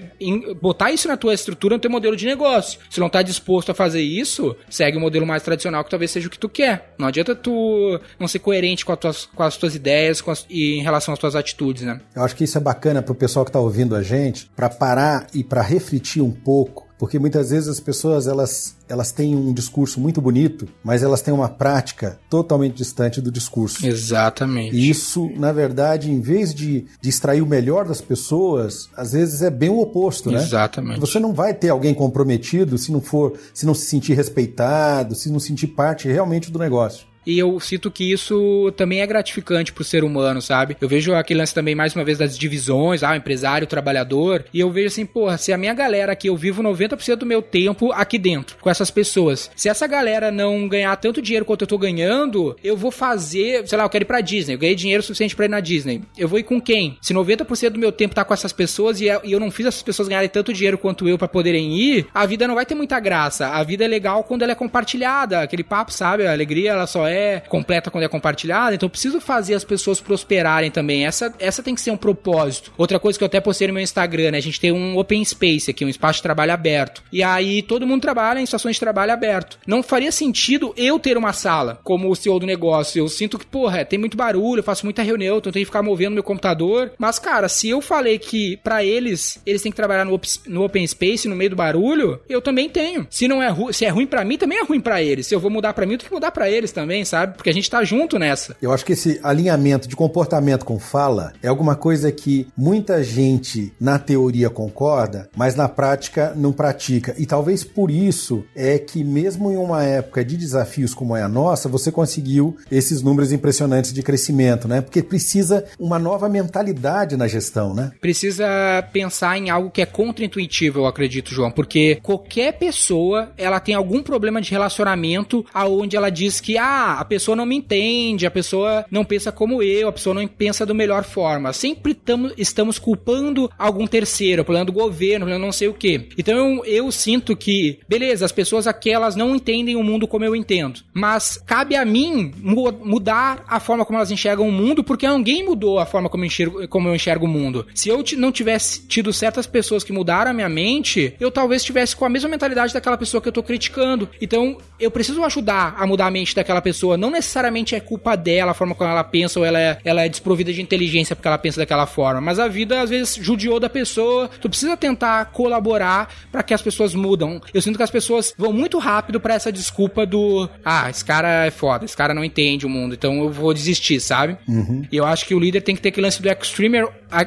botar 0.61 0.91
isso 0.91 1.07
na 1.07 1.17
tua 1.17 1.33
estrutura, 1.33 1.75
no 1.75 1.81
teu 1.81 1.91
modelo 1.91 2.15
de 2.15 2.25
negócio. 2.25 2.79
Se 2.89 2.99
não 2.99 3.09
tá 3.13 3.21
disposto 3.21 3.71
a 3.71 3.75
fazer 3.75 4.01
isso, 4.01 4.55
segue 4.67 4.97
o 4.97 4.99
modelo 4.99 5.25
mais 5.25 5.43
tradicional 5.43 5.83
que 5.83 5.89
talvez 5.91 6.09
seja 6.09 6.27
o 6.27 6.31
que 6.31 6.39
tu 6.39 6.49
quer. 6.49 6.93
Não 6.97 7.07
adianta 7.07 7.35
tu 7.35 7.99
não 8.19 8.27
ser 8.27 8.39
coerente 8.39 8.83
com, 8.83 8.95
tuas, 8.95 9.27
com 9.27 9.43
as 9.43 9.55
tuas 9.55 9.75
ideias 9.75 10.19
com 10.19 10.31
as, 10.31 10.47
e 10.49 10.79
em 10.79 10.81
relação 10.81 11.13
às 11.13 11.19
tuas 11.19 11.35
atitudes, 11.35 11.83
né? 11.83 12.01
Eu 12.15 12.23
acho 12.23 12.35
que 12.35 12.43
isso 12.43 12.57
é 12.57 12.61
bacana 12.61 13.03
pro 13.03 13.13
pessoal 13.13 13.45
que 13.45 13.51
tá 13.51 13.59
ouvindo 13.59 13.95
a 13.95 14.01
gente, 14.01 14.49
para 14.55 14.67
parar 14.67 15.27
e 15.33 15.43
para 15.43 15.61
refletir 15.61 16.21
um 16.21 16.31
pouco 16.31 16.82
porque 17.03 17.19
muitas 17.19 17.49
vezes 17.49 17.67
as 17.67 17.81
pessoas 17.81 18.27
elas, 18.27 18.77
elas 18.87 19.11
têm 19.11 19.35
um 19.35 19.51
discurso 19.51 19.99
muito 19.99 20.21
bonito, 20.21 20.69
mas 20.81 21.03
elas 21.03 21.21
têm 21.21 21.33
uma 21.33 21.49
prática 21.49 22.17
totalmente 22.29 22.75
distante 22.75 23.19
do 23.19 23.29
discurso. 23.29 23.85
Exatamente. 23.85 24.73
E 24.73 24.89
isso, 24.89 25.29
na 25.35 25.51
verdade, 25.51 26.09
em 26.09 26.21
vez 26.21 26.55
de, 26.55 26.85
de 27.01 27.09
extrair 27.09 27.41
o 27.41 27.45
melhor 27.45 27.85
das 27.85 27.99
pessoas, 27.99 28.89
às 28.95 29.11
vezes 29.11 29.41
é 29.41 29.49
bem 29.49 29.67
o 29.67 29.81
oposto, 29.81 30.31
né? 30.31 30.41
Exatamente. 30.41 31.01
Você 31.01 31.19
não 31.19 31.33
vai 31.33 31.53
ter 31.53 31.67
alguém 31.67 31.93
comprometido 31.93 32.77
se 32.77 32.89
não 32.89 33.01
for, 33.01 33.33
se 33.53 33.65
não 33.65 33.75
se 33.75 33.85
sentir 33.85 34.13
respeitado, 34.13 35.13
se 35.13 35.29
não 35.29 35.41
sentir 35.41 35.67
parte 35.67 36.07
realmente 36.07 36.49
do 36.49 36.57
negócio. 36.57 37.05
E 37.25 37.37
eu 37.37 37.59
sinto 37.59 37.91
que 37.91 38.11
isso 38.11 38.71
também 38.75 39.01
é 39.01 39.07
gratificante 39.07 39.71
pro 39.71 39.83
ser 39.83 40.03
humano, 40.03 40.41
sabe? 40.41 40.77
Eu 40.79 40.87
vejo 40.87 41.13
aquele 41.13 41.39
lance 41.39 41.53
também, 41.53 41.75
mais 41.75 41.95
uma 41.95 42.03
vez, 42.03 42.17
das 42.17 42.37
divisões, 42.37 43.03
ah, 43.03 43.15
empresário, 43.15 43.67
trabalhador. 43.67 44.45
E 44.53 44.59
eu 44.59 44.69
vejo 44.71 44.87
assim, 44.87 45.05
porra, 45.05 45.37
se 45.37 45.53
a 45.53 45.57
minha 45.57 45.73
galera 45.73 46.11
aqui, 46.11 46.27
eu 46.27 46.35
vivo 46.35 46.61
90% 46.61 47.15
do 47.15 47.25
meu 47.25 47.41
tempo 47.41 47.91
aqui 47.91 48.17
dentro, 48.17 48.57
com 48.59 48.69
essas 48.69 48.91
pessoas. 48.91 49.49
Se 49.55 49.69
essa 49.69 49.87
galera 49.87 50.31
não 50.31 50.67
ganhar 50.67 50.95
tanto 50.97 51.21
dinheiro 51.21 51.45
quanto 51.45 51.61
eu 51.61 51.67
tô 51.67 51.77
ganhando, 51.77 52.55
eu 52.63 52.75
vou 52.75 52.91
fazer, 52.91 53.67
sei 53.67 53.77
lá, 53.77 53.85
eu 53.85 53.89
quero 53.89 54.03
ir 54.03 54.05
pra 54.05 54.21
Disney. 54.21 54.55
Eu 54.55 54.59
ganhei 54.59 54.75
dinheiro 54.75 55.03
suficiente 55.03 55.35
pra 55.35 55.45
ir 55.45 55.49
na 55.49 55.59
Disney. 55.59 56.01
Eu 56.17 56.27
vou 56.27 56.39
ir 56.39 56.43
com 56.43 56.59
quem? 56.59 56.97
Se 57.01 57.13
90% 57.13 57.69
do 57.71 57.79
meu 57.79 57.91
tempo 57.91 58.15
tá 58.15 58.25
com 58.25 58.33
essas 58.33 58.53
pessoas 58.53 58.99
e 58.99 59.05
eu 59.05 59.39
não 59.39 59.51
fiz 59.51 59.65
essas 59.65 59.83
pessoas 59.83 60.07
ganharem 60.07 60.29
tanto 60.29 60.53
dinheiro 60.53 60.77
quanto 60.77 61.07
eu 61.07 61.17
para 61.17 61.27
poderem 61.27 61.77
ir, 61.77 62.07
a 62.13 62.25
vida 62.25 62.47
não 62.47 62.55
vai 62.55 62.65
ter 62.65 62.75
muita 62.75 62.99
graça. 62.99 63.47
A 63.47 63.63
vida 63.63 63.85
é 63.85 63.87
legal 63.87 64.23
quando 64.23 64.41
ela 64.41 64.51
é 64.51 64.55
compartilhada. 64.55 65.41
Aquele 65.41 65.63
papo, 65.63 65.91
sabe? 65.91 66.25
A 66.25 66.31
alegria, 66.31 66.71
ela 66.71 66.87
só 66.87 67.07
é 67.07 67.12
é 67.13 67.39
completa 67.39 67.91
quando 67.91 68.03
é 68.03 68.07
compartilhada, 68.07 68.75
então 68.75 68.87
eu 68.87 68.91
preciso 68.91 69.21
fazer 69.21 69.53
as 69.53 69.63
pessoas 69.63 70.01
prosperarem 70.01 70.71
também. 70.71 71.05
Essa, 71.05 71.33
essa 71.39 71.63
tem 71.63 71.75
que 71.75 71.81
ser 71.81 71.91
um 71.91 71.97
propósito. 71.97 72.71
Outra 72.77 72.99
coisa 72.99 73.17
que 73.17 73.23
eu 73.23 73.27
até 73.27 73.39
postei 73.39 73.67
no 73.67 73.73
meu 73.73 73.83
Instagram, 73.83 74.31
né? 74.31 74.37
A 74.37 74.41
gente 74.41 74.59
tem 74.59 74.71
um 74.71 74.97
open 74.97 75.23
space 75.23 75.69
aqui, 75.69 75.85
um 75.85 75.89
espaço 75.89 76.17
de 76.17 76.23
trabalho 76.23 76.51
aberto. 76.51 77.03
E 77.11 77.23
aí 77.23 77.61
todo 77.61 77.87
mundo 77.87 78.01
trabalha 78.01 78.39
em 78.39 78.45
situações 78.45 78.75
de 78.75 78.79
trabalho 78.79 79.11
aberto. 79.11 79.57
Não 79.65 79.83
faria 79.83 80.11
sentido 80.11 80.73
eu 80.75 80.99
ter 80.99 81.17
uma 81.17 81.33
sala 81.33 81.79
como 81.83 82.09
o 82.09 82.15
CEO 82.15 82.39
do 82.39 82.45
negócio. 82.45 82.99
Eu 82.99 83.07
sinto 83.07 83.37
que, 83.37 83.45
porra, 83.45 83.85
tem 83.85 83.99
muito 83.99 84.17
barulho, 84.17 84.59
eu 84.59 84.63
faço 84.63 84.85
muita 84.85 85.03
reunião, 85.03 85.37
então 85.37 85.49
eu 85.49 85.53
tenho 85.53 85.65
que 85.65 85.69
ficar 85.69 85.83
movendo 85.83 86.13
meu 86.13 86.23
computador. 86.23 86.91
Mas, 86.97 87.19
cara, 87.19 87.47
se 87.47 87.69
eu 87.69 87.81
falei 87.81 88.17
que 88.17 88.57
para 88.57 88.83
eles, 88.83 89.39
eles 89.45 89.61
têm 89.61 89.71
que 89.71 89.75
trabalhar 89.75 90.05
no, 90.05 90.19
no 90.47 90.63
open 90.63 90.85
space, 90.87 91.27
no 91.27 91.35
meio 91.35 91.51
do 91.51 91.55
barulho, 91.55 92.19
eu 92.27 92.41
também 92.41 92.69
tenho. 92.69 93.07
Se 93.09 93.27
não 93.27 93.41
é, 93.41 93.53
se 93.71 93.85
é 93.85 93.89
ruim 93.89 94.07
para 94.07 94.23
mim, 94.23 94.37
também 94.37 94.59
é 94.59 94.63
ruim 94.63 94.79
para 94.79 95.01
eles. 95.01 95.27
Se 95.27 95.35
eu 95.35 95.39
vou 95.39 95.51
mudar 95.51 95.73
para 95.73 95.85
mim, 95.85 95.93
eu 95.93 95.99
tenho 95.99 96.09
que 96.09 96.15
mudar 96.15 96.31
para 96.31 96.49
eles 96.49 96.71
também, 96.71 97.02
sabe? 97.05 97.35
Porque 97.35 97.49
a 97.49 97.53
gente 97.53 97.69
tá 97.69 97.83
junto 97.83 98.17
nessa. 98.17 98.55
Eu 98.61 98.71
acho 98.71 98.85
que 98.85 98.93
esse 98.93 99.19
alinhamento 99.23 99.87
de 99.87 99.95
comportamento 99.95 100.65
com 100.65 100.79
fala 100.79 101.33
é 101.41 101.47
alguma 101.47 101.75
coisa 101.75 102.11
que 102.11 102.47
muita 102.57 103.03
gente 103.03 103.73
na 103.79 103.99
teoria 103.99 104.49
concorda, 104.49 105.29
mas 105.35 105.55
na 105.55 105.67
prática 105.67 106.33
não 106.35 106.51
pratica. 106.51 107.15
E 107.17 107.25
talvez 107.25 107.63
por 107.63 107.89
isso 107.89 108.43
é 108.55 108.77
que 108.77 109.03
mesmo 109.03 109.51
em 109.51 109.57
uma 109.57 109.83
época 109.83 110.23
de 110.23 110.37
desafios 110.37 110.93
como 110.93 111.15
é 111.15 111.23
a 111.23 111.27
nossa, 111.27 111.69
você 111.69 111.91
conseguiu 111.91 112.57
esses 112.71 113.01
números 113.01 113.31
impressionantes 113.31 113.93
de 113.93 114.01
crescimento, 114.01 114.67
né? 114.67 114.81
Porque 114.81 115.01
precisa 115.01 115.65
uma 115.79 115.99
nova 115.99 116.29
mentalidade 116.29 117.17
na 117.17 117.27
gestão, 117.27 117.73
né? 117.73 117.91
Precisa 117.99 118.45
pensar 118.91 119.37
em 119.37 119.49
algo 119.49 119.69
que 119.69 119.81
é 119.81 119.85
contraintuitivo, 119.85 120.79
eu 120.79 120.85
acredito, 120.85 121.33
João, 121.33 121.51
porque 121.51 121.99
qualquer 122.01 122.53
pessoa, 122.53 123.31
ela 123.37 123.59
tem 123.59 123.75
algum 123.75 124.01
problema 124.01 124.41
de 124.41 124.51
relacionamento 124.51 125.45
aonde 125.53 125.95
ela 125.95 126.09
diz 126.09 126.39
que 126.39 126.57
ah, 126.57 126.92
a 126.99 127.05
pessoa 127.05 127.35
não 127.35 127.45
me 127.45 127.55
entende, 127.55 128.25
a 128.25 128.31
pessoa 128.31 128.85
não 128.89 129.03
pensa 129.03 129.31
como 129.31 129.61
eu, 129.61 129.87
a 129.87 129.91
pessoa 129.91 130.13
não 130.13 130.27
pensa 130.27 130.65
da 130.65 130.73
melhor 130.73 131.03
forma. 131.03 131.53
Sempre 131.53 131.93
tamo, 131.93 132.31
estamos 132.37 132.79
culpando 132.79 133.49
algum 133.57 133.87
terceiro, 133.87 134.43
problema 134.43 134.65
do 134.65 134.71
governo, 134.71 135.25
problema 135.25 135.45
não 135.45 135.51
sei 135.51 135.67
o 135.67 135.73
que. 135.73 136.09
Então 136.17 136.37
eu, 136.37 136.65
eu 136.65 136.91
sinto 136.91 137.35
que, 137.35 137.79
beleza, 137.87 138.25
as 138.25 138.31
pessoas 138.31 138.67
aqui 138.67 138.89
elas 138.89 139.15
não 139.15 139.35
entendem 139.35 139.75
o 139.75 139.83
mundo 139.83 140.07
como 140.07 140.25
eu 140.25 140.35
entendo, 140.35 140.81
mas 140.93 141.37
cabe 141.45 141.75
a 141.75 141.85
mim 141.85 142.31
mudar 142.37 143.43
a 143.47 143.59
forma 143.59 143.85
como 143.85 143.97
elas 143.97 144.11
enxergam 144.11 144.47
o 144.47 144.51
mundo, 144.51 144.83
porque 144.83 145.05
alguém 145.05 145.45
mudou 145.45 145.79
a 145.79 145.85
forma 145.85 146.09
como 146.09 146.23
eu 146.23 146.27
enxergo, 146.27 146.67
como 146.67 146.87
eu 146.87 146.95
enxergo 146.95 147.25
o 147.25 147.29
mundo. 147.29 147.65
Se 147.73 147.89
eu 147.89 148.03
não 148.17 148.31
tivesse 148.31 148.87
tido 148.87 149.13
certas 149.13 149.47
pessoas 149.47 149.83
que 149.83 149.93
mudaram 149.93 150.31
a 150.31 150.33
minha 150.33 150.49
mente, 150.49 151.15
eu 151.19 151.31
talvez 151.31 151.61
estivesse 151.61 151.95
com 151.95 152.05
a 152.05 152.09
mesma 152.09 152.29
mentalidade 152.29 152.73
daquela 152.73 152.97
pessoa 152.97 153.21
que 153.21 153.27
eu 153.27 153.33
tô 153.33 153.43
criticando. 153.43 154.09
Então 154.21 154.57
eu 154.79 154.91
preciso 154.91 155.23
ajudar 155.23 155.75
a 155.77 155.87
mudar 155.87 156.07
a 156.07 156.11
mente 156.11 156.35
daquela 156.35 156.61
pessoa, 156.61 156.82
não 156.97 157.09
necessariamente 157.09 157.75
é 157.75 157.79
culpa 157.79 158.15
dela, 158.15 158.51
a 158.51 158.53
forma 158.53 158.75
como 158.75 158.89
ela 158.89 159.03
pensa, 159.03 159.39
ou 159.39 159.45
ela 159.45 159.59
é, 159.59 159.77
ela 159.83 160.03
é 160.03 160.09
desprovida 160.09 160.51
de 160.51 160.61
inteligência 160.61 161.15
porque 161.15 161.27
ela 161.27 161.37
pensa 161.37 161.59
daquela 161.59 161.85
forma. 161.85 162.21
Mas 162.21 162.39
a 162.39 162.47
vida, 162.47 162.81
às 162.81 162.89
vezes, 162.89 163.15
judiou 163.15 163.59
da 163.59 163.69
pessoa. 163.69 164.29
Tu 164.41 164.49
precisa 164.49 164.75
tentar 164.77 165.25
colaborar 165.25 166.09
para 166.31 166.43
que 166.43 166.53
as 166.53 166.61
pessoas 166.61 166.93
mudam. 166.93 167.41
Eu 167.53 167.61
sinto 167.61 167.77
que 167.77 167.83
as 167.83 167.91
pessoas 167.91 168.33
vão 168.37 168.51
muito 168.51 168.77
rápido 168.77 169.19
para 169.19 169.33
essa 169.33 169.51
desculpa 169.51 170.05
do 170.05 170.49
ah, 170.63 170.89
esse 170.89 171.03
cara 171.03 171.45
é 171.45 171.51
foda, 171.51 171.85
esse 171.85 171.95
cara 171.95 172.13
não 172.13 172.23
entende 172.23 172.65
o 172.65 172.69
mundo, 172.69 172.93
então 172.93 173.23
eu 173.23 173.29
vou 173.29 173.53
desistir, 173.53 173.99
sabe? 173.99 174.37
Uhum. 174.47 174.85
E 174.91 174.97
eu 174.97 175.05
acho 175.05 175.25
que 175.25 175.35
o 175.35 175.39
líder 175.39 175.61
tem 175.61 175.75
que 175.75 175.81
ter 175.81 175.89
aquele 175.89 176.05
lance 176.05 176.21
do 176.21 176.29
extreme, 176.29 176.85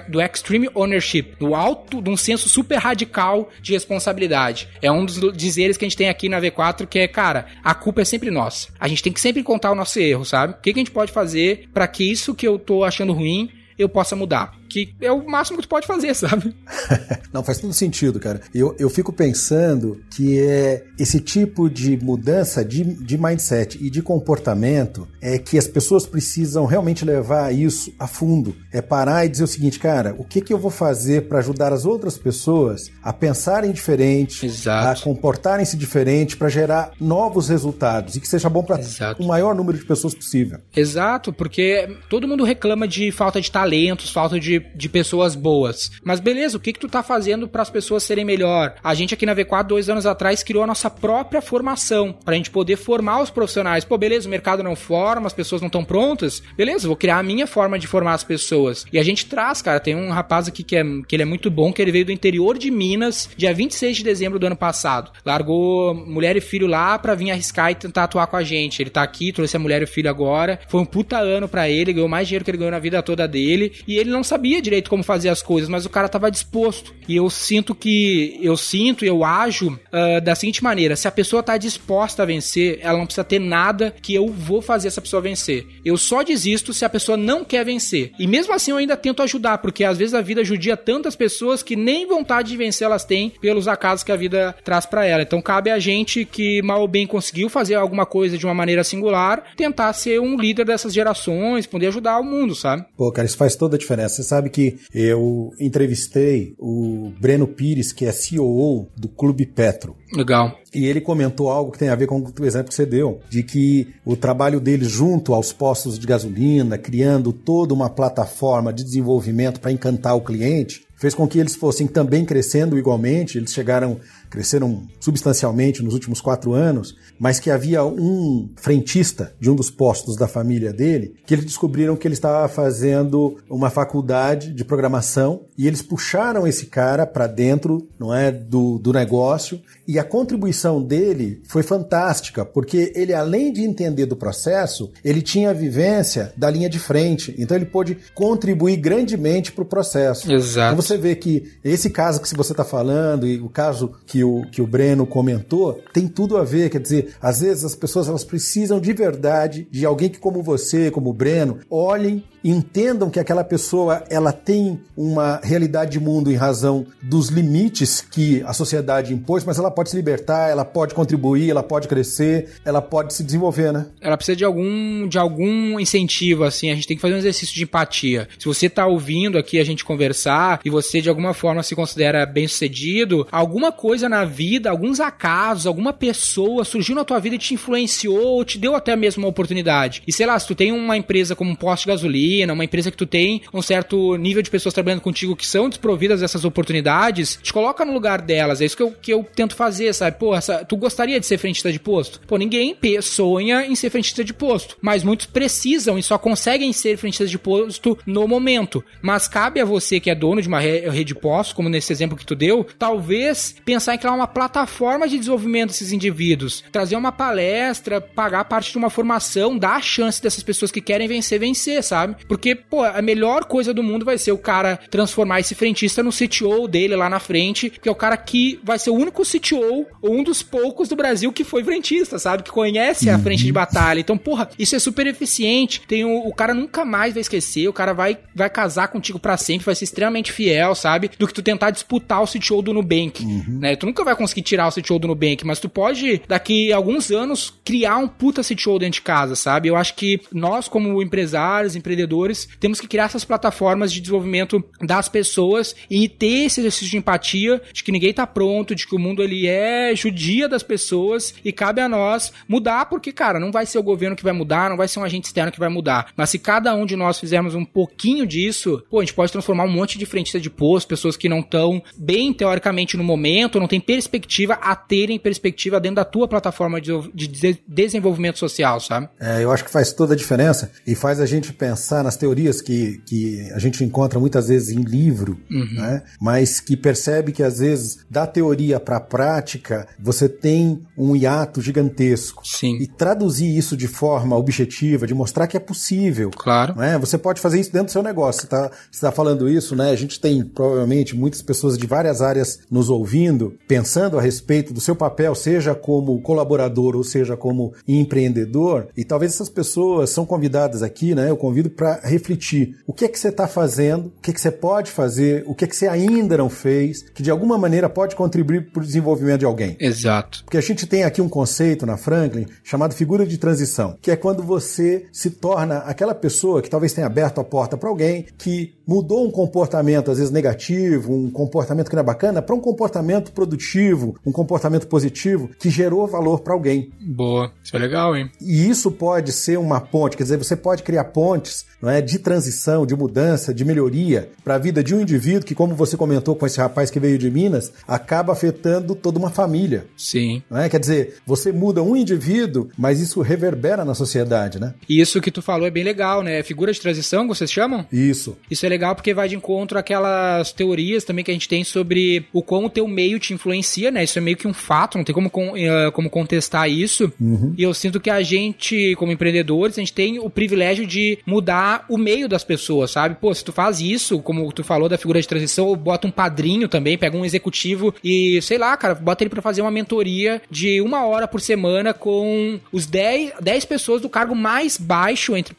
do 0.08 0.20
extreme 0.20 0.68
ownership, 0.74 1.34
do 1.38 1.54
alto, 1.54 2.02
de 2.02 2.10
um 2.10 2.16
senso 2.16 2.48
super 2.48 2.78
radical 2.78 3.50
de 3.60 3.72
responsabilidade. 3.72 4.68
É 4.82 4.90
um 4.90 5.04
dos 5.04 5.20
dizeres 5.36 5.76
que 5.76 5.84
a 5.84 5.88
gente 5.88 5.96
tem 5.96 6.08
aqui 6.08 6.28
na 6.28 6.40
V4 6.40 6.86
que 6.86 6.98
é, 6.98 7.08
cara, 7.08 7.46
a 7.62 7.74
culpa 7.74 8.02
é 8.02 8.04
sempre 8.04 8.30
nossa. 8.30 8.68
A 8.78 8.88
gente 8.88 9.02
tem 9.02 9.12
que 9.12 9.20
sempre 9.20 9.40
contar 9.46 9.70
o 9.70 9.74
nosso 9.74 9.98
erro, 9.98 10.24
sabe? 10.24 10.54
O 10.54 10.56
que, 10.56 10.72
que 10.72 10.78
a 10.78 10.82
gente 10.82 10.90
pode 10.90 11.12
fazer 11.12 11.68
para 11.72 11.86
que 11.88 12.10
isso 12.10 12.34
que 12.34 12.46
eu 12.46 12.58
tô 12.58 12.84
achando 12.84 13.12
ruim 13.12 13.50
eu 13.78 13.88
possa 13.88 14.16
mudar 14.16 14.54
que 14.66 14.94
é 15.00 15.10
o 15.12 15.26
máximo 15.26 15.58
que 15.58 15.62
tu 15.64 15.68
pode 15.68 15.86
fazer, 15.86 16.14
sabe? 16.14 16.54
Não, 17.32 17.42
faz 17.42 17.58
todo 17.58 17.72
sentido, 17.72 18.18
cara. 18.18 18.40
Eu, 18.54 18.74
eu 18.78 18.88
fico 18.88 19.12
pensando 19.12 20.00
que 20.10 20.40
é 20.40 20.84
esse 20.98 21.20
tipo 21.20 21.68
de 21.68 21.96
mudança 21.96 22.64
de, 22.64 22.84
de 22.84 23.18
mindset 23.18 23.78
e 23.80 23.90
de 23.90 24.02
comportamento 24.02 25.06
é 25.20 25.38
que 25.38 25.58
as 25.58 25.66
pessoas 25.66 26.06
precisam 26.06 26.66
realmente 26.66 27.04
levar 27.04 27.52
isso 27.54 27.92
a 27.98 28.06
fundo. 28.06 28.56
É 28.72 28.80
parar 28.80 29.24
e 29.24 29.28
dizer 29.28 29.44
o 29.44 29.48
seguinte, 29.48 29.78
cara, 29.78 30.14
o 30.18 30.24
que, 30.24 30.40
que 30.40 30.52
eu 30.52 30.58
vou 30.58 30.70
fazer 30.70 31.28
para 31.28 31.38
ajudar 31.38 31.72
as 31.72 31.84
outras 31.84 32.16
pessoas 32.16 32.90
a 33.02 33.12
pensarem 33.12 33.72
diferente, 33.72 34.46
Exato. 34.46 35.00
a 35.00 35.04
comportarem-se 35.04 35.76
diferente, 35.76 36.36
para 36.36 36.48
gerar 36.48 36.92
novos 37.00 37.48
resultados 37.48 38.16
e 38.16 38.20
que 38.20 38.28
seja 38.28 38.48
bom 38.48 38.62
para 38.62 38.80
o 39.18 39.26
maior 39.26 39.54
número 39.54 39.78
de 39.78 39.84
pessoas 39.84 40.14
possível. 40.14 40.60
Exato, 40.74 41.32
porque 41.32 41.88
todo 42.08 42.28
mundo 42.28 42.44
reclama 42.44 42.86
de 42.86 43.10
falta 43.10 43.40
de 43.40 43.50
talentos, 43.50 44.10
falta 44.10 44.38
de 44.38 44.55
de, 44.74 44.88
pessoas 44.88 45.34
boas. 45.34 45.90
Mas 46.04 46.20
beleza, 46.20 46.56
o 46.56 46.60
que 46.60 46.72
que 46.72 46.78
tu 46.78 46.88
tá 46.88 47.02
fazendo 47.02 47.48
para 47.48 47.62
as 47.62 47.70
pessoas 47.70 48.02
serem 48.02 48.24
melhor? 48.24 48.74
A 48.82 48.94
gente 48.94 49.14
aqui 49.14 49.26
na 49.26 49.34
V4, 49.34 49.64
dois 49.64 49.88
anos 49.88 50.06
atrás, 50.06 50.42
criou 50.42 50.64
a 50.64 50.66
nossa 50.66 50.88
própria 50.88 51.42
formação, 51.42 52.16
pra 52.24 52.34
gente 52.34 52.50
poder 52.50 52.76
formar 52.76 53.20
os 53.20 53.30
profissionais. 53.30 53.84
Pô, 53.84 53.98
beleza, 53.98 54.26
o 54.26 54.30
mercado 54.30 54.62
não 54.62 54.76
forma, 54.76 55.26
as 55.26 55.32
pessoas 55.32 55.60
não 55.60 55.66
estão 55.66 55.84
prontas. 55.84 56.42
Beleza, 56.56 56.86
vou 56.86 56.96
criar 56.96 57.18
a 57.18 57.22
minha 57.22 57.46
forma 57.46 57.78
de 57.78 57.86
formar 57.86 58.14
as 58.14 58.24
pessoas. 58.24 58.86
E 58.92 58.98
a 58.98 59.02
gente 59.02 59.26
traz, 59.26 59.60
cara, 59.60 59.80
tem 59.80 59.94
um 59.94 60.10
rapaz 60.10 60.48
aqui 60.48 60.62
que, 60.62 60.76
é, 60.76 60.84
que 61.06 61.16
ele 61.16 61.22
é 61.22 61.26
muito 61.26 61.50
bom, 61.50 61.72
que 61.72 61.82
ele 61.82 61.92
veio 61.92 62.06
do 62.06 62.12
interior 62.12 62.58
de 62.58 62.70
Minas, 62.70 63.28
dia 63.36 63.52
26 63.52 63.96
de 63.96 64.04
dezembro 64.04 64.38
do 64.38 64.46
ano 64.46 64.56
passado. 64.56 65.10
Largou 65.24 65.94
mulher 65.94 66.36
e 66.36 66.40
filho 66.40 66.66
lá 66.66 66.98
pra 66.98 67.14
vir 67.14 67.30
arriscar 67.30 67.70
e 67.70 67.74
tentar 67.74 68.04
atuar 68.04 68.26
com 68.26 68.36
a 68.36 68.42
gente. 68.42 68.82
Ele 68.82 68.90
tá 68.90 69.02
aqui, 69.02 69.32
trouxe 69.32 69.56
a 69.56 69.60
mulher 69.60 69.80
e 69.82 69.84
o 69.84 69.88
filho 69.88 70.08
agora. 70.08 70.58
Foi 70.68 70.80
um 70.80 70.84
puta 70.84 71.18
ano 71.18 71.48
pra 71.48 71.68
ele, 71.68 71.92
ganhou 71.92 72.08
mais 72.08 72.28
dinheiro 72.28 72.44
que 72.44 72.50
ele 72.50 72.58
ganhou 72.58 72.70
na 72.70 72.78
vida 72.78 73.02
toda 73.02 73.26
dele. 73.26 73.72
E 73.86 73.96
ele 73.96 74.10
não 74.10 74.22
sabia 74.22 74.45
sabia 74.46 74.62
direito 74.62 74.88
como 74.88 75.02
fazer 75.02 75.28
as 75.28 75.42
coisas, 75.42 75.68
mas 75.68 75.84
o 75.84 75.90
cara 75.90 76.08
tava 76.08 76.30
disposto. 76.30 76.94
E 77.08 77.16
eu 77.16 77.28
sinto 77.28 77.74
que, 77.74 78.38
eu 78.40 78.56
sinto 78.56 79.04
eu 79.04 79.24
ajo 79.24 79.72
uh, 79.72 80.20
da 80.22 80.34
seguinte 80.34 80.62
maneira: 80.62 80.94
se 80.94 81.08
a 81.08 81.10
pessoa 81.10 81.42
tá 81.42 81.56
disposta 81.56 82.22
a 82.22 82.26
vencer, 82.26 82.78
ela 82.80 82.98
não 82.98 83.06
precisa 83.06 83.24
ter 83.24 83.40
nada 83.40 83.94
que 84.00 84.14
eu 84.14 84.28
vou 84.28 84.62
fazer 84.62 84.88
essa 84.88 85.00
pessoa 85.00 85.20
vencer. 85.20 85.66
Eu 85.84 85.96
só 85.96 86.22
desisto 86.22 86.72
se 86.72 86.84
a 86.84 86.88
pessoa 86.88 87.16
não 87.16 87.44
quer 87.44 87.64
vencer. 87.64 88.12
E 88.18 88.26
mesmo 88.26 88.54
assim 88.54 88.70
eu 88.70 88.76
ainda 88.76 88.96
tento 88.96 89.22
ajudar, 89.22 89.58
porque 89.58 89.84
às 89.84 89.98
vezes 89.98 90.14
a 90.14 90.20
vida 90.20 90.44
judia 90.44 90.76
tantas 90.76 91.16
pessoas 91.16 91.62
que 91.62 91.74
nem 91.74 92.06
vontade 92.06 92.50
de 92.50 92.56
vencer 92.56 92.86
elas 92.86 93.04
têm 93.04 93.30
pelos 93.40 93.66
acasos 93.66 94.04
que 94.04 94.12
a 94.12 94.16
vida 94.16 94.54
traz 94.64 94.86
para 94.86 95.04
ela. 95.04 95.22
Então 95.22 95.42
cabe 95.42 95.70
a 95.70 95.78
gente 95.78 96.24
que 96.24 96.62
mal 96.62 96.80
ou 96.80 96.88
bem 96.88 97.06
conseguiu 97.06 97.48
fazer 97.48 97.74
alguma 97.74 98.06
coisa 98.06 98.38
de 98.38 98.46
uma 98.46 98.54
maneira 98.54 98.84
singular, 98.84 99.42
tentar 99.56 99.92
ser 99.92 100.20
um 100.20 100.36
líder 100.36 100.64
dessas 100.64 100.92
gerações, 100.94 101.66
poder 101.66 101.88
ajudar 101.88 102.20
o 102.20 102.24
mundo, 102.24 102.54
sabe? 102.54 102.84
Pô, 102.96 103.10
cara, 103.10 103.26
isso 103.26 103.36
faz 103.36 103.56
toda 103.56 103.76
a 103.76 103.78
diferença. 103.78 104.22
Que 104.50 104.78
eu 104.94 105.52
entrevistei 105.58 106.54
o 106.58 107.12
Breno 107.20 107.46
Pires, 107.46 107.92
que 107.92 108.04
é 108.04 108.12
CEO 108.12 108.88
do 108.96 109.08
Clube 109.08 109.46
Petro. 109.46 109.96
Legal. 110.12 110.56
E 110.74 110.86
ele 110.86 111.00
comentou 111.00 111.50
algo 111.50 111.72
que 111.72 111.78
tem 111.78 111.88
a 111.88 111.94
ver 111.94 112.06
com 112.06 112.20
o 112.20 112.44
exemplo 112.44 112.68
que 112.68 112.74
você 112.74 112.86
deu, 112.86 113.20
de 113.28 113.42
que 113.42 113.88
o 114.04 114.16
trabalho 114.16 114.60
dele 114.60 114.84
junto 114.84 115.34
aos 115.34 115.52
postos 115.52 115.98
de 115.98 116.06
gasolina, 116.06 116.78
criando 116.78 117.32
toda 117.32 117.74
uma 117.74 117.90
plataforma 117.90 118.72
de 118.72 118.84
desenvolvimento 118.84 119.60
para 119.60 119.72
encantar 119.72 120.16
o 120.16 120.20
cliente, 120.20 120.85
fez 120.96 121.14
com 121.14 121.26
que 121.26 121.38
eles 121.38 121.54
fossem 121.54 121.86
também 121.86 122.24
crescendo 122.24 122.78
igualmente. 122.78 123.38
Eles 123.38 123.52
chegaram 123.52 124.00
cresceram 124.28 124.82
substancialmente 125.00 125.82
nos 125.82 125.94
últimos 125.94 126.20
quatro 126.20 126.52
anos, 126.52 126.96
mas 127.18 127.38
que 127.38 127.50
havia 127.50 127.84
um 127.84 128.50
frentista 128.56 129.32
de 129.40 129.50
um 129.50 129.54
dos 129.54 129.70
postos 129.70 130.16
da 130.16 130.26
família 130.26 130.72
dele, 130.72 131.14
que 131.24 131.34
eles 131.34 131.44
descobriram 131.44 131.96
que 131.96 132.06
ele 132.06 132.14
estava 132.14 132.48
fazendo 132.48 133.36
uma 133.48 133.70
faculdade 133.70 134.52
de 134.52 134.64
programação 134.64 135.42
e 135.56 135.66
eles 135.66 135.82
puxaram 135.82 136.46
esse 136.46 136.66
cara 136.66 137.06
para 137.06 137.26
dentro, 137.26 137.88
não 137.98 138.14
é, 138.14 138.30
do, 138.30 138.78
do 138.78 138.92
negócio 138.92 139.60
e 139.86 139.98
a 139.98 140.04
contribuição 140.04 140.82
dele 140.82 141.40
foi 141.44 141.62
fantástica, 141.62 142.44
porque 142.44 142.92
ele 142.94 143.14
além 143.14 143.52
de 143.52 143.62
entender 143.62 144.06
do 144.06 144.16
processo, 144.16 144.90
ele 145.04 145.22
tinha 145.22 145.50
a 145.50 145.54
vivência 145.54 146.32
da 146.36 146.50
linha 146.50 146.68
de 146.68 146.78
frente, 146.78 147.34
então 147.38 147.56
ele 147.56 147.66
pôde 147.66 147.96
contribuir 148.14 148.76
grandemente 148.76 149.52
para 149.52 149.62
o 149.62 149.66
processo. 149.66 150.30
Exato. 150.30 150.72
Então 150.72 150.82
você 150.86 150.96
vê 150.96 151.16
que 151.16 151.52
esse 151.64 151.90
caso 151.90 152.20
que 152.20 152.34
você 152.36 152.52
está 152.52 152.64
falando 152.64 153.26
e 153.26 153.40
o 153.40 153.48
caso 153.48 153.92
que 154.06 154.22
o, 154.22 154.42
que 154.50 154.62
o 154.62 154.66
Breno 154.66 155.06
comentou 155.06 155.80
tem 155.92 156.06
tudo 156.06 156.36
a 156.36 156.44
ver. 156.44 156.70
Quer 156.70 156.80
dizer, 156.80 157.14
às 157.20 157.40
vezes 157.40 157.64
as 157.64 157.74
pessoas 157.74 158.08
elas 158.08 158.24
precisam 158.24 158.80
de 158.80 158.92
verdade 158.92 159.66
de 159.70 159.84
alguém 159.84 160.08
que, 160.08 160.18
como 160.18 160.42
você, 160.42 160.90
como 160.90 161.10
o 161.10 161.14
Breno, 161.14 161.58
olhem 161.68 162.24
entendam 162.50 163.10
que 163.10 163.18
aquela 163.18 163.42
pessoa 163.42 164.04
ela 164.08 164.32
tem 164.32 164.80
uma 164.96 165.40
realidade 165.42 165.92
de 165.92 166.00
mundo 166.00 166.30
em 166.30 166.36
razão 166.36 166.86
dos 167.02 167.28
limites 167.28 168.00
que 168.00 168.42
a 168.46 168.52
sociedade 168.52 169.12
impôs, 169.12 169.44
mas 169.44 169.58
ela 169.58 169.70
pode 169.70 169.90
se 169.90 169.96
libertar, 169.96 170.48
ela 170.48 170.64
pode 170.64 170.94
contribuir, 170.94 171.50
ela 171.50 171.62
pode 171.62 171.88
crescer, 171.88 172.50
ela 172.64 172.80
pode 172.80 173.14
se 173.14 173.24
desenvolver, 173.24 173.72
né? 173.72 173.86
Ela 174.00 174.16
precisa 174.16 174.36
de 174.36 174.44
algum 174.44 175.08
de 175.08 175.18
algum 175.18 175.78
incentivo 175.80 176.44
assim, 176.44 176.70
a 176.70 176.74
gente 176.74 176.86
tem 176.86 176.96
que 176.96 177.00
fazer 177.00 177.14
um 177.14 177.18
exercício 177.18 177.54
de 177.54 177.64
empatia. 177.64 178.28
Se 178.38 178.46
você 178.46 178.66
está 178.66 178.86
ouvindo 178.86 179.38
aqui 179.38 179.58
a 179.58 179.64
gente 179.64 179.84
conversar 179.84 180.60
e 180.64 180.70
você 180.70 181.00
de 181.00 181.08
alguma 181.08 181.34
forma 181.34 181.62
se 181.62 181.74
considera 181.74 182.24
bem-sucedido, 182.24 183.26
alguma 183.30 183.72
coisa 183.72 184.08
na 184.08 184.24
vida, 184.24 184.70
alguns 184.70 185.00
acasos, 185.00 185.66
alguma 185.66 185.92
pessoa 185.92 186.64
surgiu 186.64 186.94
na 186.94 187.04
tua 187.04 187.18
vida 187.18 187.36
e 187.36 187.38
te 187.38 187.54
influenciou, 187.54 188.44
te 188.44 188.58
deu 188.58 188.74
até 188.74 188.94
mesmo 188.94 189.24
uma 189.24 189.28
oportunidade. 189.28 190.02
E 190.06 190.12
sei 190.12 190.26
lá, 190.26 190.38
se 190.38 190.46
tu 190.46 190.54
tem 190.54 190.70
uma 190.70 190.96
empresa 190.96 191.34
como 191.34 191.50
um 191.50 191.56
posto 191.56 191.84
de 191.84 191.88
gasolina 191.88 192.35
gasolina, 192.36 192.52
uma 192.52 192.64
empresa 192.64 192.90
que 192.90 192.96
tu 192.96 193.06
tem 193.06 193.42
um 193.52 193.62
certo 193.62 194.16
nível 194.16 194.42
de 194.42 194.50
pessoas 194.50 194.74
trabalhando 194.74 195.00
contigo 195.00 195.36
que 195.36 195.46
são 195.46 195.68
desprovidas 195.68 196.20
dessas 196.20 196.44
oportunidades, 196.44 197.38
te 197.42 197.52
coloca 197.52 197.84
no 197.84 197.92
lugar 197.92 198.20
delas. 198.20 198.60
É 198.60 198.64
isso 198.64 198.76
que 198.76 198.82
eu, 198.82 198.92
que 198.92 199.12
eu 199.12 199.24
tento 199.34 199.54
fazer, 199.54 199.92
sabe? 199.94 200.18
Pô, 200.18 200.34
essa, 200.34 200.64
tu 200.64 200.76
gostaria 200.76 201.18
de 201.18 201.26
ser 201.26 201.38
frentista 201.38 201.72
de 201.72 201.78
posto? 201.78 202.20
Pô, 202.26 202.36
ninguém 202.36 202.76
sonha 203.00 203.66
em 203.66 203.74
ser 203.74 203.90
frentista 203.90 204.24
de 204.24 204.32
posto, 204.32 204.76
mas 204.80 205.02
muitos 205.02 205.26
precisam 205.26 205.98
e 205.98 206.02
só 206.02 206.18
conseguem 206.18 206.72
ser 206.72 206.96
frentistas 206.96 207.30
de 207.30 207.38
posto 207.38 207.98
no 208.06 208.26
momento. 208.26 208.84
Mas 209.02 209.28
cabe 209.28 209.60
a 209.60 209.64
você 209.64 210.00
que 210.00 210.10
é 210.10 210.14
dono 210.14 210.42
de 210.42 210.48
uma 210.48 210.60
rede 210.60 211.04
de 211.04 211.14
postos, 211.14 211.54
como 211.54 211.68
nesse 211.68 211.92
exemplo 211.92 212.16
que 212.16 212.26
tu 212.26 212.34
deu, 212.34 212.66
talvez 212.78 213.54
pensar 213.64 213.94
em 213.94 213.98
criar 213.98 214.12
uma 214.12 214.26
plataforma 214.26 215.08
de 215.08 215.18
desenvolvimento 215.18 215.68
desses 215.68 215.92
indivíduos, 215.92 216.64
trazer 216.72 216.96
uma 216.96 217.12
palestra, 217.12 218.00
pagar 218.00 218.44
parte 218.44 218.72
de 218.72 218.78
uma 218.78 218.90
formação, 218.90 219.56
dar 219.56 219.76
a 219.76 219.80
chance 219.80 220.20
dessas 220.22 220.42
pessoas 220.42 220.70
que 220.70 220.80
querem 220.80 221.06
vencer, 221.06 221.38
vencer, 221.38 221.82
sabe? 221.82 222.15
Porque, 222.28 222.54
pô, 222.54 222.82
a 222.82 223.02
melhor 223.02 223.44
coisa 223.44 223.72
do 223.72 223.82
mundo 223.82 224.04
vai 224.04 224.18
ser 224.18 224.32
o 224.32 224.38
cara 224.38 224.78
transformar 224.90 225.40
esse 225.40 225.54
frentista 225.54 226.02
no 226.02 226.10
CTO 226.10 226.68
dele 226.68 226.96
lá 226.96 227.08
na 227.08 227.20
frente, 227.20 227.70
que 227.70 227.88
é 227.88 227.92
o 227.92 227.94
cara 227.94 228.16
que 228.16 228.58
vai 228.62 228.78
ser 228.78 228.90
o 228.90 228.94
único 228.94 229.22
CTO, 229.22 229.86
ou 230.02 230.14
um 230.14 230.22
dos 230.22 230.42
poucos 230.42 230.88
do 230.88 230.96
Brasil 230.96 231.32
que 231.32 231.44
foi 231.44 231.62
frentista, 231.64 232.18
sabe? 232.18 232.42
Que 232.42 232.50
conhece 232.50 233.10
a 233.10 233.18
frente 233.18 233.42
de 233.42 233.50
uhum. 233.50 233.54
batalha. 233.54 234.00
Então, 234.00 234.16
porra, 234.16 234.48
isso 234.58 234.74
é 234.74 234.78
super 234.78 235.06
eficiente. 235.06 235.82
Tem 235.86 236.04
o, 236.04 236.28
o 236.28 236.34
cara 236.34 236.54
nunca 236.54 236.84
mais 236.84 237.14
vai 237.14 237.20
esquecer, 237.20 237.68
o 237.68 237.72
cara 237.72 237.92
vai, 237.92 238.18
vai 238.34 238.48
casar 238.48 238.88
contigo 238.88 239.18
para 239.18 239.36
sempre, 239.36 239.64
vai 239.64 239.74
ser 239.74 239.84
extremamente 239.84 240.32
fiel, 240.32 240.74
sabe? 240.74 241.10
Do 241.18 241.26
que 241.26 241.34
tu 241.34 241.42
tentar 241.42 241.70
disputar 241.70 242.22
o 242.22 242.26
CTO 242.26 242.62
do 242.62 242.72
Nubank, 242.72 243.22
uhum. 243.22 243.58
né? 243.60 243.76
Tu 243.76 243.86
nunca 243.86 244.04
vai 244.04 244.16
conseguir 244.16 244.42
tirar 244.42 244.68
o 244.68 244.72
CTO 244.72 244.98
do 244.98 245.08
Nubank, 245.08 245.44
mas 245.44 245.60
tu 245.60 245.68
pode, 245.68 246.22
daqui 246.28 246.72
a 246.72 246.76
alguns 246.76 247.10
anos, 247.10 247.52
criar 247.64 247.96
um 247.98 248.08
puta 248.08 248.42
CTO 248.42 248.78
dentro 248.78 248.94
de 248.94 249.02
casa, 249.02 249.34
sabe? 249.34 249.68
Eu 249.68 249.76
acho 249.76 249.94
que 249.94 250.20
nós, 250.32 250.68
como 250.68 251.02
empresários, 251.02 251.76
empreendedores, 251.76 252.05
empreendedores, 252.06 252.48
temos 252.60 252.80
que 252.80 252.86
criar 252.86 253.04
essas 253.04 253.24
plataformas 253.24 253.92
de 253.92 254.00
desenvolvimento 254.00 254.64
das 254.80 255.08
pessoas 255.08 255.74
e 255.90 256.08
ter 256.08 256.46
esse 256.46 256.60
exercício 256.60 256.90
de 256.90 256.96
empatia, 256.96 257.60
de 257.72 257.82
que 257.82 257.92
ninguém 257.92 258.10
está 258.10 258.26
pronto, 258.26 258.74
de 258.74 258.86
que 258.86 258.94
o 258.94 258.98
mundo 258.98 259.22
ele 259.22 259.46
é 259.46 259.94
judia 259.94 260.48
das 260.48 260.62
pessoas 260.62 261.34
e 261.44 261.52
cabe 261.52 261.80
a 261.80 261.88
nós 261.88 262.32
mudar, 262.48 262.86
porque, 262.86 263.12
cara, 263.12 263.40
não 263.40 263.50
vai 263.50 263.66
ser 263.66 263.78
o 263.78 263.82
governo 263.82 264.16
que 264.16 264.22
vai 264.22 264.32
mudar, 264.32 264.70
não 264.70 264.76
vai 264.76 264.88
ser 264.88 265.00
um 265.00 265.04
agente 265.04 265.26
externo 265.26 265.52
que 265.52 265.58
vai 265.58 265.68
mudar. 265.68 266.12
Mas 266.16 266.30
se 266.30 266.38
cada 266.38 266.74
um 266.74 266.86
de 266.86 266.96
nós 266.96 267.18
fizermos 267.18 267.54
um 267.54 267.64
pouquinho 267.64 268.26
disso, 268.26 268.82
pô, 268.88 269.00
a 269.00 269.02
gente 269.02 269.14
pode 269.14 269.32
transformar 269.32 269.64
um 269.64 269.72
monte 269.72 269.98
de 269.98 270.06
frentista 270.06 270.40
de 270.40 270.50
posto, 270.50 270.88
pessoas 270.88 271.16
que 271.16 271.28
não 271.28 271.40
estão 271.40 271.82
bem 271.96 272.32
teoricamente 272.32 272.96
no 272.96 273.04
momento, 273.04 273.58
não 273.58 273.68
tem 273.68 273.80
perspectiva, 273.80 274.54
a 274.54 274.76
terem 274.76 275.18
perspectiva 275.18 275.80
dentro 275.80 275.96
da 275.96 276.04
tua 276.04 276.28
plataforma 276.28 276.80
de, 276.80 276.92
de 277.12 277.58
desenvolvimento 277.66 278.38
social, 278.38 278.80
sabe? 278.80 279.08
É, 279.18 279.42
eu 279.42 279.50
acho 279.50 279.64
que 279.64 279.70
faz 279.70 279.92
toda 279.92 280.14
a 280.14 280.16
diferença 280.16 280.70
e 280.86 280.94
faz 280.94 281.20
a 281.20 281.26
gente 281.26 281.52
pensar 281.52 281.95
nas 282.02 282.16
teorias 282.16 282.60
que, 282.60 283.00
que 283.06 283.50
a 283.52 283.58
gente 283.58 283.82
encontra 283.84 284.18
muitas 284.18 284.48
vezes 284.48 284.70
em 284.70 284.82
livro, 284.82 285.38
uhum. 285.50 285.74
né? 285.74 286.02
mas 286.20 286.60
que 286.60 286.76
percebe 286.76 287.32
que 287.32 287.42
às 287.42 287.58
vezes 287.58 287.98
da 288.10 288.26
teoria 288.26 288.78
para 288.80 288.96
a 288.96 289.00
prática 289.00 289.86
você 289.98 290.28
tem 290.28 290.82
um 290.96 291.14
hiato 291.14 291.60
gigantesco. 291.60 292.46
Sim. 292.46 292.76
E 292.80 292.86
traduzir 292.86 293.56
isso 293.56 293.76
de 293.76 293.88
forma 293.88 294.36
objetiva, 294.36 295.06
de 295.06 295.14
mostrar 295.14 295.46
que 295.46 295.56
é 295.56 295.60
possível. 295.60 296.30
Claro. 296.30 296.76
Né? 296.76 296.98
Você 296.98 297.18
pode 297.18 297.40
fazer 297.40 297.60
isso 297.60 297.72
dentro 297.72 297.86
do 297.86 297.92
seu 297.92 298.02
negócio. 298.02 298.42
Você 298.42 298.46
está 298.46 298.70
tá 299.00 299.12
falando 299.12 299.48
isso, 299.48 299.74
né? 299.74 299.90
A 299.90 299.96
gente 299.96 300.20
tem 300.20 300.42
provavelmente 300.44 301.16
muitas 301.16 301.42
pessoas 301.42 301.76
de 301.76 301.86
várias 301.86 302.20
áreas 302.22 302.60
nos 302.70 302.90
ouvindo, 302.90 303.54
pensando 303.68 304.18
a 304.18 304.22
respeito 304.22 304.72
do 304.72 304.80
seu 304.80 304.96
papel, 304.96 305.34
seja 305.34 305.74
como 305.74 306.20
colaborador 306.20 306.96
ou 306.96 307.04
seja 307.04 307.36
como 307.36 307.72
empreendedor. 307.86 308.88
E 308.96 309.04
talvez 309.04 309.32
essas 309.32 309.48
pessoas 309.48 310.10
são 310.10 310.24
convidadas 310.26 310.82
aqui, 310.82 311.14
né? 311.14 311.30
Eu 311.30 311.36
convido 311.36 311.70
para 311.70 311.85
refletir 311.94 312.76
o 312.86 312.92
que 312.92 313.04
é 313.04 313.08
que 313.08 313.18
você 313.18 313.28
está 313.28 313.46
fazendo, 313.48 314.06
o 314.06 314.20
que 314.20 314.30
é 314.30 314.34
que 314.34 314.40
você 314.40 314.50
pode 314.50 314.90
fazer, 314.90 315.44
o 315.46 315.54
que 315.54 315.64
é 315.64 315.68
que 315.68 315.76
você 315.76 315.88
ainda 315.88 316.36
não 316.36 316.48
fez, 316.48 317.02
que 317.14 317.22
de 317.22 317.30
alguma 317.30 317.58
maneira 317.58 317.88
pode 317.88 318.16
contribuir 318.16 318.70
para 318.70 318.82
o 318.82 318.86
desenvolvimento 318.86 319.40
de 319.40 319.44
alguém. 319.44 319.76
Exato. 319.80 320.42
Porque 320.44 320.58
a 320.58 320.62
gente 320.62 320.86
tem 320.86 321.04
aqui 321.04 321.20
um 321.20 321.28
conceito 321.28 321.86
na 321.86 321.96
Franklin 321.96 322.46
chamado 322.62 322.94
figura 322.94 323.26
de 323.26 323.38
transição, 323.38 323.96
que 324.00 324.10
é 324.10 324.16
quando 324.16 324.42
você 324.42 325.06
se 325.12 325.30
torna 325.30 325.78
aquela 325.78 326.14
pessoa 326.14 326.62
que 326.62 326.70
talvez 326.70 326.92
tenha 326.92 327.06
aberto 327.06 327.40
a 327.40 327.44
porta 327.44 327.76
para 327.76 327.88
alguém 327.88 328.26
que 328.36 328.74
mudou 328.86 329.26
um 329.26 329.30
comportamento 329.30 330.10
às 330.10 330.18
vezes 330.18 330.32
negativo, 330.32 331.12
um 331.12 331.30
comportamento 331.30 331.88
que 331.88 331.96
não 331.96 332.02
é 332.02 332.06
bacana, 332.06 332.40
para 332.40 332.54
um 332.54 332.60
comportamento 332.60 333.32
produtivo, 333.32 334.16
um 334.24 334.32
comportamento 334.32 334.86
positivo 334.86 335.50
que 335.58 335.70
gerou 335.70 336.06
valor 336.06 336.40
para 336.40 336.54
alguém. 336.54 336.90
Boa, 337.00 337.52
isso 337.62 337.76
é 337.76 337.78
legal, 337.78 338.16
hein? 338.16 338.30
E 338.40 338.68
isso 338.68 338.90
pode 338.90 339.32
ser 339.32 339.58
uma 339.58 339.80
ponte, 339.80 340.16
quer 340.16 340.22
dizer, 340.22 340.36
você 340.36 340.56
pode 340.56 340.82
criar 340.82 341.04
pontes 341.04 341.66
não 341.80 341.90
é, 341.90 342.00
de 342.00 342.18
transição, 342.18 342.86
de 342.86 342.96
mudança, 342.96 343.52
de 343.52 343.64
melhoria 343.64 344.30
para 344.42 344.54
a 344.54 344.58
vida 344.58 344.82
de 344.82 344.94
um 344.94 345.00
indivíduo 345.00 345.44
que, 345.44 345.54
como 345.54 345.74
você 345.74 345.96
comentou 345.96 346.34
com 346.34 346.46
esse 346.46 346.58
rapaz 346.58 346.90
que 346.90 347.00
veio 347.00 347.18
de 347.18 347.30
Minas, 347.30 347.72
acaba 347.86 348.32
afetando 348.32 348.94
toda 348.94 349.18
uma 349.18 349.30
família. 349.30 349.86
Sim. 349.96 350.42
Não 350.50 350.60
é? 350.60 350.68
Quer 350.68 350.80
dizer, 350.80 351.16
você 351.26 351.52
muda 351.52 351.82
um 351.82 351.96
indivíduo, 351.96 352.68
mas 352.76 353.00
isso 353.00 353.20
reverbera 353.20 353.84
na 353.84 353.94
sociedade, 353.94 354.58
né? 354.58 354.74
Isso 354.88 355.20
que 355.20 355.30
tu 355.30 355.42
falou 355.42 355.66
é 355.66 355.70
bem 355.70 355.84
legal, 355.84 356.22
né? 356.22 356.42
Figura 356.42 356.72
de 356.72 356.80
transição, 356.80 357.28
vocês 357.28 357.52
chamam? 357.52 357.86
Isso. 357.92 358.36
Isso 358.50 358.64
é 358.64 358.68
legal 358.68 358.94
porque 358.94 359.14
vai 359.14 359.28
de 359.28 359.36
encontro 359.36 359.78
àquelas 359.78 360.52
teorias 360.52 361.04
também 361.04 361.24
que 361.24 361.30
a 361.30 361.34
gente 361.34 361.48
tem 361.48 361.64
sobre 361.64 362.26
o 362.32 362.42
como 362.42 362.68
o 362.68 362.70
teu 362.70 362.88
meio 362.88 363.18
te 363.18 363.34
influencia, 363.34 363.90
né? 363.90 364.04
Isso 364.04 364.18
é 364.18 364.22
meio 364.22 364.36
que 364.36 364.48
um 364.48 364.54
fato, 364.54 364.96
não 364.96 365.04
tem 365.04 365.14
como, 365.14 365.28
uh, 365.28 365.92
como 365.92 366.08
contestar 366.08 366.70
isso. 366.70 367.12
Uhum. 367.20 367.54
E 367.56 367.62
eu 367.62 367.74
sinto 367.74 368.00
que 368.00 368.10
a 368.10 368.22
gente, 368.22 368.94
como 368.96 369.12
empreendedores, 369.12 369.76
a 369.76 369.80
gente 369.80 369.92
tem 369.92 370.18
o 370.18 370.30
privilégio 370.30 370.86
de 370.86 371.18
mudar 371.26 371.65
o 371.88 371.98
meio 371.98 372.28
das 372.28 372.44
pessoas, 372.44 372.90
sabe? 372.90 373.16
Pô, 373.20 373.34
se 373.34 373.44
tu 373.44 373.52
faz 373.52 373.80
isso, 373.80 374.20
como 374.20 374.52
tu 374.52 374.64
falou 374.64 374.88
da 374.88 374.98
figura 374.98 375.20
de 375.20 375.28
transição, 375.28 375.74
bota 375.76 376.06
um 376.06 376.10
padrinho 376.10 376.68
também, 376.68 376.98
pega 376.98 377.16
um 377.16 377.24
executivo 377.24 377.94
e, 378.02 378.40
sei 378.42 378.58
lá, 378.58 378.76
cara, 378.76 378.94
bota 378.94 379.22
ele 379.22 379.30
para 379.30 379.42
fazer 379.42 379.62
uma 379.62 379.70
mentoria 379.70 380.40
de 380.50 380.80
uma 380.80 381.04
hora 381.04 381.28
por 381.28 381.40
semana 381.40 381.92
com 381.92 382.58
os 382.72 382.86
10, 382.86 383.32
10 383.40 383.64
pessoas 383.64 384.00
do 384.00 384.08
cargo 384.08 384.34
mais 384.34 384.76
baixo, 384.76 385.36
entre, 385.36 385.54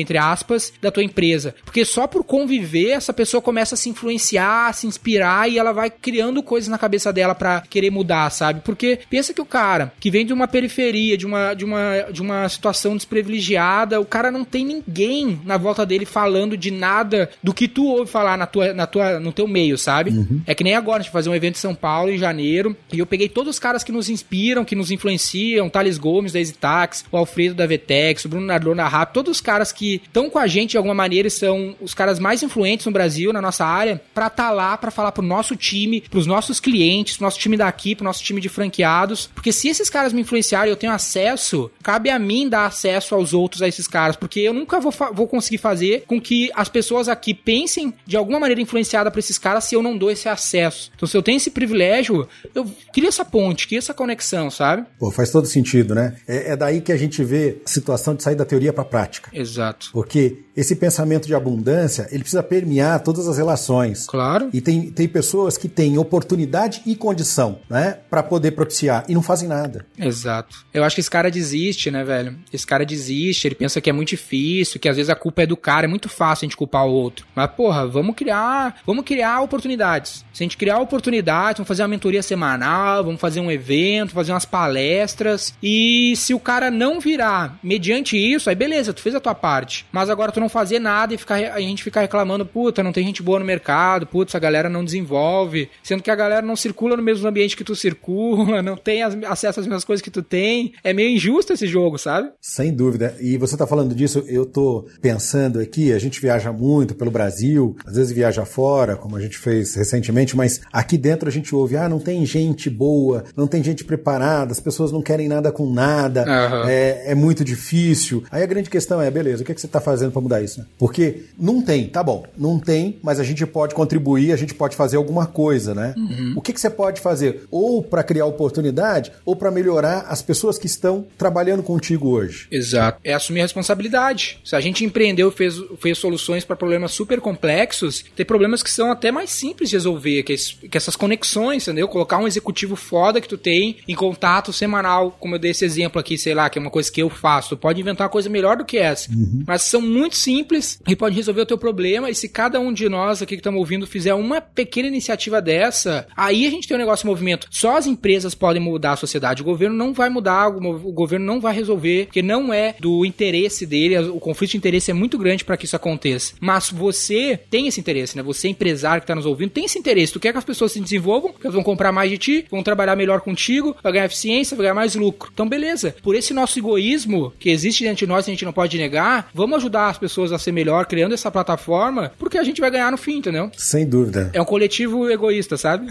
entre 0.00 0.18
aspas, 0.18 0.72
da 0.80 0.90
tua 0.90 1.04
empresa. 1.04 1.54
Porque 1.64 1.84
só 1.84 2.06
por 2.06 2.24
conviver, 2.24 2.90
essa 2.90 3.12
pessoa 3.12 3.40
começa 3.42 3.74
a 3.74 3.78
se 3.78 3.88
influenciar, 3.88 4.68
a 4.68 4.72
se 4.72 4.86
inspirar 4.86 5.50
e 5.50 5.58
ela 5.58 5.72
vai 5.72 5.90
criando 5.90 6.42
coisas 6.42 6.68
na 6.68 6.78
cabeça 6.78 7.12
dela 7.12 7.34
para 7.34 7.62
querer 7.62 7.90
mudar, 7.90 8.30
sabe? 8.30 8.60
Porque 8.64 9.00
pensa 9.08 9.32
que 9.34 9.40
o 9.40 9.46
cara 9.46 9.92
que 10.00 10.10
vem 10.10 10.24
de 10.24 10.32
uma 10.32 10.48
periferia, 10.48 11.16
de 11.16 11.26
uma, 11.26 11.54
de 11.54 11.64
uma, 11.64 12.00
de 12.10 12.22
uma 12.22 12.48
situação 12.48 12.96
desprivilegiada, 12.96 14.00
o 14.00 14.04
cara 14.04 14.30
não 14.30 14.44
tem 14.44 14.64
ninguém 14.64 15.40
na 15.50 15.56
volta 15.56 15.84
dele 15.84 16.06
falando 16.06 16.56
de 16.56 16.70
nada 16.70 17.28
do 17.42 17.52
que 17.52 17.66
tu 17.66 17.84
ouve 17.84 18.10
falar 18.10 18.38
na 18.38 18.46
tua, 18.46 18.72
na 18.72 18.86
tua, 18.86 19.18
no 19.18 19.32
teu 19.32 19.48
meio, 19.48 19.76
sabe? 19.76 20.10
Uhum. 20.10 20.40
É 20.46 20.54
que 20.54 20.62
nem 20.62 20.76
agora, 20.76 21.00
a 21.00 21.02
gente 21.02 21.12
vai 21.12 21.20
fazer 21.20 21.30
um 21.30 21.34
evento 21.34 21.56
em 21.56 21.60
São 21.60 21.74
Paulo 21.74 22.10
em 22.10 22.18
janeiro 22.18 22.76
e 22.92 23.00
eu 23.00 23.06
peguei 23.06 23.28
todos 23.28 23.50
os 23.50 23.58
caras 23.58 23.82
que 23.82 23.90
nos 23.90 24.08
inspiram, 24.08 24.64
que 24.64 24.76
nos 24.76 24.92
influenciam, 24.92 25.68
Thales 25.68 25.98
Gomes 25.98 26.32
da 26.32 26.38
EasyTax, 26.38 27.04
o 27.10 27.16
Alfredo 27.16 27.56
da 27.56 27.66
Vetex, 27.66 28.24
o 28.24 28.28
Bruno 28.28 28.46
Nardon 28.46 28.76
da 28.76 28.86
Rap, 28.86 29.12
todos 29.12 29.32
os 29.32 29.40
caras 29.40 29.72
que 29.72 30.00
estão 30.04 30.30
com 30.30 30.38
a 30.38 30.46
gente 30.46 30.70
de 30.70 30.76
alguma 30.76 30.94
maneira 30.94 31.26
e 31.26 31.30
são 31.30 31.74
os 31.80 31.94
caras 31.94 32.20
mais 32.20 32.44
influentes 32.44 32.86
no 32.86 32.92
Brasil, 32.92 33.32
na 33.32 33.42
nossa 33.42 33.64
área, 33.64 34.00
pra 34.14 34.28
estar 34.28 34.44
tá 34.44 34.50
lá, 34.52 34.76
pra 34.76 34.92
falar 34.92 35.10
pro 35.10 35.22
nosso 35.22 35.56
time, 35.56 36.00
pros 36.02 36.26
nossos 36.26 36.60
clientes, 36.60 37.16
pro 37.16 37.24
nosso 37.24 37.40
time 37.40 37.56
daqui, 37.56 37.96
pro 37.96 38.04
nosso 38.04 38.22
time 38.22 38.40
de 38.40 38.48
franqueados, 38.48 39.28
porque 39.34 39.52
se 39.52 39.68
esses 39.68 39.90
caras 39.90 40.12
me 40.12 40.20
influenciarem 40.20 40.70
eu 40.70 40.76
tenho 40.76 40.92
acesso, 40.92 41.70
cabe 41.82 42.08
a 42.08 42.18
mim 42.18 42.48
dar 42.48 42.66
acesso 42.66 43.14
aos 43.16 43.34
outros 43.34 43.62
a 43.62 43.68
esses 43.68 43.88
caras, 43.88 44.14
porque 44.14 44.38
eu 44.38 44.54
nunca 44.54 44.78
vou, 44.78 44.92
vou 45.12 45.26
conseguir 45.26 45.39
fazer 45.58 46.04
com 46.06 46.20
que 46.20 46.50
as 46.54 46.68
pessoas 46.68 47.08
aqui 47.08 47.34
pensem 47.34 47.92
de 48.06 48.16
alguma 48.16 48.40
maneira 48.40 48.60
influenciada 48.60 49.10
por 49.10 49.18
esses 49.18 49.38
caras 49.38 49.64
se 49.64 49.74
eu 49.74 49.82
não 49.82 49.96
dou 49.96 50.10
esse 50.10 50.28
acesso. 50.28 50.90
Então, 50.94 51.08
se 51.08 51.16
eu 51.16 51.22
tenho 51.22 51.36
esse 51.36 51.50
privilégio, 51.50 52.28
eu 52.54 52.66
crio 52.92 53.08
essa 53.08 53.24
ponte, 53.24 53.66
crio 53.66 53.78
essa 53.78 53.94
conexão, 53.94 54.50
sabe? 54.50 54.84
Pô, 54.98 55.10
faz 55.10 55.30
todo 55.30 55.46
sentido, 55.46 55.94
né? 55.94 56.16
É, 56.26 56.52
é 56.52 56.56
daí 56.56 56.80
que 56.80 56.92
a 56.92 56.96
gente 56.96 57.22
vê 57.24 57.58
a 57.64 57.68
situação 57.68 58.14
de 58.14 58.22
sair 58.22 58.34
da 58.34 58.44
teoria 58.44 58.72
pra 58.72 58.84
prática. 58.84 59.30
Exato. 59.32 59.90
Porque 59.92 60.38
esse 60.56 60.76
pensamento 60.76 61.26
de 61.26 61.34
abundância, 61.34 62.06
ele 62.10 62.20
precisa 62.20 62.42
permear 62.42 63.02
todas 63.02 63.26
as 63.26 63.38
relações. 63.38 64.06
Claro. 64.06 64.50
E 64.52 64.60
tem, 64.60 64.90
tem 64.90 65.08
pessoas 65.08 65.56
que 65.56 65.68
têm 65.68 65.96
oportunidade 65.96 66.82
e 66.84 66.94
condição, 66.94 67.60
né, 67.68 67.98
para 68.10 68.22
poder 68.22 68.50
propiciar 68.52 69.04
e 69.08 69.14
não 69.14 69.22
fazem 69.22 69.48
nada. 69.48 69.86
Exato. 69.98 70.66
Eu 70.72 70.84
acho 70.84 70.96
que 70.96 71.00
esse 71.00 71.10
cara 71.10 71.30
desiste, 71.30 71.90
né, 71.90 72.04
velho? 72.04 72.36
Esse 72.52 72.66
cara 72.66 72.84
desiste, 72.84 73.48
ele 73.48 73.54
pensa 73.54 73.80
que 73.80 73.88
é 73.88 73.92
muito 73.92 74.10
difícil, 74.10 74.80
que 74.80 74.88
às 74.88 74.96
vezes 74.96 75.08
a 75.08 75.14
culpa 75.14 75.29
é 75.36 75.46
do 75.46 75.56
cara, 75.56 75.86
é 75.86 75.88
muito 75.88 76.08
fácil 76.08 76.44
a 76.44 76.46
gente 76.46 76.56
culpar 76.56 76.86
o 76.86 76.92
outro. 76.92 77.26
Mas, 77.34 77.50
porra, 77.50 77.86
vamos 77.86 78.14
criar, 78.14 78.80
vamos 78.86 79.04
criar 79.04 79.40
oportunidades. 79.40 80.24
Se 80.32 80.42
a 80.42 80.44
gente 80.44 80.56
criar 80.56 80.78
oportunidades, 80.78 81.58
vamos 81.58 81.68
fazer 81.68 81.82
uma 81.82 81.88
mentoria 81.88 82.22
semanal, 82.22 83.04
vamos 83.04 83.20
fazer 83.20 83.40
um 83.40 83.50
evento, 83.50 84.12
fazer 84.12 84.32
umas 84.32 84.44
palestras. 84.44 85.54
E 85.62 86.14
se 86.16 86.34
o 86.34 86.40
cara 86.40 86.70
não 86.70 87.00
virar 87.00 87.58
mediante 87.62 88.16
isso, 88.16 88.48
aí 88.48 88.56
beleza, 88.56 88.92
tu 88.92 89.00
fez 89.00 89.14
a 89.14 89.20
tua 89.20 89.34
parte. 89.34 89.86
Mas 89.92 90.10
agora 90.10 90.32
tu 90.32 90.40
não 90.40 90.48
fazer 90.48 90.78
nada 90.78 91.14
e 91.14 91.18
ficar, 91.18 91.36
a 91.36 91.60
gente 91.60 91.82
ficar 91.82 92.00
reclamando, 92.00 92.44
puta, 92.44 92.82
não 92.82 92.92
tem 92.92 93.04
gente 93.04 93.22
boa 93.22 93.38
no 93.38 93.44
mercado, 93.44 94.06
puta, 94.06 94.36
a 94.36 94.40
galera 94.40 94.68
não 94.68 94.84
desenvolve, 94.84 95.68
sendo 95.82 96.02
que 96.02 96.10
a 96.10 96.16
galera 96.16 96.44
não 96.44 96.56
circula 96.56 96.96
no 96.96 97.02
mesmo 97.02 97.28
ambiente 97.28 97.56
que 97.56 97.64
tu 97.64 97.76
circula, 97.76 98.62
não 98.62 98.76
tem 98.76 99.02
as, 99.02 99.16
acesso 99.24 99.60
às 99.60 99.66
mesmas 99.66 99.84
coisas 99.84 100.02
que 100.02 100.10
tu 100.10 100.22
tem. 100.22 100.72
É 100.82 100.92
meio 100.92 101.14
injusto 101.14 101.52
esse 101.52 101.66
jogo, 101.66 101.98
sabe? 101.98 102.30
Sem 102.40 102.74
dúvida. 102.74 103.16
E 103.20 103.36
você 103.36 103.56
tá 103.56 103.66
falando 103.66 103.94
disso, 103.94 104.24
eu 104.26 104.44
tô 104.44 104.86
pensando 105.00 105.19
aqui, 105.60 105.92
a 105.92 105.98
gente 105.98 106.20
viaja 106.20 106.52
muito 106.52 106.94
pelo 106.94 107.10
Brasil, 107.10 107.76
às 107.84 107.96
vezes 107.96 108.12
viaja 108.12 108.44
fora, 108.44 108.96
como 108.96 109.16
a 109.16 109.20
gente 109.20 109.38
fez 109.38 109.74
recentemente, 109.74 110.36
mas 110.36 110.60
aqui 110.72 110.96
dentro 110.96 111.28
a 111.28 111.32
gente 111.32 111.54
ouve, 111.54 111.76
ah, 111.76 111.88
não 111.88 111.98
tem 111.98 112.24
gente 112.24 112.68
boa, 112.68 113.24
não 113.36 113.46
tem 113.46 113.62
gente 113.62 113.84
preparada, 113.84 114.52
as 114.52 114.60
pessoas 114.60 114.92
não 114.92 115.02
querem 115.02 115.28
nada 115.28 115.52
com 115.52 115.70
nada, 115.70 116.22
uhum. 116.22 116.68
é, 116.68 117.10
é 117.10 117.14
muito 117.14 117.44
difícil. 117.44 118.24
Aí 118.30 118.42
a 118.42 118.46
grande 118.46 118.70
questão 118.70 119.00
é, 119.00 119.10
beleza, 119.10 119.42
o 119.42 119.46
que, 119.46 119.52
é 119.52 119.54
que 119.54 119.60
você 119.60 119.68
tá 119.68 119.80
fazendo 119.80 120.12
para 120.12 120.20
mudar 120.20 120.42
isso, 120.42 120.60
né? 120.60 120.66
Porque 120.78 121.24
não 121.38 121.62
tem, 121.62 121.88
tá 121.88 122.02
bom, 122.02 122.24
não 122.36 122.58
tem, 122.58 122.98
mas 123.02 123.20
a 123.20 123.24
gente 123.24 123.44
pode 123.46 123.74
contribuir, 123.74 124.32
a 124.32 124.36
gente 124.36 124.54
pode 124.54 124.76
fazer 124.76 124.96
alguma 124.96 125.26
coisa, 125.26 125.74
né? 125.74 125.94
Uhum. 125.96 126.34
O 126.36 126.40
que, 126.40 126.52
que 126.52 126.60
você 126.60 126.70
pode 126.70 127.00
fazer? 127.00 127.46
Ou 127.50 127.82
para 127.82 128.02
criar 128.02 128.26
oportunidade, 128.26 129.12
ou 129.24 129.36
para 129.36 129.50
melhorar 129.50 130.06
as 130.08 130.22
pessoas 130.22 130.58
que 130.58 130.66
estão 130.66 131.06
trabalhando 131.18 131.62
contigo 131.62 132.08
hoje. 132.08 132.46
Exato. 132.50 133.00
É 133.04 133.12
assumir 133.12 133.40
a 133.40 133.44
responsabilidade. 133.44 134.40
Se 134.44 134.56
a 134.56 134.60
gente 134.60 134.84
empreendeu, 135.10 135.30
fez, 135.30 135.62
fez 135.78 135.98
soluções 135.98 136.44
para 136.44 136.56
problemas 136.56 136.92
super 136.92 137.20
complexos, 137.20 138.04
tem 138.16 138.24
problemas 138.26 138.62
que 138.62 138.70
são 138.70 138.90
até 138.90 139.12
mais 139.12 139.30
simples 139.30 139.70
de 139.70 139.76
resolver, 139.76 140.22
que, 140.22 140.34
que 140.34 140.76
essas 140.76 140.96
conexões, 140.96 141.62
entendeu? 141.62 141.88
Colocar 141.88 142.18
um 142.18 142.26
executivo 142.26 142.76
foda 142.76 143.20
que 143.20 143.28
tu 143.28 143.38
tem 143.38 143.76
em 143.86 143.94
contato 143.94 144.52
semanal, 144.52 145.16
como 145.18 145.34
eu 145.34 145.38
dei 145.38 145.50
esse 145.50 145.64
exemplo 145.64 146.00
aqui, 146.00 146.16
sei 146.16 146.34
lá, 146.34 146.48
que 146.48 146.58
é 146.58 146.62
uma 146.62 146.70
coisa 146.70 146.90
que 146.90 147.02
eu 147.02 147.10
faço. 147.10 147.50
Tu 147.50 147.56
pode 147.56 147.80
inventar 147.80 148.06
uma 148.06 148.12
coisa 148.12 148.28
melhor 148.28 148.56
do 148.56 148.64
que 148.64 148.78
essa. 148.78 149.10
Uhum. 149.10 149.44
Mas 149.46 149.62
são 149.62 149.80
muito 149.80 150.16
simples 150.16 150.40
simples 150.40 150.80
e 150.86 150.96
pode 150.96 151.16
resolver 151.16 151.42
o 151.42 151.46
teu 151.46 151.58
problema. 151.58 152.10
E 152.10 152.14
se 152.14 152.28
cada 152.28 152.60
um 152.60 152.72
de 152.72 152.88
nós 152.88 153.22
aqui 153.22 153.34
que 153.34 153.40
estamos 153.40 153.58
ouvindo 153.58 153.86
fizer 153.86 154.14
uma 154.14 154.40
pequena 154.40 154.88
iniciativa 154.88 155.40
dessa, 155.42 156.06
aí 156.16 156.46
a 156.46 156.50
gente 156.50 156.66
tem 156.66 156.76
um 156.76 156.80
negócio 156.80 157.06
em 157.06 157.10
movimento. 157.10 157.46
Só 157.50 157.76
as 157.76 157.86
empresas 157.86 158.34
podem 158.34 158.62
mudar 158.62 158.92
a 158.92 158.96
sociedade. 158.96 159.42
O 159.42 159.44
governo 159.44 159.76
não 159.76 159.92
vai 159.92 160.08
mudar, 160.08 160.48
o 160.48 160.92
governo 160.92 161.26
não 161.26 161.40
vai 161.40 161.54
resolver, 161.54 162.06
porque 162.06 162.22
não 162.22 162.52
é 162.52 162.74
do 162.78 163.04
interesse 163.04 163.66
dele. 163.66 163.98
O 163.98 164.20
conflito 164.20 164.52
de 164.52 164.56
interesse 164.56 164.90
é 164.90 164.94
muito 165.00 165.18
grande 165.18 165.44
para 165.44 165.56
que 165.56 165.64
isso 165.64 165.76
aconteça. 165.76 166.34
Mas 166.40 166.70
você 166.70 167.40
tem 167.50 167.66
esse 167.66 167.80
interesse, 167.80 168.16
né? 168.16 168.22
Você, 168.22 168.48
empresário 168.48 169.00
que 169.00 169.04
está 169.04 169.14
nos 169.14 169.26
ouvindo, 169.26 169.50
tem 169.50 169.64
esse 169.64 169.78
interesse. 169.78 170.12
Tu 170.12 170.20
quer 170.20 170.32
que 170.32 170.38
as 170.38 170.44
pessoas 170.44 170.72
se 170.72 170.80
desenvolvam, 170.80 171.32
que 171.32 171.46
elas 171.46 171.54
vão 171.54 171.64
comprar 171.64 171.90
mais 171.90 172.10
de 172.10 172.18
ti, 172.18 172.46
vão 172.50 172.62
trabalhar 172.62 172.94
melhor 172.94 173.20
contigo, 173.20 173.76
vai 173.82 173.92
ganhar 173.92 174.04
eficiência, 174.04 174.56
vai 174.56 174.64
ganhar 174.64 174.74
mais 174.74 174.94
lucro. 174.94 175.30
Então, 175.32 175.48
beleza. 175.48 175.94
Por 176.02 176.14
esse 176.14 176.32
nosso 176.32 176.58
egoísmo 176.58 177.32
que 177.38 177.50
existe 177.50 177.82
dentro 177.82 177.98
de 177.98 178.06
nós, 178.06 178.26
a 178.26 178.30
gente 178.30 178.44
não 178.44 178.52
pode 178.52 178.76
negar, 178.78 179.30
vamos 179.34 179.56
ajudar 179.56 179.88
as 179.88 179.98
pessoas 179.98 180.20
pessoas 180.20 180.32
a 180.32 180.38
ser 180.38 180.52
melhor 180.52 180.86
criando 180.86 181.14
essa 181.14 181.30
plataforma, 181.30 182.12
porque 182.18 182.36
a 182.36 182.42
gente 182.42 182.60
vai 182.60 182.70
ganhar 182.70 182.90
no 182.90 182.98
fim, 182.98 183.18
entendeu? 183.18 183.50
Sem 183.56 183.86
dúvida. 183.86 184.30
É 184.32 184.40
um 184.40 184.44
coletivo 184.44 185.08
egoísta, 185.08 185.56
sabe? 185.56 185.86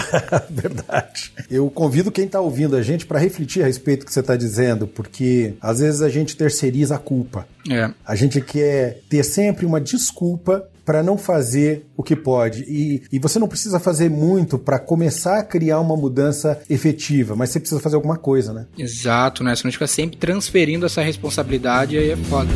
Verdade. 0.48 1.32
Eu 1.50 1.68
convido 1.70 2.10
quem 2.10 2.26
está 2.26 2.40
ouvindo 2.40 2.76
a 2.76 2.82
gente 2.82 3.04
para 3.04 3.18
refletir 3.18 3.62
a 3.62 3.66
respeito 3.66 4.00
do 4.00 4.06
que 4.06 4.12
você 4.12 4.20
está 4.20 4.36
dizendo, 4.36 4.86
porque 4.86 5.54
às 5.60 5.80
vezes 5.80 6.02
a 6.02 6.08
gente 6.08 6.36
terceiriza 6.36 6.94
a 6.94 6.98
culpa. 6.98 7.46
É. 7.70 7.90
A 8.06 8.14
gente 8.14 8.40
quer 8.54 9.00
ter 9.08 9.24
sempre 9.24 9.66
uma 9.66 9.80
desculpa 9.80 10.68
para 10.84 11.02
não 11.02 11.18
fazer 11.18 11.86
o 11.96 12.02
que 12.02 12.14
pode. 12.14 12.62
E, 12.68 13.02
e 13.10 13.18
você 13.18 13.38
não 13.38 13.48
precisa 13.48 13.80
fazer 13.80 14.10
muito 14.10 14.58
para 14.58 14.78
começar 14.78 15.38
a 15.38 15.42
criar 15.42 15.80
uma 15.80 15.96
mudança 15.96 16.60
efetiva, 16.70 17.34
mas 17.34 17.50
você 17.50 17.58
precisa 17.58 17.80
fazer 17.80 17.96
alguma 17.96 18.16
coisa, 18.16 18.52
né? 18.52 18.66
Exato, 18.78 19.42
né? 19.42 19.56
Se 19.56 19.64
não 19.64 19.72
fica 19.72 19.86
sempre 19.86 20.18
transferindo 20.18 20.86
essa 20.86 21.02
responsabilidade, 21.02 21.98
aí 21.98 22.10
é 22.10 22.16
foda. 22.16 22.50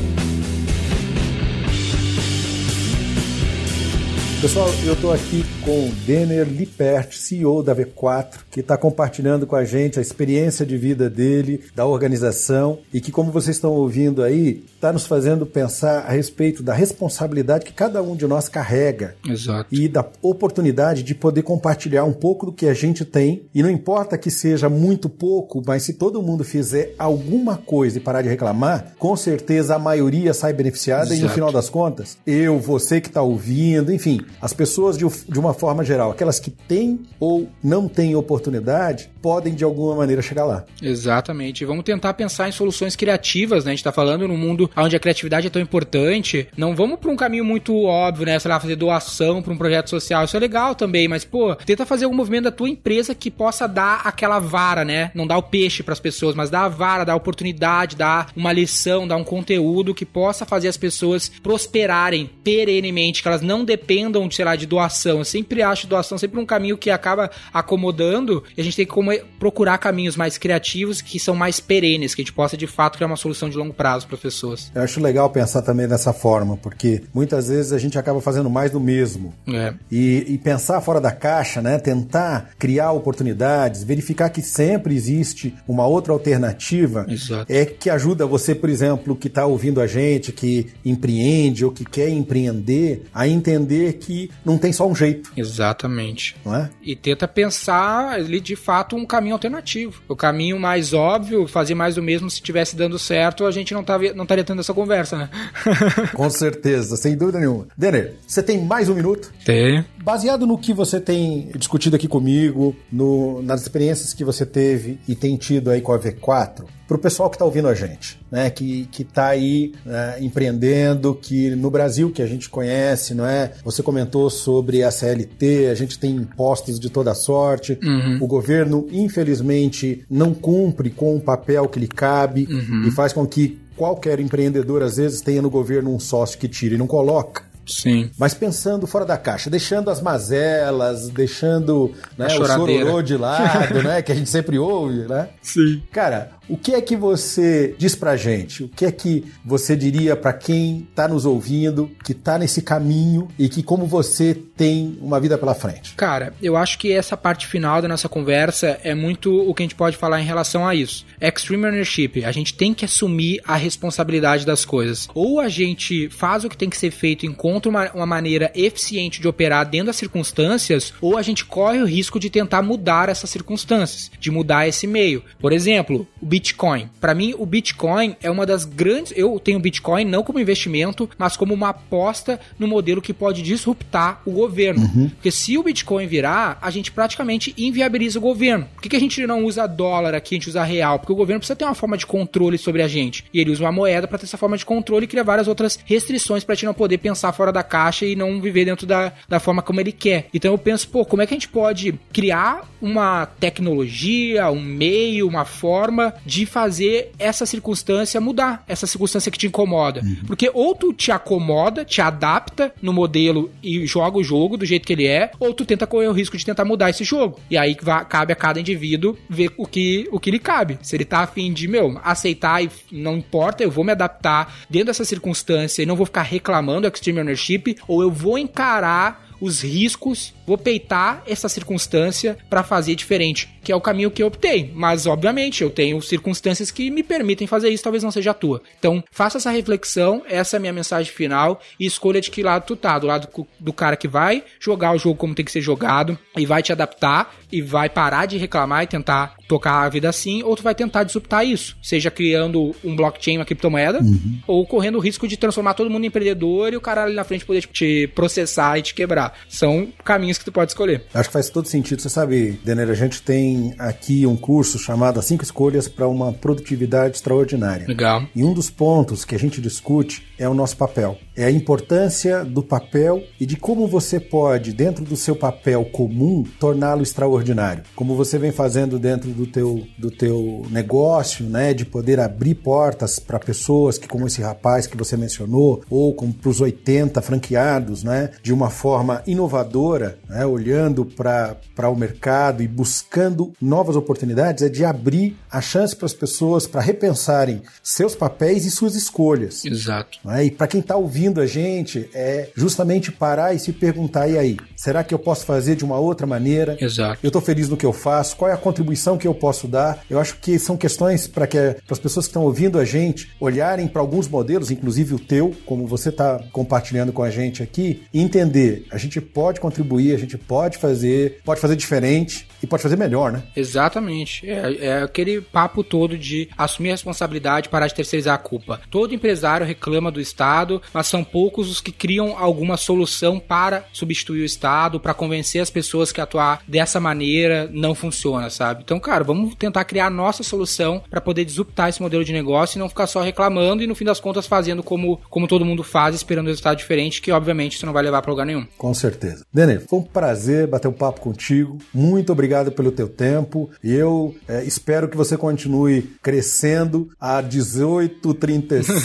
Pessoal, 4.41 4.69
eu 4.87 4.93
estou 4.93 5.13
aqui 5.13 5.45
com 5.65 5.89
o 5.89 5.93
Denner 6.07 6.47
Lippert, 6.47 7.13
CEO 7.13 7.61
da 7.61 7.75
V4, 7.75 8.39
que 8.53 8.61
está 8.61 8.77
compartilhando 8.77 9.49
com 9.49 9.57
a 9.57 9.65
gente 9.65 9.99
a 9.99 10.03
experiência 10.03 10.65
de 10.65 10.79
vida 10.79 11.11
dele, 11.11 11.65
da 11.75 11.85
organização 11.85 12.79
e 12.95 13.01
que, 13.01 13.11
como 13.11 13.33
vocês 13.33 13.57
estão 13.57 13.73
ouvindo 13.73 14.23
aí, 14.23 14.65
está 14.77 14.93
nos 14.93 15.09
fazendo 15.09 15.45
pensar 15.45 16.05
a 16.07 16.13
respeito 16.13 16.63
da 16.63 16.73
responsabilidade 16.73 17.65
que 17.65 17.73
cada 17.73 18.01
um 18.01 18.15
de 18.15 18.29
nós 18.29 18.49
carrega 18.49 19.17
Exato. 19.29 19.75
e 19.75 19.89
da 19.89 20.07
oportunidade 20.23 21.03
de 21.03 21.17
poder 21.17 21.43
compartilhar 21.43 22.05
um 22.05 22.13
pouco 22.13 22.47
do 22.47 22.53
que 22.53 22.69
a 22.69 22.75
gente 22.75 23.05
tem. 23.05 23.43
E 23.53 23.61
não 23.61 23.69
importa 23.69 24.17
que 24.17 24.31
seja 24.31 24.69
muito 24.69 25.09
pouco, 25.09 25.61
mas 25.67 25.83
se 25.83 25.95
todo 25.95 26.23
mundo 26.23 26.45
fizer 26.45 26.95
alguma 26.97 27.57
coisa 27.57 27.99
e 27.99 28.01
parar 28.01 28.23
de 28.23 28.29
reclamar, 28.29 28.93
com 29.01 29.17
certeza 29.17 29.75
a 29.75 29.81
maioria 29.81 30.33
sai 30.33 30.53
beneficiada 30.53 31.07
Exato. 31.07 31.21
e 31.21 31.23
no 31.25 31.29
final 31.29 31.51
das 31.51 31.69
contas, 31.69 32.17
eu, 32.25 32.61
você 32.61 33.01
que 33.01 33.09
está 33.09 33.21
ouvindo, 33.21 33.93
enfim, 33.93 34.21
as 34.41 34.53
pessoas, 34.53 34.97
de, 34.97 35.39
uma 35.39 35.55
forma 35.55 35.85
geral, 35.85 36.11
aquelas 36.11 36.39
que 36.39 36.51
têm 36.51 37.01
ou 37.19 37.49
não 37.63 37.89
têm 37.89 38.15
oportunidade, 38.15 39.11
podem 39.21 39.55
de 39.55 39.65
alguma 39.65 39.97
maneira 39.97 40.23
chegar 40.23 40.45
lá. 40.45 40.65
Exatamente. 40.81 41.65
Vamos 41.65 41.85
tentar 41.85 42.15
pensar 42.15 42.49
em 42.49 42.53
soluções 42.53 42.95
criativas, 42.95 43.65
né? 43.65 43.71
A 43.71 43.73
gente 43.73 43.81
está 43.81 43.93
falando 43.93 44.29
num 44.29 44.37
mundo 44.37 44.71
onde 44.77 44.97
a 44.97 45.01
criatividade 45.01 45.47
é 45.47 45.51
tão 45.51 45.61
importante. 45.61 46.49
Não 46.57 46.75
vamos 46.75 46.99
para 46.99 47.11
um 47.11 47.17
caminho 47.17 47.45
muito 47.45 47.85
óbvio, 47.85 48.27
né? 48.27 48.39
Sei 48.39 48.49
lá, 48.49 48.61
fazer 48.61 48.77
doação 48.77 49.43
para 49.43 49.53
um 49.53 49.57
projeto 49.57 49.91
social. 49.91 50.25
Isso 50.25 50.37
é 50.37 50.41
legal 50.41 50.75
também, 50.75 51.09
mas, 51.09 51.25
pô, 51.25 51.55
tenta 51.55 51.85
fazer 51.85 52.05
algum 52.05 52.17
movimento 52.17 52.45
da 52.45 52.53
tua 52.53 52.69
empresa 52.69 53.15
que 53.15 53.31
possa 53.31 53.67
dar 53.67 54.03
aquela 54.05 54.39
vara, 54.39 54.85
né? 54.85 55.11
Não 55.15 55.27
dar 55.27 55.39
o 55.39 55.43
peixe 55.43 55.83
para 55.83 55.93
as 55.93 56.01
pessoas, 56.01 56.35
mas 56.35 56.51
dar 56.51 56.65
a 56.65 56.69
vara, 56.69 57.05
dar 57.05 57.15
a 57.15 57.17
oportunidade, 57.17 57.97
dar 57.97 58.31
uma 58.37 58.53
lição, 58.53 59.07
dar 59.07 59.17
um 59.17 59.25
conteúdo 59.25 59.95
que 59.95 60.07
possa 60.07 60.45
fazer 60.45 60.69
as 60.69 60.77
pessoas 60.77 61.31
prosperarem 61.43 62.31
perenemente, 62.43 63.23
que 63.23 63.29
elas 63.29 63.43
não 63.43 63.65
dependam 63.65 64.18
dependam, 64.19 64.31
sei 64.31 64.45
lá, 64.45 64.57
de 64.57 64.67
doação. 64.67 65.19
Eu 65.19 65.25
sempre 65.25 65.63
acho 65.63 65.87
doação 65.87 66.19
sempre 66.19 66.41
um 66.41 66.47
caminho 66.47 66.77
que 66.77 66.91
acaba 66.91 67.31
acomodando 67.53 68.43
e 68.57 68.61
a 68.61 68.65
gente 68.65 68.77
tem 68.77 68.87
que 68.87 69.25
procurar 69.39 69.79
caminhos 69.79 70.17
mais 70.17 70.39
criativos 70.39 71.01
que 71.01 71.21
são 71.21 71.35
mais 71.35 71.61
perenes, 71.61 72.15
que 72.15 72.23
a 72.23 72.25
gente 72.25 72.33
possa 72.33 72.57
de 72.57 72.67
fato 72.67 72.97
criar 72.97 73.07
uma 73.07 73.17
solução 73.17 73.49
de 73.49 73.57
longo 73.57 73.73
prazo 73.73 74.07
para 74.07 74.17
pessoas. 74.17 74.71
Eu 74.75 74.83
acho 74.83 75.01
legal 75.01 75.31
pensar 75.31 75.63
também 75.63 75.87
dessa 75.87 76.13
forma, 76.13 76.57
porque 76.57 77.03
muitas 77.15 77.49
vezes 77.49 77.73
a 77.73 77.79
gente 77.79 77.99
acaba 77.99 78.21
fazendo 78.21 78.51
mais 78.51 78.71
do 78.71 78.81
mesmo. 78.81 79.35
É. 79.47 79.75
E, 79.91 80.25
e 80.29 80.39
pensar 80.39 80.81
fora 80.81 81.01
da 81.01 81.13
caixa, 81.13 81.61
né? 81.61 81.79
Tentar 81.79 82.51
criar 82.59 82.93
oportunidades, 82.93 83.85
verificar 83.85 84.31
que 84.31 84.43
sempre 84.43 84.95
existe 84.95 85.55
uma 85.67 85.87
outra 85.87 86.13
alternativa 86.13 87.07
Exato. 87.09 87.53
é 87.53 87.65
que 87.65 87.91
ajuda 87.91 88.27
você, 88.27 88.55
por 88.55 88.69
exemplo, 88.69 89.15
que 89.15 89.29
está 89.29 89.47
ouvindo 89.47 89.81
a 89.81 89.87
gente, 89.87 90.33
que 90.33 90.69
empreende 90.85 91.65
ou 91.65 91.71
que 91.71 91.85
quer 91.85 92.09
empreender, 92.09 93.07
a 93.13 93.29
entender 93.29 93.95
que 93.95 94.08
não 94.45 94.59
tem 94.59 94.73
só 94.73 94.87
um 94.89 94.95
jeito. 94.95 95.33
Exatamente. 95.37 96.37
Não 96.45 96.55
é? 96.55 96.71
E 96.83 96.97
tenta 96.97 97.27
pensar 97.29 98.15
ali 98.15 98.41
de 98.41 98.57
fato 98.57 98.97
um 98.97 99.07
caminho 99.07 99.35
alternativo. 99.35 100.03
O 100.09 100.17
caminho 100.17 100.59
mais 100.59 100.93
óbvio, 100.93 101.47
fazer 101.47 101.75
mais 101.75 101.95
do 101.95 102.03
mesmo 102.03 102.31
se 102.31 102.41
tivesse 102.41 102.77
dando 102.77 102.99
certo, 102.99 103.47
a 103.47 103.51
gente 103.51 103.75
não, 103.75 103.85
tava, 103.85 104.13
não 104.13 104.25
estaria 104.25 104.45
tendo 104.45 104.61
essa 104.61 104.75
conversa, 104.75 105.17
né? 105.17 105.31
Com 106.15 106.29
certeza, 106.31 106.97
sem 106.97 107.17
dúvida 107.17 107.39
nenhuma. 107.39 107.69
Denner, 107.77 108.15
você 108.27 108.43
tem 108.43 108.65
mais 108.65 108.89
um 108.89 108.95
minuto? 108.95 109.33
Tem. 109.45 109.85
Baseado 110.03 110.47
no 110.47 110.59
que 110.59 110.73
você 110.73 111.01
tem 111.01 111.51
discutido 111.57 111.97
aqui 111.97 112.09
comigo, 112.09 112.75
no, 112.91 113.43
nas 113.43 113.63
experiências 113.63 114.15
que 114.15 114.25
você 114.25 114.47
teve 114.47 114.99
e 115.07 115.15
tem 115.15 115.37
tido 115.37 115.71
aí 115.71 115.81
com 115.81 115.93
a 115.93 115.99
V4, 115.99 116.65
para 116.89 116.97
o 116.97 116.99
pessoal 116.99 117.29
que 117.29 117.37
está 117.37 117.45
ouvindo 117.45 117.69
a 117.69 117.75
gente, 117.75 118.19
né, 118.31 118.49
que 118.49 118.89
está 118.99 119.27
aí 119.27 119.75
né, 119.85 120.17
empreendendo, 120.23 121.15
que 121.15 121.51
no 121.51 121.71
Brasil 121.71 122.11
que 122.11 122.23
a 122.23 122.27
gente 122.27 122.49
conhece, 122.49 123.13
não 123.13 123.27
é? 123.27 123.53
Você 123.63 123.83
comentou 123.83 124.31
sobre 124.31 124.83
a 124.83 124.91
CLT, 124.91 125.69
a 125.71 125.75
gente 125.75 125.99
tem 125.99 126.17
impostos 126.17 126.81
de 126.81 126.89
toda 126.89 127.15
sorte, 127.15 127.79
uhum. 127.83 128.19
o 128.23 128.27
governo 128.27 128.87
infelizmente 128.91 130.03
não 130.11 130.33
cumpre 130.33 130.89
com 130.89 131.15
o 131.15 131.21
papel 131.21 131.69
que 131.69 131.79
lhe 131.79 131.87
cabe 131.87 132.49
uhum. 132.51 132.85
e 132.89 132.91
faz 132.91 133.13
com 133.13 133.27
que 133.27 133.61
qualquer 133.77 134.19
empreendedor 134.19 134.83
às 134.83 134.97
vezes 134.97 135.21
tenha 135.21 135.43
no 135.43 135.51
governo 135.51 135.95
um 135.95 136.01
sócio 136.01 136.39
que 136.39 136.49
tira 136.49 136.75
e 136.75 136.79
não 136.79 136.87
coloca. 136.87 137.47
Sim. 137.67 138.11
Mas 138.19 138.33
pensando 138.33 138.87
fora 138.87 139.05
da 139.05 139.19
caixa, 139.19 139.51
deixando 139.51 139.91
as 139.91 140.01
mazelas, 140.01 141.11
deixando 141.11 141.93
né, 142.17 142.27
o 142.27 142.31
chororô 142.31 143.03
de 143.03 143.17
lado, 143.17 143.83
né? 143.85 144.01
Que 144.01 144.11
a 144.11 144.15
gente 144.15 144.31
sempre 144.31 144.59
ouve, 144.59 145.07
né? 145.07 145.29
Sim. 145.43 145.83
Cara, 145.93 146.31
o 146.49 146.57
que 146.57 146.75
é 146.75 146.81
que 146.81 146.97
você 146.97 147.75
diz 147.79 147.95
pra 147.95 148.17
gente? 148.17 148.65
O 148.65 148.69
que 148.69 148.85
é 148.85 148.93
que 148.93 149.25
você 149.45 149.77
diria 149.77 150.17
para 150.17 150.33
quem 150.33 150.89
tá 150.95 151.07
nos 151.07 151.25
ouvindo, 151.25 151.91
que 152.05 152.15
tá 152.15 152.39
nesse 152.39 152.63
caminho 152.63 153.29
e 153.39 153.49
que, 153.49 153.63
como 153.63 153.87
você, 153.87 154.35
tem 154.35 154.99
uma 155.01 155.21
vida 155.21 155.37
pela 155.37 155.55
frente? 155.55 155.95
Cara, 155.95 156.33
eu 156.43 156.57
acho 156.57 156.79
que 156.79 156.93
essa 156.93 157.17
parte 157.17 157.47
final 157.47 157.81
da 157.83 157.89
nossa 157.89 158.09
conversa 158.09 158.79
é 158.83 158.95
muito 158.95 159.33
o 159.33 159.55
que 159.55 159.63
a 159.63 159.65
gente 159.65 159.75
pode 159.75 159.97
falar 159.97 160.21
em 160.21 160.25
relação 160.25 160.67
a 160.67 160.75
isso. 160.75 161.07
Extreme 161.21 161.67
ownership. 161.67 162.25
A 162.25 162.33
gente 162.33 162.55
tem 162.55 162.73
que 162.73 162.85
assumir 162.85 163.41
a 163.45 163.57
responsabilidade 163.57 164.47
das 164.47 164.65
coisas. 164.65 165.09
Ou 165.15 165.41
a 165.41 165.49
gente 165.49 166.09
faz 166.09 166.45
o 166.45 166.49
que 166.49 166.57
tem 166.57 166.71
que 166.71 166.77
ser 166.77 166.91
feito 166.91 167.27
encontra 167.27 167.69
uma, 167.69 167.91
uma 167.93 168.07
maneira 168.07 168.51
eficiente 168.55 169.21
de 169.21 169.29
operar 169.29 169.69
dentro 169.69 169.89
das 169.89 169.97
circunstâncias, 169.97 170.93
ou 171.01 171.17
a 171.17 171.23
gente 171.23 171.45
corre 171.45 171.79
o 171.79 171.87
risco 171.87 172.19
de 172.19 172.31
tentar 172.31 172.63
mudar 172.63 173.09
essas 173.09 173.31
circunstâncias, 173.31 174.11
de 174.19 174.31
mudar 174.31 174.67
esse 174.67 174.87
meio. 174.87 175.23
Por 175.39 175.53
exemplo, 175.53 176.07
o 176.21 176.27
Bitcoin. 176.39 176.89
Para 177.01 177.15
mim, 177.15 177.35
o 177.37 177.45
Bitcoin 177.45 178.17
é 178.23 178.31
uma 178.31 178.47
das 178.47 178.65
grandes. 178.65 179.13
Eu 179.17 179.41
tenho 179.41 179.59
Bitcoin 179.59 180.05
não 180.05 180.23
como 180.23 180.39
investimento, 180.39 181.11
mas 181.19 181.37
como 181.37 181.53
uma 181.53 181.71
aposta 181.71 182.39
no 182.59 182.69
modelo 182.69 183.03
que 183.03 183.13
pode 183.13 183.43
disruptar 183.43 184.23
o 184.25 184.31
governo. 184.31 184.83
Uhum. 184.83 185.09
Porque 185.09 185.31
se 185.33 185.59
o 185.59 185.63
Bitcoin 185.63 186.07
virar, 186.07 186.57
a 186.63 186.71
gente 186.71 186.93
praticamente 186.93 187.53
inviabiliza 187.59 188.19
o 188.19 188.23
governo. 188.23 188.67
Por 188.75 188.83
que, 188.83 188.89
que 188.89 188.97
a 188.97 189.01
gente 189.01 189.27
não 189.27 189.45
usa 189.45 189.67
dólar 189.67 190.15
aqui, 190.15 190.35
a 190.35 190.39
gente 190.39 190.49
usa 190.49 190.63
real? 190.63 190.99
Porque 191.01 191.13
o 191.13 191.17
governo 191.17 191.41
precisa 191.41 191.57
ter 191.57 191.65
uma 191.65 191.75
forma 191.75 191.99
de 191.99 192.07
controle 192.07 192.57
sobre 192.57 192.83
a 192.83 192.89
gente. 192.89 193.25
E 193.35 193.41
ele 193.41 193.51
usa 193.51 193.65
uma 193.65 193.73
moeda 193.73 194.07
para 194.07 194.19
ter 194.19 194.25
essa 194.25 194.39
forma 194.39 194.57
de 194.57 194.65
controle 194.65 195.05
e 195.05 195.09
cria 195.09 195.25
várias 195.25 195.49
outras 195.49 195.79
restrições 195.85 196.45
para 196.45 196.53
a 196.53 196.57
gente 196.57 196.67
não 196.67 196.75
poder 196.75 196.99
pensar 196.99 197.33
fora 197.33 197.53
da 197.53 197.65
caixa 197.65 198.07
e 198.07 198.15
não 198.15 198.41
viver 198.41 198.65
dentro 198.65 198.87
da, 198.87 199.13
da 199.29 199.41
forma 199.41 199.61
como 199.61 199.81
ele 199.81 199.93
quer. 199.93 200.29
Então 200.33 200.53
eu 200.53 200.59
penso, 200.59 200.89
pô, 200.89 201.05
como 201.05 201.21
é 201.21 201.27
que 201.27 201.35
a 201.35 201.37
gente 201.37 201.49
pode 201.49 201.99
criar 202.13 202.69
uma 202.81 203.27
tecnologia, 203.27 204.51
um 204.51 204.61
meio, 204.61 205.27
uma 205.27 205.45
forma 205.45 206.15
de 206.29 206.45
fazer 206.45 207.11
essa 207.19 207.47
circunstância 207.47 208.21
mudar, 208.21 208.63
essa 208.69 208.87
circunstância 208.87 209.33
que 209.33 209.39
te 209.39 209.47
incomoda. 209.47 210.03
Uhum. 210.03 210.19
Porque 210.27 210.51
ou 210.53 210.75
tu 210.75 210.93
te 210.93 211.11
acomoda, 211.11 211.87
te 211.87 212.03
adapta 212.03 212.71
no 212.83 212.93
modelo 212.93 213.51
e 213.63 213.87
joga 213.87 214.19
o 214.19 214.23
jogo 214.23 214.59
do 214.59 214.67
jeito 214.67 214.87
que 214.87 214.93
ele 214.93 215.07
é, 215.07 215.31
ou 215.41 215.55
tu 215.55 215.65
tenta 215.65 215.87
correr 215.87 216.07
o 216.07 216.13
risco 216.13 216.37
de 216.37 216.45
tentar 216.45 216.67
mudar 216.67 216.91
esse 216.91 217.03
jogo. 217.03 217.41
E 217.51 217.57
aí 217.57 217.75
vai, 217.81 218.05
cabe 218.05 218.35
a 218.35 218.37
cada 218.37 218.61
indivíduo 218.61 219.17
ver 219.29 219.51
o 219.57 219.67
que, 219.67 220.07
o 220.13 220.21
que 220.21 220.31
lhe 220.31 220.39
cabe. 220.39 220.79
Se 220.83 220.95
ele 220.95 221.07
tá 221.07 221.21
afim 221.21 221.51
de, 221.51 221.67
meu, 221.67 221.99
aceitar 222.05 222.63
e 222.63 222.71
não 222.93 223.17
importa, 223.17 223.65
eu 223.65 223.71
vou 223.71 223.83
me 223.83 223.93
adaptar 223.93 224.55
dentro 224.69 224.89
dessa 224.89 225.05
circunstância 225.07 225.83
e 225.83 225.87
não 225.87 225.97
vou 225.97 226.05
ficar 226.05 226.23
reclamando 226.23 226.87
Extreme 226.87 227.21
Ownership, 227.21 227.77
ou 227.89 228.03
eu 228.03 228.11
vou 228.11 228.37
encarar 228.37 229.29
os 229.41 229.63
riscos, 229.63 230.35
vou 230.47 230.59
peitar 230.59 231.23
essa 231.27 231.49
circunstância 231.49 232.37
para 232.51 232.63
fazer 232.63 232.95
diferente, 232.95 233.49
que 233.69 233.73
é 233.73 233.77
o 233.77 233.83
caminho 233.83 234.11
que 234.11 234.23
eu 234.23 234.29
optei. 234.29 234.73
Mas, 234.75 235.07
obviamente, 235.07 235.63
eu 235.63 235.69
tenho 235.69 236.01
circunstâncias 236.01 236.71
que 236.71 236.91
me 236.91 237.03
permitem 237.03 237.47
fazer 237.47 237.69
isso, 237.69 237.83
talvez 237.83 238.03
não 238.03 238.11
seja 238.11 238.31
a 238.31 238.35
tua. 238.35 238.63
Então, 238.79 239.05
faça 239.11 239.37
essa 239.37 239.51
reflexão, 239.51 240.23
essa 240.27 240.57
é 240.57 240.59
a 240.59 240.61
minha 240.61 240.73
mensagem 240.73 241.13
final, 241.13 241.61
e 241.79 241.85
escolha 241.85 242.19
de 242.19 242.31
que 242.31 242.43
lado 242.43 242.65
tu 242.65 242.75
tá. 242.75 242.99
Do 242.99 243.07
lado 243.07 243.29
do 243.61 243.73
cara 243.75 243.95
que 243.95 244.09
vai 244.09 244.43
jogar 244.59 244.95
o 244.95 244.99
jogo 244.99 245.17
como 245.17 245.35
tem 245.35 245.45
que 245.45 245.53
ser 245.53 245.61
jogado, 245.61 246.19
e 246.35 246.47
vai 246.47 246.63
te 246.63 246.73
adaptar, 246.73 247.35
e 247.53 247.61
vai 247.61 247.91
parar 247.91 248.25
de 248.25 248.39
reclamar 248.39 248.85
e 248.85 248.87
tentar 248.87 249.37
tocar 249.47 249.83
a 249.83 249.89
vida 249.89 250.09
assim, 250.09 250.43
ou 250.43 250.55
tu 250.55 250.63
vai 250.63 250.75
tentar 250.75 251.05
disruptar 251.05 251.45
isso, 251.45 251.77
seja 251.83 252.11
criando 252.11 252.75
um 252.85 252.95
blockchain, 252.95 253.39
uma 253.39 253.45
criptomoeda, 253.45 254.01
uhum. 254.01 254.39
ou 254.47 254.67
correndo 254.67 254.97
o 254.97 255.01
risco 255.01 255.27
de 255.27 255.37
transformar 255.37 255.75
todo 255.75 255.91
mundo 255.91 256.05
em 256.05 256.09
empreendedor 256.09 256.73
e 256.73 256.77
o 256.77 256.81
cara 256.81 257.05
ali 257.05 257.15
na 257.15 257.25
frente 257.25 257.47
poder 257.47 257.63
te 257.65 258.07
processar 258.15 258.79
e 258.79 258.83
te 258.83 258.95
quebrar. 258.95 259.39
São 259.49 259.89
caminhos 260.05 260.37
que 260.37 260.45
tu 260.45 260.53
pode 260.53 260.71
escolher. 260.71 261.05
Acho 261.15 261.29
que 261.31 261.33
faz 261.33 261.49
todo 261.49 261.67
sentido. 261.67 262.03
Você 262.03 262.11
sabe, 262.11 262.59
Denner, 262.63 262.91
a 262.91 262.95
gente 262.95 263.23
tem 263.23 263.58
aqui 263.79 264.27
um 264.27 264.37
curso 264.37 264.79
chamado 264.79 265.19
As 265.19 265.27
5 265.27 265.45
Escolhas 265.45 265.89
para 265.89 266.09
uma 266.09 266.33
Produtividade 266.33 267.17
Extraordinária. 267.17 267.87
Legal. 267.87 268.23
E 268.35 268.45
um 268.45 268.53
dos 268.53 268.71
pontos 268.71 269.25
que 269.25 269.35
a 269.35 269.39
gente 269.39 269.61
discute 269.61 270.27
é 270.39 270.49
o 270.49 270.55
nosso 270.55 270.77
papel. 270.77 271.19
É 271.37 271.45
a 271.45 271.51
importância 271.51 272.45
do 272.45 272.63
papel 272.63 273.23
e 273.41 273.47
de 273.47 273.57
como 273.57 273.87
você 273.87 274.21
pode, 274.21 274.73
dentro 274.73 275.05
do 275.05 275.17
seu 275.17 275.35
papel 275.35 275.85
comum, 275.87 276.45
torná-lo 276.59 277.03
extraordinário. 277.03 277.83
Como 277.95 278.15
você 278.15 278.39
vem 278.39 278.53
fazendo 278.53 278.99
dentro 278.99 279.31
do 279.31 279.47
teu, 279.47 279.87
do 279.99 280.11
teu 280.11 280.67
negócio, 280.71 281.45
né? 281.45 281.75
De 281.75 281.85
poder 281.85 282.21
abrir 282.21 282.55
portas 282.55 283.19
para 283.19 283.39
pessoas 283.39 283.99
que, 283.99 284.09
como 284.09 284.27
esse 284.27 284.41
rapaz 284.41 284.87
que 284.87 284.97
você 284.97 285.17
mencionou, 285.17 285.83
ou 285.91 286.15
como 286.15 286.33
para 286.33 286.51
os 286.51 286.61
80 286.61 287.21
franqueados, 287.23 288.05
né? 288.05 288.31
De 288.43 288.53
uma 288.53 288.71
forma 288.71 289.23
inovadora, 289.27 290.19
né? 290.29 290.47
olhando 290.47 291.05
para 291.05 291.89
o 291.89 291.97
mercado 291.97 292.63
e 292.63 292.69
buscando 292.69 293.48
novas 293.61 293.97
oportunidades, 293.97 294.63
é 294.63 294.69
de 294.69 294.85
abrir 294.85 295.37
a 295.51 295.61
chance 295.61 295.95
para 295.95 296.07
as 296.07 296.13
pessoas 296.13 296.67
para 296.67 296.81
repensarem 296.81 297.63
seus 297.83 298.15
papéis 298.15 298.65
e 298.65 298.71
suas 298.71 298.95
escolhas. 298.95 299.65
Exato. 299.65 300.19
Né? 300.25 300.47
E 300.47 300.51
para 300.51 300.67
quem 300.67 300.81
está 300.81 300.97
ouvindo 300.97 301.41
a 301.41 301.47
gente, 301.47 302.09
é 302.15 302.51
justamente 302.55 303.13
parar 303.13 303.55
e 303.55 303.59
se 303.59 303.73
perguntar: 303.73 304.29
e 304.29 304.39
aí, 304.39 304.57
será 304.79 305.03
que 305.03 305.13
eu 305.13 305.19
posso 305.19 305.45
fazer 305.45 305.75
de 305.75 305.85
uma 305.85 305.99
outra 305.99 306.27
maneira? 306.27 306.79
Exato. 306.81 307.19
Eu 307.21 307.29
estou 307.29 307.43
feliz 307.43 307.69
no 307.69 307.77
que 307.77 307.85
eu 307.85 307.93
faço? 307.93 308.37
Qual 308.37 308.49
é 308.49 308.55
a 308.55 308.57
contribuição 308.57 309.19
que 309.19 309.27
eu 309.27 309.35
posso 309.35 309.67
dar? 309.67 310.05
Eu 310.09 310.21
acho 310.21 310.37
que 310.37 310.59
são 310.59 310.77
questões 310.77 311.27
para 311.27 311.47
que 311.47 311.59
as 311.91 311.99
pessoas 311.99 312.27
que 312.27 312.31
estão 312.31 312.45
ouvindo 312.45 312.79
a 312.79 312.85
gente 312.85 313.31
olharem 313.41 313.89
para 313.89 314.01
alguns 314.01 314.29
modelos, 314.29 314.71
inclusive 314.71 315.15
o 315.15 315.19
teu, 315.19 315.55
como 315.67 315.87
você 315.87 316.11
está 316.11 316.41
compartilhando 316.53 317.13
com 317.13 317.25
a 317.25 317.31
gente 317.31 317.63
aqui, 317.63 318.03
e 318.15 318.21
entender: 318.21 318.87
a 318.91 318.97
gente 318.97 319.21
pode 319.21 319.61
contribuir, 319.61 320.15
a 320.15 320.19
gente 320.19 320.39
pode 320.39 320.79
fazer, 320.79 321.41
pode 321.45 321.61
fazer 321.61 321.75
diferente 321.75 322.47
e 322.63 322.67
pode 322.67 322.83
fazer 322.83 322.97
melhor, 322.97 323.33
né? 323.33 323.43
Exatamente. 323.57 324.49
É, 324.49 324.87
é 324.87 325.03
aquele 325.03 325.41
papo 325.41 325.83
todo 325.83 326.17
de 326.17 326.49
assumir 326.57 326.91
a 326.91 326.93
responsabilidade, 326.93 327.69
parar 327.69 327.89
de 327.89 327.95
terceirizar 327.95 328.35
a 328.35 328.39
culpa. 328.39 328.81
Todo 328.91 329.15
empresário 329.15 329.67
reclama 329.67 330.11
do 330.11 330.21
Estado, 330.21 330.81
mas 330.93 331.07
são 331.07 331.25
poucos 331.25 331.69
os 331.69 331.81
que 331.81 331.91
criam 331.91 332.37
alguma 332.39 332.77
solução 332.77 333.41
para 333.41 333.85
substituir 333.93 334.43
o 334.43 334.45
Estado, 334.45 334.68
para 335.01 335.15
convencer 335.15 335.61
as 335.61 335.71
pessoas 335.71 336.13
que 336.13 336.21
atuar 336.21 336.63
dessa 336.67 337.01
maneira 337.01 337.69
não 337.73 337.95
funciona, 337.95 338.51
sabe? 338.51 338.83
Então, 338.85 339.01
cara, 339.01 339.25
vamos 339.25 339.55
tentar 339.55 339.85
criar 339.85 340.07
a 340.07 340.11
nossa 340.11 340.43
solução 340.43 341.03
para 341.11 341.21
poder 341.21 341.45
disruptar 341.45 341.89
esse 341.89 342.03
modelo 342.03 342.25
de 342.25 342.33
negócio 342.33 342.77
e 342.77 342.79
não 342.79 342.89
ficar 342.89 343.07
só 343.07 343.23
reclamando 343.23 343.83
e 343.83 343.87
no 343.87 343.95
fim 343.95 344.05
das 344.05 344.21
contas 344.21 344.47
fazendo 344.47 344.83
como, 344.83 345.21
como 345.31 345.49
todo 345.49 345.65
mundo 345.65 345.83
faz, 345.83 346.15
esperando 346.15 346.47
um 346.47 346.51
resultado 346.51 346.79
diferente, 346.79 347.21
que 347.23 347.33
obviamente 347.33 347.77
isso 347.77 347.87
não 347.87 347.93
vai 347.93 348.03
levar 348.03 348.23
para 348.23 348.31
lugar 348.31 348.47
nenhum. 348.47 348.67
Com 348.77 348.93
certeza. 348.95 349.45
Denner, 349.53 349.83
foi 349.87 349.99
um 350.01 350.03
prazer 350.03 350.67
bater 350.67 350.89
um 350.89 350.93
papo 350.93 351.21
contigo. 351.21 351.79
Muito 351.93 352.33
obrigado 352.33 352.73
pelo 352.73 352.91
teu 352.91 353.09
tempo. 353.09 353.71
E 353.83 353.95
eu 353.95 354.35
é, 354.47 354.63
espero 354.65 355.09
que 355.09 355.17
você 355.17 355.37
continue 355.37 356.03
crescendo 356.23 357.09
a 357.21 357.41
18, 357.41 358.35
36, 358.35 358.97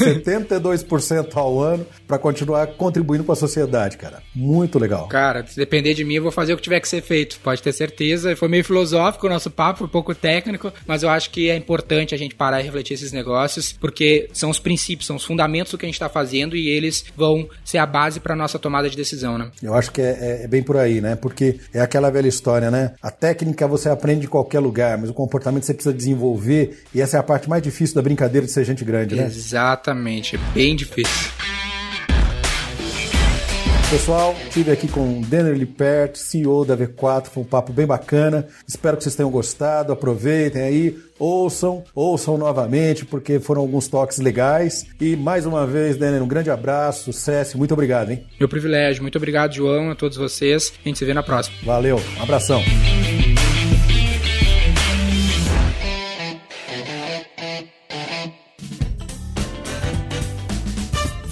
72% 0.00 1.36
ao 1.36 1.60
ano 1.60 1.86
para 2.06 2.18
continuar 2.18 2.66
contribuindo 2.68 3.24
com 3.24 3.32
a 3.32 3.36
sociedade, 3.36 3.96
cara. 3.96 4.22
Muito 4.34 4.78
legal. 4.78 5.07
Cara, 5.08 5.46
se 5.46 5.56
depender 5.56 5.94
de 5.94 6.04
mim, 6.04 6.14
eu 6.14 6.22
vou 6.22 6.32
fazer 6.32 6.52
o 6.52 6.56
que 6.56 6.62
tiver 6.62 6.80
que 6.80 6.88
ser 6.88 7.02
feito. 7.02 7.38
Pode 7.42 7.62
ter 7.62 7.72
certeza. 7.72 8.36
Foi 8.36 8.48
meio 8.48 8.64
filosófico 8.64 9.26
o 9.26 9.30
nosso 9.30 9.50
papo, 9.50 9.78
foi 9.78 9.86
um 9.86 9.90
pouco 9.90 10.14
técnico, 10.14 10.72
mas 10.86 11.02
eu 11.02 11.10
acho 11.10 11.30
que 11.30 11.50
é 11.50 11.56
importante 11.56 12.14
a 12.14 12.18
gente 12.18 12.34
parar 12.34 12.60
e 12.60 12.64
refletir 12.64 12.94
esses 12.94 13.12
negócios, 13.12 13.72
porque 13.72 14.28
são 14.32 14.50
os 14.50 14.58
princípios, 14.58 15.06
são 15.06 15.16
os 15.16 15.24
fundamentos 15.24 15.72
do 15.72 15.78
que 15.78 15.86
a 15.86 15.88
gente 15.88 15.94
está 15.94 16.08
fazendo 16.08 16.56
e 16.56 16.68
eles 16.68 17.04
vão 17.16 17.48
ser 17.64 17.78
a 17.78 17.86
base 17.86 18.20
para 18.20 18.36
nossa 18.36 18.58
tomada 18.58 18.88
de 18.88 18.96
decisão, 18.96 19.38
né? 19.38 19.50
Eu 19.62 19.74
acho 19.74 19.90
que 19.90 20.00
é, 20.00 20.18
é, 20.20 20.44
é, 20.44 20.48
bem 20.48 20.62
por 20.62 20.76
aí, 20.76 21.00
né? 21.00 21.16
Porque 21.16 21.58
é 21.72 21.80
aquela 21.80 22.10
velha 22.10 22.28
história, 22.28 22.70
né? 22.70 22.94
A 23.02 23.10
técnica 23.10 23.66
você 23.66 23.88
aprende 23.88 24.26
em 24.26 24.28
qualquer 24.28 24.60
lugar, 24.60 24.98
mas 24.98 25.10
o 25.10 25.14
comportamento 25.14 25.64
você 25.64 25.74
precisa 25.74 25.94
desenvolver 25.94 26.84
e 26.94 27.00
essa 27.00 27.16
é 27.16 27.20
a 27.20 27.22
parte 27.22 27.48
mais 27.48 27.62
difícil 27.62 27.94
da 27.94 28.02
brincadeira 28.02 28.46
de 28.46 28.52
ser 28.52 28.64
gente 28.64 28.84
grande, 28.84 29.14
né? 29.14 29.24
Exatamente, 29.24 30.36
é 30.36 30.38
bem 30.54 30.76
difícil. 30.76 31.57
Pessoal, 33.90 34.36
estive 34.46 34.70
aqui 34.70 34.86
com 34.86 35.18
o 35.18 35.22
Denner 35.24 35.54
Lippert, 35.54 36.14
CEO 36.14 36.62
da 36.62 36.76
V4, 36.76 37.28
foi 37.28 37.42
um 37.42 37.46
papo 37.46 37.72
bem 37.72 37.86
bacana. 37.86 38.46
Espero 38.66 38.98
que 38.98 39.02
vocês 39.02 39.16
tenham 39.16 39.30
gostado, 39.30 39.90
aproveitem 39.90 40.60
aí, 40.60 40.98
ouçam, 41.18 41.82
ouçam 41.94 42.36
novamente, 42.36 43.06
porque 43.06 43.40
foram 43.40 43.62
alguns 43.62 43.88
toques 43.88 44.18
legais. 44.18 44.84
E 45.00 45.16
mais 45.16 45.46
uma 45.46 45.66
vez, 45.66 45.96
Denner, 45.96 46.22
um 46.22 46.28
grande 46.28 46.50
abraço, 46.50 47.04
sucesso, 47.04 47.56
muito 47.56 47.72
obrigado, 47.72 48.10
hein? 48.10 48.26
Meu 48.38 48.46
privilégio, 48.48 49.00
muito 49.00 49.16
obrigado, 49.16 49.54
João, 49.54 49.90
a 49.90 49.94
todos 49.94 50.18
vocês. 50.18 50.70
A 50.84 50.86
gente 50.86 50.98
se 50.98 51.04
vê 51.06 51.14
na 51.14 51.22
próxima. 51.22 51.56
Valeu, 51.64 51.98
um 52.18 52.22
abração. 52.22 52.62